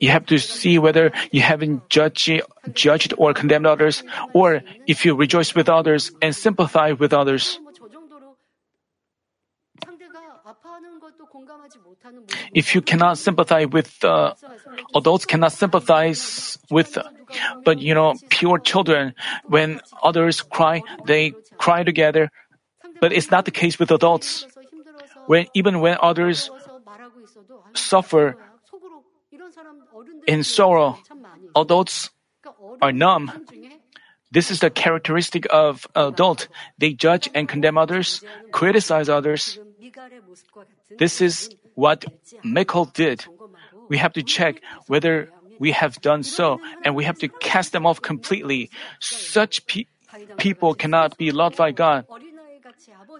You 0.00 0.10
have 0.10 0.26
to 0.26 0.38
see 0.38 0.78
whether 0.78 1.12
you 1.30 1.40
haven't 1.40 1.88
judged, 1.88 2.42
judged 2.72 3.14
or 3.16 3.32
condemned 3.32 3.66
others, 3.66 4.02
or 4.34 4.62
if 4.86 5.04
you 5.04 5.14
rejoice 5.14 5.54
with 5.54 5.68
others 5.68 6.10
and 6.20 6.34
sympathize 6.34 6.98
with 6.98 7.12
others. 7.12 7.58
If 12.52 12.74
you 12.74 12.82
cannot 12.82 13.18
sympathize 13.18 13.68
with, 13.68 14.04
uh, 14.04 14.34
adults 14.94 15.26
cannot 15.26 15.52
sympathize 15.52 16.58
with, 16.70 16.98
but 17.64 17.78
you 17.78 17.94
know, 17.94 18.14
pure 18.28 18.58
children, 18.58 19.14
when 19.46 19.80
others 20.02 20.42
cry, 20.42 20.82
they 21.04 21.34
cry 21.58 21.82
together. 21.84 22.30
But 23.00 23.12
it's 23.12 23.30
not 23.30 23.44
the 23.44 23.50
case 23.50 23.78
with 23.78 23.90
adults. 23.90 24.46
When, 25.26 25.46
even 25.54 25.80
when 25.80 25.98
others 26.00 26.50
suffer 27.74 28.36
in 30.26 30.42
sorrow, 30.42 30.98
adults 31.54 32.10
are 32.80 32.92
numb. 32.92 33.32
This 34.32 34.50
is 34.50 34.60
the 34.60 34.70
characteristic 34.70 35.46
of 35.50 35.86
adult. 35.94 36.48
They 36.78 36.92
judge 36.92 37.28
and 37.34 37.48
condemn 37.48 37.78
others, 37.78 38.22
criticize 38.52 39.08
others. 39.08 39.58
This 40.98 41.20
is 41.20 41.50
what 41.74 42.04
Michal 42.42 42.86
did. 42.86 43.24
We 43.88 43.98
have 43.98 44.12
to 44.14 44.22
check 44.22 44.62
whether 44.86 45.30
we 45.58 45.72
have 45.72 46.00
done 46.00 46.22
so, 46.22 46.60
and 46.84 46.94
we 46.94 47.04
have 47.04 47.18
to 47.18 47.28
cast 47.28 47.72
them 47.72 47.86
off 47.86 48.00
completely. 48.02 48.70
Such 49.00 49.66
pe- 49.66 49.86
people 50.38 50.74
cannot 50.74 51.16
be 51.16 51.30
loved 51.30 51.56
by 51.56 51.72
God. 51.72 52.06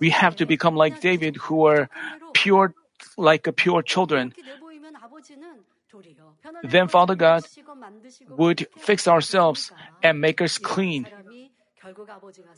We 0.01 0.11
have 0.11 0.37
to 0.37 0.47
become 0.47 0.77
like 0.77 1.01
David, 1.01 1.37
who 1.37 1.57
were 1.57 1.89
pure, 2.35 2.75
like 3.17 3.47
a 3.47 3.53
pure 3.53 3.83
children. 3.83 4.35
Then 6.63 6.89
Father 6.89 7.15
God 7.15 7.45
would 8.29 8.67
fix 8.77 9.09
ourselves 9.09 9.73
and 10.03 10.21
make 10.21 10.43
us 10.43 10.59
clean. 10.59 11.07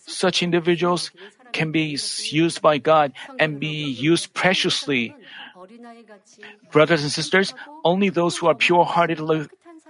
Such 0.07 0.43
individuals 0.43 1.11
can 1.53 1.73
be 1.73 1.99
used 2.31 2.63
by 2.63 2.79
God 2.79 3.13
and 3.39 3.61
be 3.61 3.91
used 3.91 4.35
preciously. 4.35 5.15
Brothers 6.71 7.03
and 7.03 7.13
sisters, 7.13 7.55
only 7.85 8.09
those 8.09 8.37
who 8.37 8.47
are 8.47 8.55
pure 8.55 8.85
hearted 8.85 9.21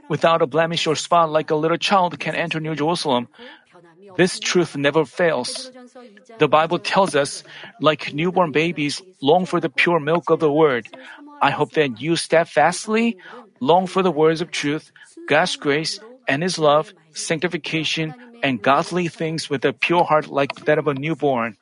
without 0.09 0.43
a 0.43 0.47
blemish 0.47 0.87
or 0.87 0.97
spot 0.97 1.31
like 1.31 1.51
a 1.51 1.55
little 1.55 1.77
child 1.77 2.19
can 2.19 2.35
enter 2.35 2.61
New 2.61 2.75
Jerusalem. 2.75 3.29
This 4.17 4.41
truth 4.41 4.77
never 4.77 5.05
fails. 5.05 5.71
The 6.39 6.49
Bible 6.49 6.79
tells 6.79 7.15
us, 7.15 7.45
like 7.81 8.15
newborn 8.15 8.53
babies, 8.53 9.03
long 9.21 9.47
for 9.47 9.61
the 9.61 9.69
pure 9.69 10.01
milk 10.01 10.31
of 10.31 10.41
the 10.41 10.51
word. 10.51 10.89
I 11.41 11.51
hope 11.51 11.73
that 11.73 12.01
you 12.01 12.17
steadfastly 12.17 13.17
long 13.61 13.87
for 13.87 14.03
the 14.03 14.11
words 14.11 14.41
of 14.41 14.51
truth, 14.51 14.91
God's 15.29 15.57
grace, 15.57 16.01
and 16.27 16.43
His 16.43 16.59
love, 16.59 16.93
sanctification, 17.15 18.15
and 18.43 18.63
godly 18.63 19.09
things 19.09 19.51
with 19.51 19.65
a 19.65 19.73
pure 19.73 20.05
heart 20.05 20.29
like 20.29 20.55
that 20.67 20.79
of 20.79 20.87
a 20.87 20.95
newborn. 20.95 21.57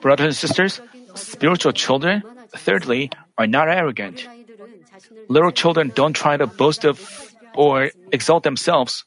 Brothers 0.00 0.26
and 0.26 0.36
sisters, 0.36 0.80
spiritual 1.14 1.72
children, 1.72 2.22
thirdly, 2.54 3.10
are 3.36 3.46
not 3.46 3.68
arrogant. 3.68 4.28
Little 5.28 5.50
children 5.50 5.92
don't 5.94 6.12
try 6.12 6.36
to 6.36 6.46
boast 6.46 6.84
of 6.84 7.34
or 7.54 7.90
exalt 8.12 8.44
themselves. 8.44 9.04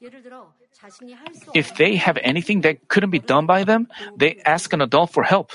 If 1.53 1.75
they 1.75 1.95
have 1.95 2.17
anything 2.21 2.61
that 2.61 2.87
couldn't 2.87 3.11
be 3.11 3.19
done 3.19 3.45
by 3.45 3.63
them, 3.63 3.87
they 4.17 4.41
ask 4.45 4.73
an 4.73 4.81
adult 4.81 5.11
for 5.13 5.23
help. 5.23 5.51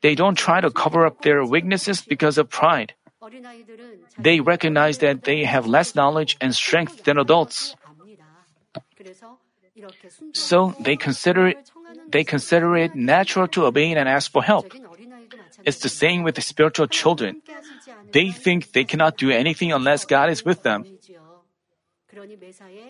They 0.00 0.14
don't 0.14 0.38
try 0.38 0.60
to 0.60 0.70
cover 0.70 1.04
up 1.04 1.22
their 1.22 1.44
weaknesses 1.44 2.00
because 2.02 2.38
of 2.38 2.48
pride. 2.48 2.94
They 4.18 4.40
recognize 4.40 4.98
that 4.98 5.24
they 5.24 5.44
have 5.44 5.66
less 5.66 5.94
knowledge 5.94 6.36
and 6.40 6.54
strength 6.54 7.04
than 7.04 7.18
adults. 7.18 7.74
So 10.32 10.74
they 10.80 10.96
consider 10.96 11.48
it, 11.48 11.70
they 12.08 12.24
consider 12.24 12.76
it 12.76 12.94
natural 12.94 13.48
to 13.48 13.66
obey 13.66 13.92
and 13.92 14.08
ask 14.08 14.30
for 14.30 14.42
help. 14.42 14.72
It's 15.64 15.78
the 15.78 15.88
same 15.88 16.22
with 16.22 16.34
the 16.34 16.42
spiritual 16.42 16.86
children. 16.86 17.42
They 18.10 18.30
think 18.30 18.72
they 18.72 18.84
cannot 18.84 19.16
do 19.16 19.30
anything 19.30 19.72
unless 19.72 20.04
God 20.04 20.30
is 20.30 20.44
with 20.44 20.62
them. 20.62 20.84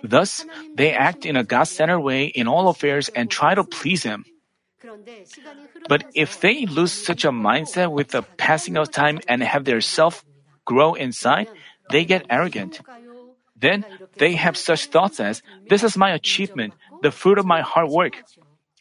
Thus, 0.02 0.44
they 0.74 0.92
act 0.92 1.24
in 1.24 1.36
a 1.36 1.44
God 1.44 1.64
centered 1.64 2.00
way 2.00 2.24
in 2.26 2.48
all 2.48 2.68
affairs 2.68 3.08
and 3.14 3.30
try 3.30 3.54
to 3.54 3.64
please 3.64 4.02
Him. 4.02 4.24
But 5.88 6.04
if 6.14 6.40
they 6.40 6.66
lose 6.66 6.92
such 6.92 7.24
a 7.24 7.30
mindset 7.30 7.92
with 7.92 8.08
the 8.08 8.22
passing 8.36 8.76
of 8.76 8.90
time 8.90 9.20
and 9.28 9.42
have 9.42 9.64
their 9.64 9.80
self 9.80 10.24
grow 10.64 10.94
inside, 10.94 11.48
they 11.90 12.04
get 12.04 12.26
arrogant. 12.30 12.80
Then 13.56 13.84
they 14.18 14.34
have 14.34 14.56
such 14.56 14.86
thoughts 14.86 15.20
as, 15.20 15.42
This 15.68 15.84
is 15.84 15.96
my 15.96 16.10
achievement, 16.10 16.74
the 17.02 17.10
fruit 17.12 17.38
of 17.38 17.46
my 17.46 17.60
hard 17.62 17.88
work, 17.88 18.22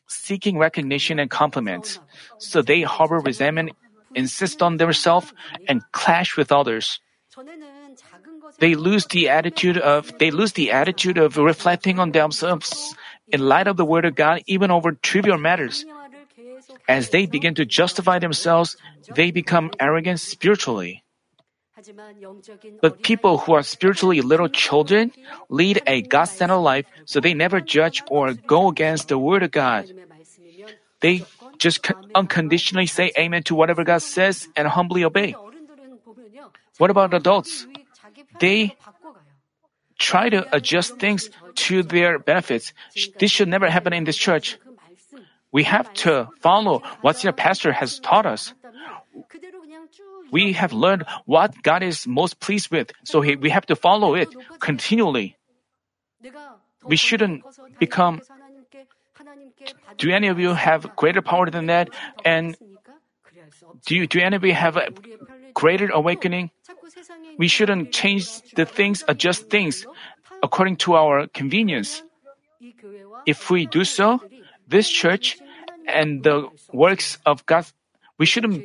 seeking 0.08 0.58
recognition 0.58 1.20
and 1.20 1.30
compliments. 1.30 2.00
So 2.40 2.62
they 2.62 2.82
harbor 2.82 3.20
resentment, 3.20 3.72
insist 4.16 4.62
on 4.62 4.78
themselves, 4.78 5.34
and 5.68 5.84
clash 5.92 6.36
with 6.36 6.52
others. 6.52 7.00
They 8.60 8.76
lose 8.76 9.06
the 9.06 9.30
attitude 9.30 9.78
of 9.78 10.18
they 10.18 10.32
lose 10.32 10.54
the 10.54 10.72
attitude 10.72 11.18
of 11.18 11.38
reflecting 11.38 12.00
on 12.00 12.12
themselves 12.12 12.96
in 13.32 13.42
light 13.42 13.68
of 13.68 13.78
the 13.78 13.86
Word 13.86 14.06
of 14.06 14.16
God 14.16 14.44
even 14.48 14.72
over 14.72 14.94
trivial 14.94 15.38
matters. 15.38 15.86
As 16.88 17.10
they 17.10 17.26
begin 17.26 17.56
to 17.56 17.66
justify 17.66 18.20
themselves, 18.20 18.78
they 19.16 19.32
become 19.32 19.72
arrogant 19.80 20.20
spiritually. 20.20 21.04
But 22.82 23.02
people 23.02 23.40
who 23.40 23.54
are 23.54 23.64
spiritually 23.64 24.22
little 24.22 24.50
children 24.50 25.12
lead 25.50 25.82
a 25.88 26.02
God 26.02 26.26
centered 26.26 26.62
life 26.62 26.86
so 27.06 27.20
they 27.20 27.34
never 27.34 27.60
judge 27.60 28.04
or 28.10 28.34
go 28.34 28.70
against 28.70 29.08
the 29.08 29.18
Word 29.18 29.44
of 29.44 29.52
God. 29.52 29.90
They 31.00 31.26
just 31.58 31.82
unconditionally 32.14 32.86
say 32.86 33.12
amen 33.18 33.44
to 33.44 33.56
whatever 33.56 33.84
God 33.84 34.02
says 34.02 34.48
and 34.56 34.68
humbly 34.68 35.04
obey. 35.04 35.36
What 36.78 36.90
about 36.90 37.14
adults? 37.14 37.66
They 38.40 38.76
try 40.02 40.30
to 40.30 40.42
adjust 40.50 40.98
things 40.98 41.30
to 41.70 41.84
their 41.86 42.18
benefits. 42.18 42.74
This 43.22 43.30
should 43.30 43.48
never 43.48 43.70
happen 43.70 43.94
in 43.94 44.04
this 44.04 44.18
church. 44.18 44.58
We 45.54 45.64
have 45.64 45.94
to 46.06 46.28
follow 46.42 46.82
what 47.02 47.24
your 47.24 47.34
pastor 47.34 47.72
has 47.72 48.00
taught 48.00 48.26
us. 48.26 48.54
We 50.32 50.54
have 50.54 50.74
learned 50.74 51.06
what 51.26 51.62
God 51.62 51.84
is 51.84 52.08
most 52.08 52.40
pleased 52.40 52.72
with, 52.72 52.92
so 53.04 53.20
we 53.20 53.50
have 53.52 53.68
to 53.68 53.76
follow 53.76 54.16
it 54.16 54.30
continually. 54.60 55.38
We 56.84 56.96
shouldn't 56.96 57.44
become. 57.80 58.22
Do 59.98 60.10
any 60.10 60.28
of 60.28 60.40
you 60.40 60.56
have 60.56 60.96
greater 60.96 61.22
power 61.22 61.52
than 61.52 61.68
that 61.68 61.90
and 62.26 62.58
do, 63.86 63.96
you, 63.96 64.08
do 64.08 64.20
anybody 64.20 64.52
have 64.54 64.78
a 64.78 64.90
greater 65.54 65.90
awakening? 65.90 66.52
We 67.38 67.48
shouldn't 67.48 67.92
change 67.92 68.42
the 68.56 68.66
things, 68.66 69.04
adjust 69.08 69.50
things 69.50 69.86
according 70.44 70.78
to 70.78 70.96
our 70.96 71.28
convenience. 71.28 72.04
If 73.26 73.50
we 73.50 73.66
do 73.66 73.84
so, 73.84 74.22
this 74.68 74.90
church 74.90 75.38
and 75.88 76.24
the 76.24 76.50
works 76.72 77.18
of 77.26 77.46
God, 77.46 77.66
we 78.18 78.26
shouldn't 78.26 78.64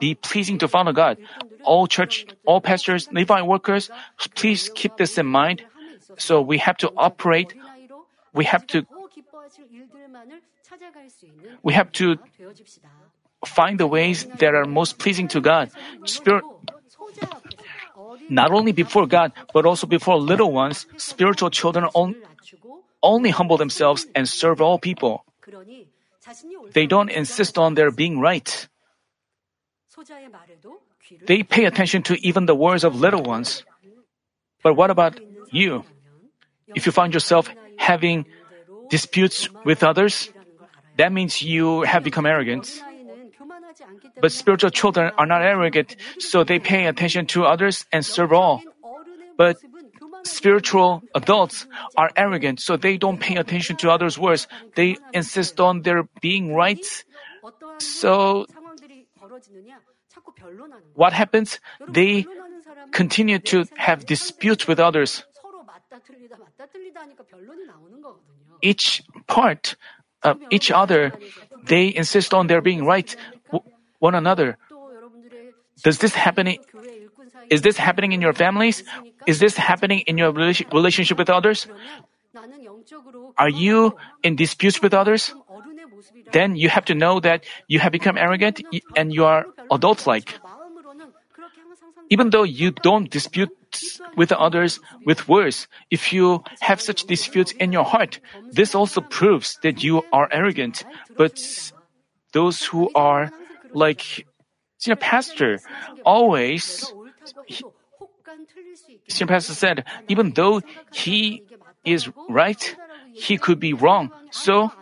be 0.00 0.14
pleasing 0.14 0.58
to 0.58 0.68
Father 0.68 0.92
God. 0.92 1.18
All 1.64 1.86
church, 1.86 2.26
all 2.44 2.60
pastors, 2.60 3.08
Levite 3.12 3.46
workers, 3.46 3.90
please 4.34 4.70
keep 4.74 4.96
this 4.96 5.18
in 5.18 5.26
mind. 5.26 5.62
So 6.18 6.40
we 6.40 6.58
have 6.58 6.76
to 6.78 6.90
operate. 6.96 7.54
We 8.32 8.44
have 8.44 8.66
to. 8.68 8.86
We 11.62 11.72
have 11.74 11.92
to 11.92 12.18
find 13.46 13.78
the 13.78 13.86
ways 13.86 14.26
that 14.38 14.54
are 14.54 14.64
most 14.64 14.98
pleasing 14.98 15.28
to 15.28 15.40
God. 15.40 15.70
Spirit, 16.04 16.44
not 18.28 18.50
only 18.50 18.72
before 18.72 19.06
God, 19.06 19.32
but 19.52 19.66
also 19.66 19.86
before 19.86 20.18
little 20.18 20.52
ones, 20.52 20.86
spiritual 20.96 21.50
children 21.50 21.86
on, 21.94 22.14
only 23.02 23.30
humble 23.30 23.56
themselves 23.56 24.06
and 24.14 24.28
serve 24.28 24.60
all 24.60 24.78
people. 24.78 25.24
They 26.72 26.86
don't 26.86 27.10
insist 27.10 27.58
on 27.58 27.74
their 27.74 27.90
being 27.90 28.18
right. 28.18 28.68
They 31.26 31.42
pay 31.42 31.64
attention 31.64 32.02
to 32.10 32.14
even 32.26 32.46
the 32.46 32.54
words 32.54 32.84
of 32.84 32.98
little 32.98 33.22
ones. 33.22 33.64
But 34.62 34.74
what 34.74 34.90
about 34.90 35.20
you? 35.52 35.84
If 36.74 36.86
you 36.86 36.92
find 36.92 37.14
yourself 37.14 37.48
having 37.78 38.26
disputes 38.90 39.48
with 39.64 39.84
others, 39.84 40.30
that 40.96 41.12
means 41.12 41.42
you 41.42 41.82
have 41.82 42.02
become 42.02 42.26
arrogant. 42.26 42.82
But 44.20 44.32
spiritual 44.32 44.70
children 44.70 45.12
are 45.18 45.26
not 45.26 45.42
arrogant, 45.42 45.96
so 46.18 46.44
they 46.44 46.58
pay 46.58 46.86
attention 46.86 47.26
to 47.36 47.44
others 47.44 47.84
and 47.92 48.04
serve 48.04 48.32
all. 48.32 48.62
But 49.36 49.58
spiritual 50.24 51.02
adults 51.14 51.66
are 51.96 52.10
arrogant, 52.16 52.60
so 52.60 52.76
they 52.76 52.96
don't 52.96 53.18
pay 53.18 53.36
attention 53.36 53.76
to 53.76 53.90
others' 53.90 54.18
words. 54.18 54.48
They 54.74 54.96
insist 55.12 55.60
on 55.60 55.82
their 55.82 56.04
being 56.20 56.54
right. 56.54 56.84
So, 57.78 58.46
what 60.94 61.12
happens? 61.12 61.60
They 61.88 62.26
continue 62.92 63.38
to 63.50 63.64
have 63.76 64.06
disputes 64.06 64.66
with 64.66 64.80
others. 64.80 65.24
Each 68.62 69.02
part, 69.26 69.76
uh, 70.22 70.34
each 70.50 70.70
other, 70.70 71.12
they 71.64 71.94
insist 71.94 72.32
on 72.32 72.46
their 72.46 72.60
being 72.60 72.84
right, 72.84 73.14
one 73.98 74.14
another. 74.14 74.58
Does 75.82 75.98
this 75.98 76.14
happening? 76.14 76.58
Is 77.50 77.62
this 77.62 77.76
happening 77.76 78.12
in 78.12 78.20
your 78.20 78.32
families? 78.32 78.82
Is 79.26 79.38
this 79.38 79.56
happening 79.56 80.00
in 80.06 80.18
your 80.18 80.32
relationship 80.32 81.18
with 81.18 81.30
others? 81.30 81.66
Are 83.38 83.48
you 83.48 83.96
in 84.22 84.36
disputes 84.36 84.82
with 84.82 84.94
others? 84.94 85.34
Then 86.32 86.56
you 86.56 86.68
have 86.68 86.84
to 86.86 86.94
know 86.94 87.20
that 87.20 87.44
you 87.68 87.78
have 87.80 87.92
become 87.92 88.18
arrogant 88.18 88.62
and 88.96 89.12
you 89.12 89.24
are 89.24 89.46
adult 89.70 90.06
like. 90.06 90.38
Even 92.08 92.30
though 92.30 92.44
you 92.44 92.70
don't 92.70 93.10
dispute 93.10 93.50
with 94.16 94.30
others 94.32 94.78
with 95.04 95.28
words, 95.28 95.66
if 95.90 96.12
you 96.12 96.42
have 96.60 96.80
such 96.80 97.04
disputes 97.04 97.52
in 97.52 97.72
your 97.72 97.84
heart, 97.84 98.20
this 98.52 98.74
also 98.74 99.00
proves 99.00 99.58
that 99.62 99.82
you 99.82 100.02
are 100.12 100.28
arrogant. 100.30 100.84
But 101.16 101.42
those 102.32 102.64
who 102.64 102.90
are 102.94 103.32
like 103.76 104.24
you 104.84 104.90
know, 104.92 104.96
pastor 104.96 105.60
always 106.04 106.92
he, 107.46 107.62
senior 109.08 109.28
pastor 109.28 109.52
said 109.52 109.84
even 110.08 110.32
though 110.32 110.62
he 110.92 111.44
is 111.84 112.08
right 112.28 112.76
he 113.12 113.36
could 113.36 113.60
be 113.60 113.72
wrong. 113.72 114.10
So 114.30 114.72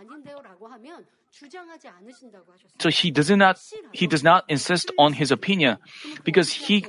so 2.79 2.89
he 2.89 3.11
does 3.11 3.31
not 3.31 3.59
he 3.93 4.07
does 4.07 4.23
not 4.23 4.45
insist 4.49 4.91
on 4.99 5.13
his 5.13 5.31
opinion 5.31 5.79
because 6.23 6.51
he 6.53 6.87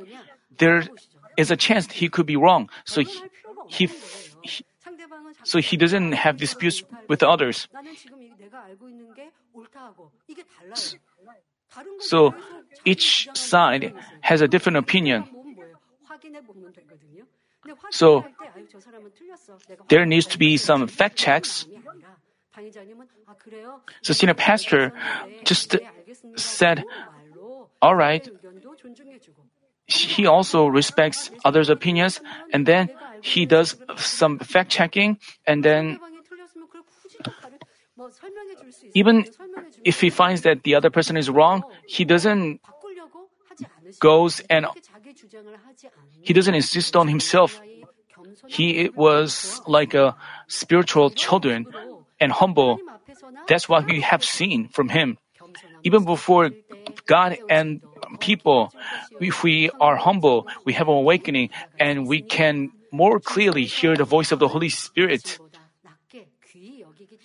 there 0.57 0.83
is 1.37 1.51
a 1.51 1.57
chance 1.57 1.91
he 1.91 2.09
could 2.09 2.25
be 2.25 2.35
wrong. 2.37 2.69
So 2.85 3.01
he, 3.01 3.21
he, 3.67 3.89
he 4.41 4.65
so 5.43 5.59
he 5.59 5.77
doesn't 5.77 6.13
have 6.13 6.37
disputes 6.37 6.83
with 7.07 7.23
others. 7.23 7.67
So 11.99 12.33
each 12.83 13.29
side 13.33 13.93
has 14.21 14.41
a 14.41 14.47
different 14.47 14.77
opinion. 14.77 15.25
So 17.91 18.25
there 19.89 20.05
needs 20.05 20.27
to 20.27 20.37
be 20.37 20.57
some 20.57 20.87
fact 20.87 21.15
checks. 21.15 21.65
So 24.01 24.13
senior 24.13 24.33
pastor 24.35 24.93
just 25.43 25.75
said, 26.35 26.83
all 27.81 27.95
right, 27.95 28.27
he 29.87 30.25
also 30.25 30.67
respects 30.67 31.31
others' 31.43 31.69
opinions 31.69 32.21
and 32.53 32.65
then 32.65 32.89
he 33.21 33.45
does 33.45 33.75
some 33.97 34.39
fact 34.39 34.71
checking 34.71 35.19
and 35.45 35.63
then 35.63 35.99
even 38.93 39.25
if 39.83 40.01
he 40.01 40.09
finds 40.09 40.41
that 40.41 40.63
the 40.63 40.75
other 40.75 40.89
person 40.89 41.17
is 41.17 41.29
wrong, 41.29 41.63
he 41.87 42.03
doesn't 42.03 42.59
goes 43.99 44.41
and 44.49 44.65
he 46.21 46.33
doesn't 46.33 46.55
insist 46.55 46.95
on 46.95 47.07
himself. 47.07 47.61
He 48.47 48.89
was 48.95 49.61
like 49.67 49.93
a 49.93 50.15
spiritual 50.47 51.09
children 51.09 51.67
and 52.19 52.31
humble. 52.31 52.79
That's 53.47 53.69
what 53.69 53.85
we 53.85 54.01
have 54.01 54.23
seen 54.23 54.67
from 54.69 54.89
him. 54.89 55.17
Even 55.83 56.03
before 56.03 56.49
God 57.05 57.37
and 57.49 57.81
people, 58.19 58.73
if 59.19 59.43
we 59.43 59.69
are 59.79 59.95
humble, 59.95 60.47
we 60.65 60.73
have 60.73 60.87
an 60.87 60.95
awakening 60.95 61.49
and 61.79 62.07
we 62.07 62.21
can 62.21 62.71
more 62.91 63.19
clearly 63.19 63.65
hear 63.65 63.95
the 63.95 64.03
voice 64.03 64.31
of 64.31 64.39
the 64.39 64.47
Holy 64.47 64.69
Spirit. 64.69 65.39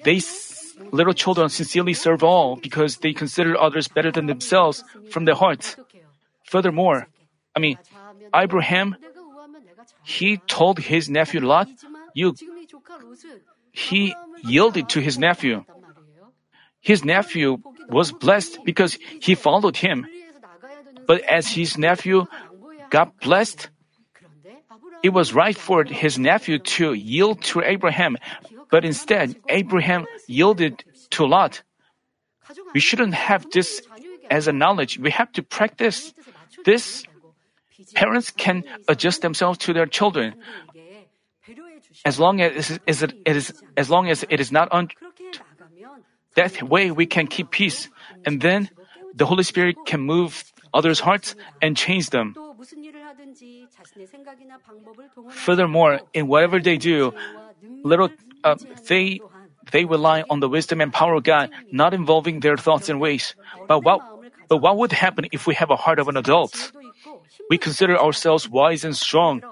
They 0.05 0.19
little 0.93 1.13
children, 1.13 1.49
sincerely 1.49 1.95
serve 1.95 2.23
all 2.23 2.57
because 2.57 2.99
they 2.99 3.13
consider 3.13 3.59
others 3.61 3.89
better 3.89 4.11
than 4.11 4.27
themselves 4.27 4.85
from 5.11 5.25
their 5.25 5.35
hearts. 5.35 5.77
Furthermore, 6.45 7.09
I 7.55 7.61
mean, 7.61 7.79
Abraham, 8.35 8.97
he 10.03 10.39
told 10.49 10.79
his 10.79 11.09
nephew 11.09 11.41
Lot, 11.41 11.69
you, 12.15 12.35
he 13.73 14.15
yielded 14.43 14.89
to 14.91 15.01
his 15.01 15.19
nephew. 15.19 15.65
His 16.81 17.05
nephew 17.05 17.59
was 17.89 18.13
blessed 18.13 18.65
because 18.65 18.99
he 19.21 19.35
followed 19.35 19.77
him. 19.77 20.07
But 21.07 21.23
as 21.23 21.49
his 21.49 21.77
nephew 21.77 22.27
got 22.89 23.19
blessed, 23.21 23.69
it 25.03 25.11
was 25.11 25.33
right 25.33 25.57
for 25.57 25.85
his 25.85 26.19
nephew 26.19 26.59
to 26.77 26.93
yield 26.93 27.43
to 27.55 27.63
Abraham, 27.63 28.17
but 28.71 28.85
instead, 28.85 29.37
Abraham 29.49 30.07
yielded 30.27 30.85
to 31.11 31.27
Lot. 31.27 31.63
We 32.75 32.81
shouldn't 32.81 33.15
have 33.15 33.51
this 33.51 33.83
as 34.31 34.49
a 34.49 34.53
knowledge. 34.53 34.99
We 34.99 35.11
have 35.11 35.33
to 35.33 35.43
practice 35.43 36.15
this. 36.65 37.05
Parents 37.95 38.31
can 38.31 38.65
adjust 38.89 39.23
themselves 39.23 39.59
to 39.67 39.73
their 39.73 39.87
children 39.87 40.35
as 42.05 42.19
long 42.19 42.41
as 42.41 42.71
it 42.71 42.83
is, 42.87 43.03
it 43.03 43.15
is 43.25 43.53
as 43.77 43.91
long 43.91 44.09
as 44.09 44.25
it 44.29 44.41
is 44.41 44.53
not 44.53 44.69
un, 44.73 44.89
that 46.37 46.63
way 46.63 46.91
we 46.91 47.07
can 47.07 47.27
keep 47.27 47.51
peace, 47.51 47.89
and 48.25 48.41
then 48.41 48.71
the 49.15 49.27
Holy 49.27 49.43
Spirit 49.43 49.77
can 49.87 50.01
move 50.01 50.45
others' 50.73 51.01
hearts 51.01 51.35
and 51.61 51.77
change 51.77 52.11
them. 52.11 52.35
Furthermore, 55.31 56.01
in 56.15 56.29
whatever 56.29 56.61
they 56.61 56.77
do, 56.77 57.13
little 57.83 58.11
uh, 58.45 58.57
they 58.89 59.21
they 59.73 59.85
rely 59.85 60.25
on 60.29 60.41
the 60.41 60.49
wisdom 60.49 60.81
and 60.81 60.93
power 60.93 61.15
of 61.15 61.25
God, 61.25 61.51
not 61.71 61.95
involving 61.95 62.41
their 62.41 62.57
thoughts 62.57 62.89
and 62.89 63.01
ways. 63.01 63.35
But 63.69 63.85
what 63.85 64.01
but 64.49 64.59
what 64.59 64.77
would 64.79 64.93
happen 64.93 65.27
if 65.33 65.47
we 65.47 65.55
have 65.55 65.71
a 65.71 65.77
heart 65.77 65.99
of 65.99 66.09
an 66.09 66.17
adult? 66.17 66.73
We 67.49 67.59
consider 67.59 67.99
ourselves 67.99 68.49
wise 68.49 68.85
and 68.85 68.97
strong. 68.97 69.43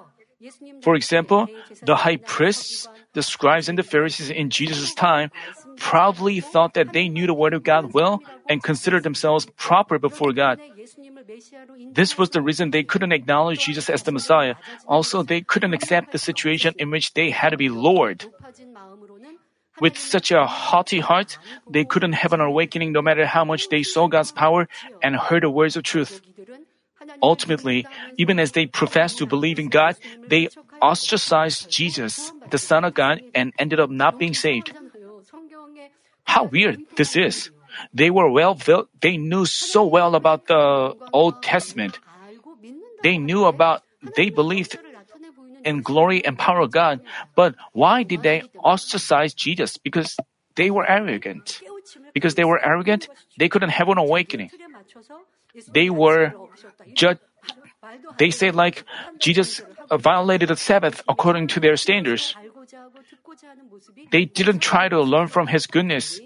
For 0.83 0.95
example, 0.95 1.49
the 1.83 1.97
high 1.97 2.17
priests, 2.17 2.87
the 3.13 3.23
scribes, 3.23 3.69
and 3.69 3.77
the 3.77 3.83
Pharisees 3.83 4.31
in 4.31 4.51
Jesus' 4.51 4.95
time 4.95 5.31
proudly 5.77 6.39
thought 6.41 6.75
that 6.75 6.93
they 6.93 7.09
knew 7.09 7.27
the 7.27 7.35
Word 7.35 7.55
of 7.55 7.65
God 7.65 7.93
well 7.93 8.23
and 8.49 8.63
considered 8.63 9.03
themselves 9.03 9.47
proper 9.57 9.99
before 9.99 10.33
God. 10.33 10.61
This 11.91 12.17
was 12.17 12.31
the 12.31 12.43
reason 12.43 12.71
they 12.71 12.85
couldn't 12.85 13.13
acknowledge 13.13 13.65
Jesus 13.65 13.91
as 13.91 14.03
the 14.05 14.13
Messiah. 14.13 14.55
Also, 14.87 15.23
they 15.23 15.41
couldn't 15.41 15.75
accept 15.75 16.13
the 16.13 16.19
situation 16.19 16.75
in 16.79 16.91
which 16.91 17.15
they 17.15 17.31
had 17.31 17.51
to 17.51 17.57
be 17.57 17.69
Lord. 17.69 18.27
With 19.81 19.99
such 19.99 20.31
a 20.31 20.47
haughty 20.47 21.01
heart, 21.01 21.39
they 21.69 21.85
couldn't 21.85 22.15
have 22.15 22.33
an 22.33 22.41
awakening 22.41 22.93
no 22.93 23.03
matter 23.03 23.27
how 23.27 23.45
much 23.45 23.69
they 23.69 23.83
saw 23.83 24.09
God's 24.09 24.33
power 24.33 24.69
and 25.03 25.17
heard 25.17 25.43
the 25.43 25.51
words 25.51 25.77
of 25.77 25.83
truth. 25.83 26.21
Ultimately, 27.23 27.87
even 28.17 28.39
as 28.39 28.53
they 28.53 28.67
professed 28.67 29.19
to 29.19 29.27
believe 29.27 29.59
in 29.59 29.69
God, 29.69 29.97
they 30.27 30.49
ostracized 30.83 31.71
Jesus, 31.71 32.33
the 32.51 32.59
Son 32.59 32.85
of 32.85 32.95
God, 32.95 33.23
and 33.35 33.53
ended 33.59 33.81
up 33.81 33.91
not 33.91 34.19
being 34.19 34.35
saved. 34.35 34.73
How 36.25 36.45
weird 36.45 36.81
this 36.97 37.17
is. 37.17 37.51
They 37.95 38.11
were 38.11 38.31
well, 38.31 38.59
they 39.01 39.17
knew 39.17 39.47
so 39.47 39.85
well 39.85 40.15
about 40.15 40.47
the 40.47 40.97
Old 41.13 41.43
Testament. 41.43 41.99
They 43.03 43.19
knew 43.19 43.45
about, 43.45 43.83
they 44.17 44.31
believed 44.31 44.79
in 45.69 45.85
glory 45.85 46.25
and 46.25 46.41
power 46.41 46.65
of 46.65 46.73
God, 46.73 47.05
but 47.37 47.55
why 47.73 48.03
did 48.03 48.25
they 48.25 48.43
ostracize 48.57 49.37
Jesus? 49.37 49.77
Because 49.77 50.17
they 50.57 50.73
were 50.73 50.89
arrogant. 50.89 51.61
Because 52.17 52.35
they 52.35 52.45
were 52.45 52.59
arrogant, 52.59 53.09
they 53.37 53.49
couldn't 53.49 53.77
have 53.77 53.89
an 53.89 53.99
awakening. 53.99 54.51
They 55.69 55.91
were 55.93 56.33
judged. 56.97 57.21
They 58.19 58.31
said 58.31 58.55
like 58.57 58.85
Jesus 59.19 59.63
violated 59.93 60.49
the 60.51 60.57
Sabbath 60.57 61.03
according 61.09 61.49
to 61.55 61.61
their 61.61 61.77
standards. 61.77 62.35
They 64.11 64.25
didn't 64.25 64.61
try 64.61 64.89
to 64.89 65.01
learn 65.01 65.29
from 65.29 65.47
His 65.47 65.67
goodness. 65.67 66.21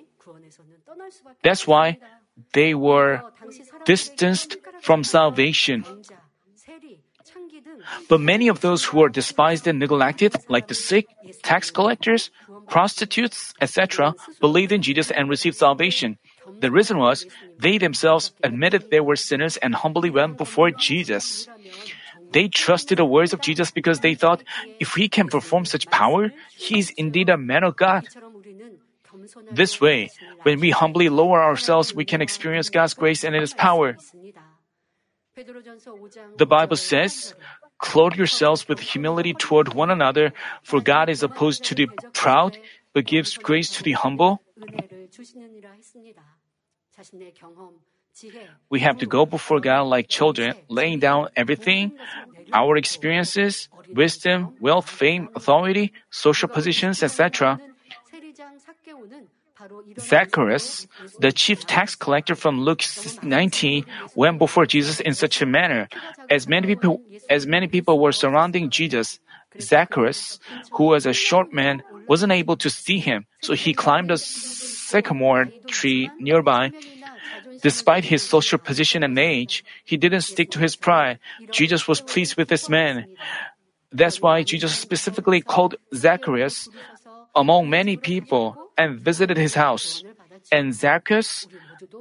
That's 1.42 1.66
why 1.66 1.98
they 2.52 2.74
were 2.74 3.22
distanced 3.84 4.56
from 4.80 5.04
salvation. 5.04 5.84
But 8.08 8.20
many 8.20 8.48
of 8.48 8.60
those 8.60 8.84
who 8.84 8.98
were 8.98 9.08
despised 9.08 9.66
and 9.66 9.78
neglected, 9.78 10.34
like 10.48 10.68
the 10.68 10.74
sick, 10.74 11.06
tax 11.42 11.70
collectors, 11.70 12.30
prostitutes, 12.68 13.54
etc., 13.60 14.14
believed 14.40 14.72
in 14.72 14.82
Jesus 14.82 15.10
and 15.10 15.28
received 15.28 15.56
salvation. 15.56 16.18
The 16.60 16.70
reason 16.70 16.98
was 16.98 17.26
they 17.58 17.78
themselves 17.78 18.32
admitted 18.42 18.90
they 18.90 19.00
were 19.00 19.16
sinners 19.16 19.56
and 19.56 19.74
humbly 19.74 20.10
went 20.10 20.38
before 20.38 20.70
Jesus. 20.70 21.48
They 22.30 22.48
trusted 22.48 22.98
the 22.98 23.04
words 23.04 23.32
of 23.32 23.40
Jesus 23.40 23.70
because 23.70 24.00
they 24.00 24.14
thought 24.14 24.42
if 24.80 24.94
he 24.94 25.08
can 25.08 25.28
perform 25.28 25.64
such 25.64 25.90
power, 25.90 26.32
he 26.56 26.78
is 26.78 26.90
indeed 26.96 27.28
a 27.28 27.36
man 27.36 27.62
of 27.62 27.76
God. 27.76 28.08
This 29.50 29.80
way, 29.80 30.10
when 30.42 30.60
we 30.60 30.70
humbly 30.70 31.08
lower 31.08 31.42
ourselves, 31.42 31.94
we 31.94 32.04
can 32.04 32.22
experience 32.22 32.70
God's 32.70 32.94
grace 32.94 33.24
and 33.24 33.34
His 33.34 33.52
power. 33.52 33.96
The 36.36 36.46
Bible 36.46 36.76
says, 36.76 37.34
Clothe 37.82 38.14
yourselves 38.14 38.68
with 38.68 38.78
humility 38.78 39.34
toward 39.34 39.74
one 39.74 39.90
another, 39.90 40.32
for 40.62 40.80
God 40.80 41.10
is 41.10 41.22
opposed 41.22 41.64
to 41.66 41.74
the 41.74 41.90
proud, 42.14 42.56
but 42.94 43.04
gives 43.04 43.36
grace 43.36 43.74
to 43.76 43.82
the 43.82 43.92
humble. 43.92 44.40
We 48.70 48.80
have 48.80 48.98
to 48.98 49.06
go 49.06 49.26
before 49.26 49.58
God 49.58 49.82
like 49.90 50.06
children, 50.08 50.54
laying 50.68 51.00
down 51.00 51.28
everything 51.34 51.98
our 52.52 52.76
experiences, 52.76 53.68
wisdom, 53.92 54.54
wealth, 54.60 54.88
fame, 54.88 55.28
authority, 55.34 55.92
social 56.10 56.48
positions, 56.48 57.02
etc. 57.02 57.58
Zacchaeus, 59.98 60.86
the 61.18 61.32
chief 61.32 61.66
tax 61.66 61.94
collector 61.94 62.34
from 62.34 62.60
Luke 62.60 62.82
19, 63.22 63.84
went 64.14 64.38
before 64.38 64.66
Jesus 64.66 65.00
in 65.00 65.14
such 65.14 65.42
a 65.42 65.46
manner. 65.46 65.88
As 66.30 66.48
many 66.48 66.66
people, 66.66 67.00
as 67.28 67.46
many 67.46 67.68
people 67.68 67.98
were 67.98 68.12
surrounding 68.12 68.70
Jesus, 68.70 69.20
Zacchaeus, 69.60 70.40
who 70.72 70.84
was 70.84 71.06
a 71.06 71.12
short 71.12 71.52
man, 71.52 71.82
wasn't 72.08 72.32
able 72.32 72.56
to 72.56 72.70
see 72.70 72.98
him, 72.98 73.26
so 73.40 73.54
he 73.54 73.74
climbed 73.74 74.10
a 74.10 74.18
sycamore 74.18 75.46
tree 75.66 76.10
nearby. 76.18 76.72
Despite 77.62 78.04
his 78.04 78.22
social 78.22 78.58
position 78.58 79.02
and 79.02 79.18
age, 79.18 79.64
he 79.84 79.96
didn't 79.96 80.22
stick 80.22 80.50
to 80.52 80.58
his 80.58 80.74
pride. 80.74 81.18
Jesus 81.50 81.86
was 81.86 82.00
pleased 82.00 82.36
with 82.36 82.48
this 82.48 82.68
man. 82.68 83.06
That's 83.92 84.20
why 84.20 84.42
Jesus 84.42 84.74
specifically 84.74 85.42
called 85.42 85.76
Zacchaeus 85.94 86.68
among 87.34 87.70
many 87.70 87.96
people 87.96 88.56
and 88.76 88.98
visited 88.98 89.36
his 89.36 89.54
house. 89.54 90.04
And 90.50 90.74
Zacchaeus 90.74 91.46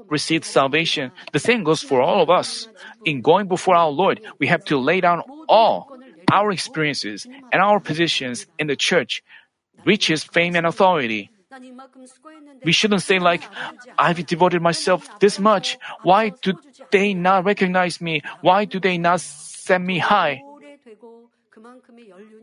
received 0.10 0.46
salvation. 0.46 1.12
The 1.32 1.40
same 1.40 1.64
goes 1.64 1.82
for 1.82 2.02
all 2.02 2.22
of 2.22 2.30
us. 2.30 2.68
In 3.06 3.22
going 3.22 3.48
before 3.48 3.76
our 3.76 3.90
Lord, 3.90 4.22
we 4.40 4.48
have 4.48 4.66
to 4.66 4.78
lay 4.78 5.02
down 5.02 5.22
all 5.48 5.98
our 6.32 6.52
experiences 6.52 7.28
and 7.52 7.62
our 7.62 7.80
positions 7.80 8.48
in 8.58 8.68
the 8.68 8.76
church, 8.76 9.24
riches, 9.86 10.24
fame, 10.24 10.56
and 10.56 10.66
authority. 10.66 11.30
We 12.64 12.72
shouldn't 12.72 13.02
say, 13.02 13.20
like, 13.20 13.44
I've 13.98 14.26
devoted 14.26 14.62
myself 14.62 15.20
this 15.20 15.38
much. 15.38 15.78
Why 16.04 16.32
do 16.42 16.54
they 16.92 17.14
not 17.14 17.44
recognize 17.44 18.00
me? 18.00 18.22
Why 18.40 18.64
do 18.64 18.80
they 18.80 18.98
not 18.98 19.20
send 19.20 19.86
me 19.86 20.00
high? 20.00 20.44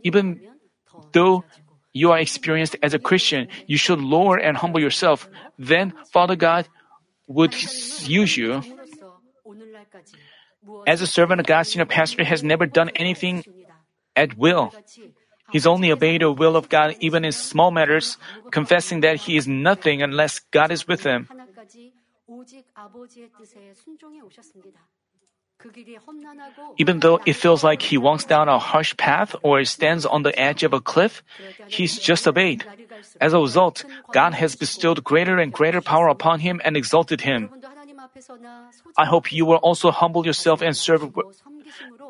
Even 0.04 0.40
though 1.12 1.44
you 1.92 2.12
are 2.12 2.18
experienced 2.18 2.76
as 2.82 2.94
a 2.94 2.98
Christian, 2.98 3.48
you 3.66 3.76
should 3.76 4.00
lower 4.00 4.36
and 4.36 4.56
humble 4.56 4.80
yourself. 4.80 5.28
Then 5.58 5.92
Father 6.12 6.36
God 6.36 6.68
would 7.26 7.54
use 8.06 8.36
you. 8.36 8.62
As 10.86 11.00
a 11.00 11.06
servant 11.06 11.40
of 11.40 11.46
God, 11.46 11.62
senior 11.62 11.86
pastor 11.86 12.24
has 12.24 12.42
never 12.42 12.66
done 12.66 12.90
anything 12.96 13.44
at 14.16 14.36
will. 14.36 14.72
He's 15.50 15.66
only 15.66 15.90
obeyed 15.90 16.20
the 16.20 16.30
will 16.30 16.56
of 16.56 16.68
God 16.68 16.96
even 17.00 17.24
in 17.24 17.32
small 17.32 17.70
matters, 17.70 18.18
confessing 18.50 19.00
that 19.00 19.16
he 19.16 19.36
is 19.36 19.48
nothing 19.48 20.02
unless 20.02 20.40
God 20.52 20.70
is 20.70 20.86
with 20.86 21.04
him. 21.04 21.28
Even 26.76 27.00
though 27.00 27.18
it 27.26 27.32
feels 27.34 27.64
like 27.64 27.82
he 27.82 27.98
walks 27.98 28.24
down 28.24 28.48
a 28.48 28.58
harsh 28.58 28.96
path 28.96 29.34
or 29.42 29.64
stands 29.64 30.06
on 30.06 30.22
the 30.22 30.38
edge 30.38 30.62
of 30.62 30.72
a 30.72 30.80
cliff, 30.80 31.22
he's 31.66 31.98
just 31.98 32.28
obeyed. 32.28 32.64
As 33.20 33.32
a 33.32 33.40
result, 33.40 33.84
God 34.12 34.34
has 34.34 34.54
bestowed 34.54 35.02
greater 35.02 35.38
and 35.38 35.52
greater 35.52 35.80
power 35.80 36.08
upon 36.08 36.40
him 36.40 36.60
and 36.64 36.76
exalted 36.76 37.22
him. 37.22 37.50
I 38.96 39.04
hope 39.04 39.32
you 39.32 39.46
will 39.46 39.56
also 39.58 39.90
humble 39.90 40.24
yourself 40.24 40.62
and 40.62 40.76
serve 40.76 41.10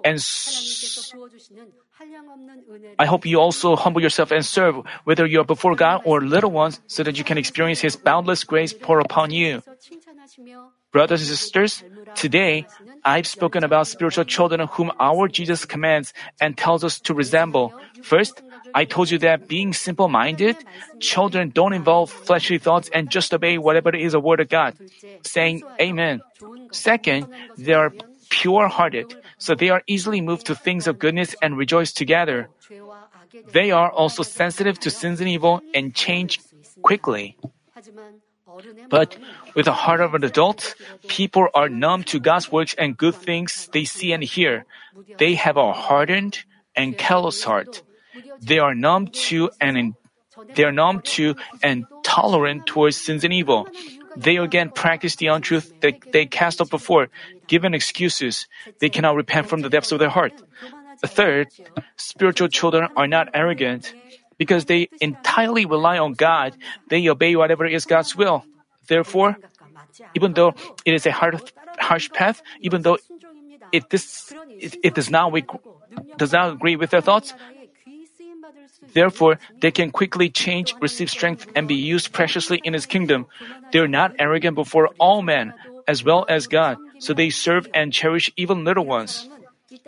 and 0.04 0.16
s- 0.16 1.12
I 2.98 3.06
hope 3.06 3.24
you 3.26 3.40
also 3.40 3.76
humble 3.76 4.02
yourself 4.02 4.30
and 4.30 4.44
serve 4.44 4.84
whether 5.04 5.24
you 5.26 5.40
are 5.40 5.44
before 5.44 5.74
God 5.74 6.02
or 6.04 6.20
little 6.20 6.50
ones 6.50 6.80
so 6.86 7.02
that 7.02 7.16
you 7.16 7.24
can 7.24 7.38
experience 7.38 7.80
his 7.80 7.96
boundless 7.96 8.44
grace 8.44 8.72
pour 8.72 9.00
upon 9.00 9.30
you. 9.30 9.62
Brothers 10.90 11.20
and 11.20 11.28
sisters, 11.28 11.84
today 12.14 12.66
I've 13.04 13.26
spoken 13.26 13.62
about 13.62 13.86
spiritual 13.86 14.24
children 14.24 14.66
whom 14.72 14.90
our 14.98 15.28
Jesus 15.28 15.64
commands 15.64 16.14
and 16.40 16.56
tells 16.56 16.82
us 16.82 16.98
to 17.00 17.14
resemble. 17.14 17.74
First, 18.00 18.42
I 18.74 18.84
told 18.84 19.10
you 19.10 19.18
that 19.18 19.48
being 19.48 19.72
simple 19.74 20.08
minded, 20.08 20.56
children 20.98 21.50
don't 21.50 21.74
involve 21.74 22.10
fleshly 22.10 22.58
thoughts 22.58 22.88
and 22.92 23.10
just 23.10 23.34
obey 23.34 23.58
whatever 23.58 23.94
is 23.94 24.14
a 24.14 24.20
word 24.20 24.40
of 24.40 24.48
God, 24.48 24.74
saying 25.22 25.62
Amen. 25.80 26.22
Second, 26.72 27.28
they 27.56 27.74
are 27.74 27.92
pure 28.30 28.68
hearted, 28.68 29.14
so 29.36 29.54
they 29.54 29.68
are 29.68 29.82
easily 29.86 30.20
moved 30.20 30.46
to 30.46 30.54
things 30.54 30.86
of 30.86 30.98
goodness 30.98 31.34
and 31.42 31.56
rejoice 31.56 31.92
together. 31.92 32.48
They 33.52 33.70
are 33.70 33.90
also 33.90 34.22
sensitive 34.22 34.78
to 34.80 34.90
sins 34.90 35.20
and 35.20 35.28
evil 35.28 35.60
and 35.74 35.94
change 35.94 36.40
quickly. 36.82 37.36
But 38.88 39.16
with 39.54 39.66
the 39.66 39.72
heart 39.72 40.00
of 40.00 40.14
an 40.14 40.24
adult, 40.24 40.74
people 41.06 41.48
are 41.54 41.68
numb 41.68 42.04
to 42.04 42.20
God's 42.20 42.50
works 42.50 42.74
and 42.78 42.96
good 42.96 43.14
things 43.14 43.68
they 43.72 43.84
see 43.84 44.12
and 44.12 44.22
hear. 44.22 44.64
They 45.18 45.34
have 45.34 45.56
a 45.56 45.72
hardened 45.72 46.44
and 46.74 46.96
callous 46.96 47.44
heart. 47.44 47.82
They 48.40 48.58
are 48.58 48.74
numb 48.74 49.08
to 49.28 49.50
and 49.60 49.76
in, 49.76 49.94
they 50.54 50.64
are 50.64 50.72
numb 50.72 51.02
to 51.18 51.36
and 51.62 51.84
tolerant 52.02 52.66
towards 52.66 52.96
sins 52.96 53.24
and 53.24 53.32
evil. 53.32 53.68
They 54.16 54.36
again 54.36 54.70
practice 54.70 55.16
the 55.16 55.28
untruth 55.28 55.72
that 55.80 56.12
they 56.12 56.26
cast 56.26 56.60
up 56.60 56.70
before, 56.70 57.08
given 57.46 57.74
excuses. 57.74 58.48
They 58.80 58.88
cannot 58.88 59.16
repent 59.16 59.48
from 59.48 59.60
the 59.60 59.68
depths 59.68 59.92
of 59.92 59.98
their 59.98 60.08
heart. 60.08 60.32
Third, 61.04 61.48
spiritual 61.96 62.48
children 62.48 62.88
are 62.96 63.06
not 63.06 63.28
arrogant. 63.34 63.94
Because 64.38 64.64
they 64.64 64.88
entirely 65.00 65.66
rely 65.66 65.98
on 65.98 66.14
God, 66.14 66.56
they 66.88 67.08
obey 67.08 67.34
whatever 67.36 67.66
is 67.66 67.84
God's 67.84 68.14
will. 68.14 68.44
Therefore, 68.86 69.36
even 70.14 70.32
though 70.32 70.54
it 70.84 70.94
is 70.94 71.04
a 71.06 71.12
hard, 71.12 71.42
harsh 71.78 72.08
path, 72.10 72.40
even 72.60 72.82
though 72.82 72.98
it, 73.72 73.84
it, 73.92 74.78
it 74.82 74.94
does 74.94 75.10
not 75.10 75.34
does 76.16 76.32
not 76.32 76.52
agree 76.52 76.76
with 76.76 76.90
their 76.90 77.00
thoughts, 77.02 77.34
therefore 78.94 79.38
they 79.60 79.70
can 79.70 79.90
quickly 79.90 80.30
change, 80.30 80.74
receive 80.80 81.10
strength, 81.10 81.46
and 81.54 81.68
be 81.68 81.74
used 81.74 82.12
preciously 82.12 82.60
in 82.64 82.72
His 82.72 82.86
kingdom. 82.86 83.26
They 83.72 83.80
are 83.80 83.88
not 83.88 84.14
arrogant 84.18 84.54
before 84.54 84.88
all 84.98 85.20
men, 85.20 85.52
as 85.86 86.02
well 86.02 86.24
as 86.28 86.46
God, 86.46 86.78
so 86.98 87.12
they 87.12 87.30
serve 87.30 87.68
and 87.74 87.92
cherish 87.92 88.30
even 88.36 88.64
little 88.64 88.86
ones. 88.86 89.28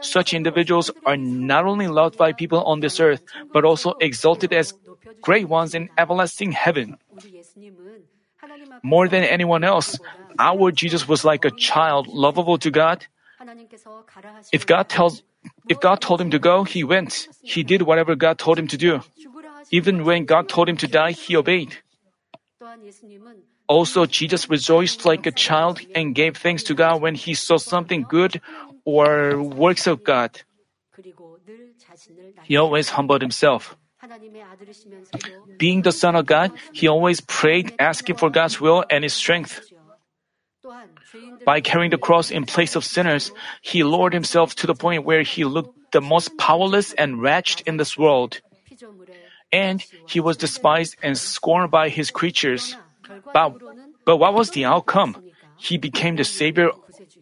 Such 0.01 0.35
individuals 0.35 0.91
are 1.07 1.16
not 1.16 1.64
only 1.64 1.89
loved 1.89 2.16
by 2.16 2.33
people 2.33 2.62
on 2.64 2.81
this 2.81 3.01
earth, 3.01 3.22
but 3.53 3.64
also 3.64 3.95
exalted 4.01 4.53
as 4.53 4.74
great 5.22 5.49
ones 5.49 5.74
in 5.74 5.89
everlasting 5.97 6.53
heaven. 6.53 6.97
More 8.83 9.09
than 9.09 9.24
anyone 9.24 9.64
else, 9.64 9.99
our 10.39 10.72
Jesus 10.72 11.09
was 11.09 11.24
like 11.24 11.45
a 11.45 11.51
child, 11.51 12.09
lovable 12.09 12.59
to 12.59 12.70
God. 12.70 13.07
If 14.53 14.66
God 14.66 14.89
tells, 14.89 15.22
if 15.68 15.81
God 15.81 16.01
told 16.01 16.20
him 16.20 16.31
to 16.31 16.39
go, 16.39 16.64
he 16.64 16.85
went. 16.85 17.28
He 17.43 17.62
did 17.62 17.83
whatever 17.83 18.14
God 18.14 18.39
told 18.39 18.59
him 18.59 18.68
to 18.68 18.76
do. 18.76 19.01
Even 19.70 20.05
when 20.05 20.24
God 20.24 20.49
told 20.49 20.68
him 20.68 20.76
to 20.78 20.89
die, 20.89 21.12
he 21.12 21.37
obeyed. 21.37 21.76
Also, 23.68 24.05
Jesus 24.05 24.51
rejoiced 24.51 25.07
like 25.07 25.26
a 25.26 25.31
child 25.31 25.81
and 25.95 26.14
gave 26.14 26.37
thanks 26.37 26.64
to 26.64 26.74
God 26.74 27.01
when 27.01 27.14
he 27.14 27.35
saw 27.35 27.57
something 27.57 28.05
good 28.09 28.41
or 28.91 29.43
works 29.43 29.86
of 29.86 30.03
God. 30.03 30.41
He 32.45 32.57
always 32.57 32.88
humbled 32.91 33.22
himself. 33.22 33.76
Being 35.59 35.82
the 35.82 35.93
Son 35.93 36.16
of 36.16 36.26
God, 36.26 36.53
he 36.72 36.88
always 36.88 37.20
prayed, 37.20 37.74
asking 37.78 38.16
for 38.16 38.30
God's 38.30 38.61
will 38.61 38.84
and 38.88 39.05
his 39.05 39.12
strength. 39.12 39.61
By 41.45 41.61
carrying 41.61 41.91
the 41.91 41.99
cross 41.99 42.30
in 42.30 42.45
place 42.45 42.76
of 42.76 42.84
sinners, 42.84 43.32
he 43.61 43.82
lowered 43.82 44.12
himself 44.12 44.55
to 44.57 44.66
the 44.66 44.74
point 44.74 45.05
where 45.05 45.22
he 45.22 45.45
looked 45.45 45.93
the 45.93 46.01
most 46.01 46.36
powerless 46.38 46.93
and 46.95 47.20
wretched 47.20 47.66
in 47.66 47.76
this 47.76 47.97
world. 47.99 48.41
And 49.53 49.84
he 50.07 50.20
was 50.20 50.36
despised 50.36 50.97
and 51.03 51.18
scorned 51.18 51.70
by 51.70 51.88
his 51.88 52.11
creatures. 52.11 52.76
But, 53.34 53.59
but 54.05 54.16
what 54.16 54.34
was 54.34 54.51
the 54.51 54.64
outcome? 54.64 55.16
He 55.57 55.76
became 55.76 56.16
the 56.16 56.24
Savior 56.24 56.70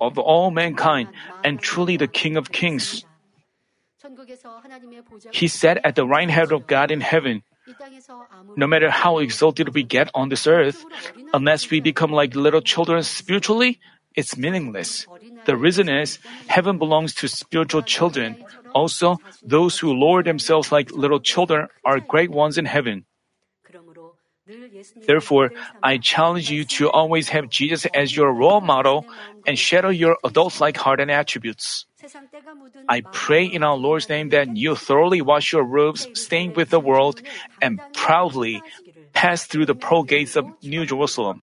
of 0.01 0.19
all 0.19 0.51
mankind 0.51 1.09
and 1.45 1.61
truly 1.61 1.97
the 1.97 2.09
King 2.09 2.37
of 2.37 2.53
Kings. 2.53 3.05
He 5.33 5.49
sat 5.49 5.81
at 5.85 5.97
the 5.97 6.07
right 6.07 6.31
hand 6.31 6.53
of 6.53 6.67
God 6.67 6.91
in 6.91 7.01
heaven. 7.01 7.43
No 8.57 8.67
matter 8.67 8.91
how 8.91 9.19
exalted 9.19 9.75
we 9.75 9.83
get 9.83 10.11
on 10.15 10.29
this 10.29 10.47
earth, 10.47 10.85
unless 11.35 11.71
we 11.71 11.81
become 11.81 12.13
like 12.13 12.35
little 12.35 12.63
children 12.63 13.03
spiritually, 13.03 13.81
it's 14.15 14.37
meaningless. 14.37 15.07
The 15.45 15.57
reason 15.57 15.89
is, 15.89 16.19
heaven 16.47 16.79
belongs 16.79 17.15
to 17.17 17.29
spiritual 17.29 17.83
children. 17.83 18.43
Also, 18.75 19.19
those 19.43 19.79
who 19.79 19.93
lower 19.93 20.23
themselves 20.23 20.73
like 20.73 20.91
little 20.91 21.21
children 21.21 21.69
are 21.85 22.01
great 22.01 22.31
ones 22.31 22.57
in 22.57 22.65
heaven. 22.65 23.05
Therefore, 25.07 25.53
I 25.83 25.99
challenge 25.99 26.51
you 26.51 26.65
to 26.79 26.91
always 26.91 27.29
have 27.31 27.49
Jesus 27.49 27.87
as 27.95 28.17
your 28.17 28.33
role 28.33 28.61
model 28.61 29.07
and 29.47 29.59
shadow 29.59 29.89
your 29.89 30.17
adult 30.25 30.61
like 30.61 30.77
heart 30.77 31.01
and 31.01 31.11
attributes. 31.11 31.87
I 32.89 33.03
pray 33.13 33.45
in 33.45 33.63
our 33.63 33.77
Lord's 33.77 34.09
name 34.09 34.31
that 34.31 34.57
you 34.57 34.75
thoroughly 34.75 35.21
wash 35.21 35.53
your 35.53 35.65
robes 35.65 36.09
stained 36.15 36.57
with 36.57 36.71
the 36.71 36.81
world 36.81 37.21
and 37.61 37.81
proudly 37.95 38.63
pass 39.13 39.45
through 39.45 39.67
the 39.67 39.75
pearl 39.75 40.05
gates 40.05 40.37
of 40.37 40.47
New 40.63 40.87
Jerusalem. 40.87 41.43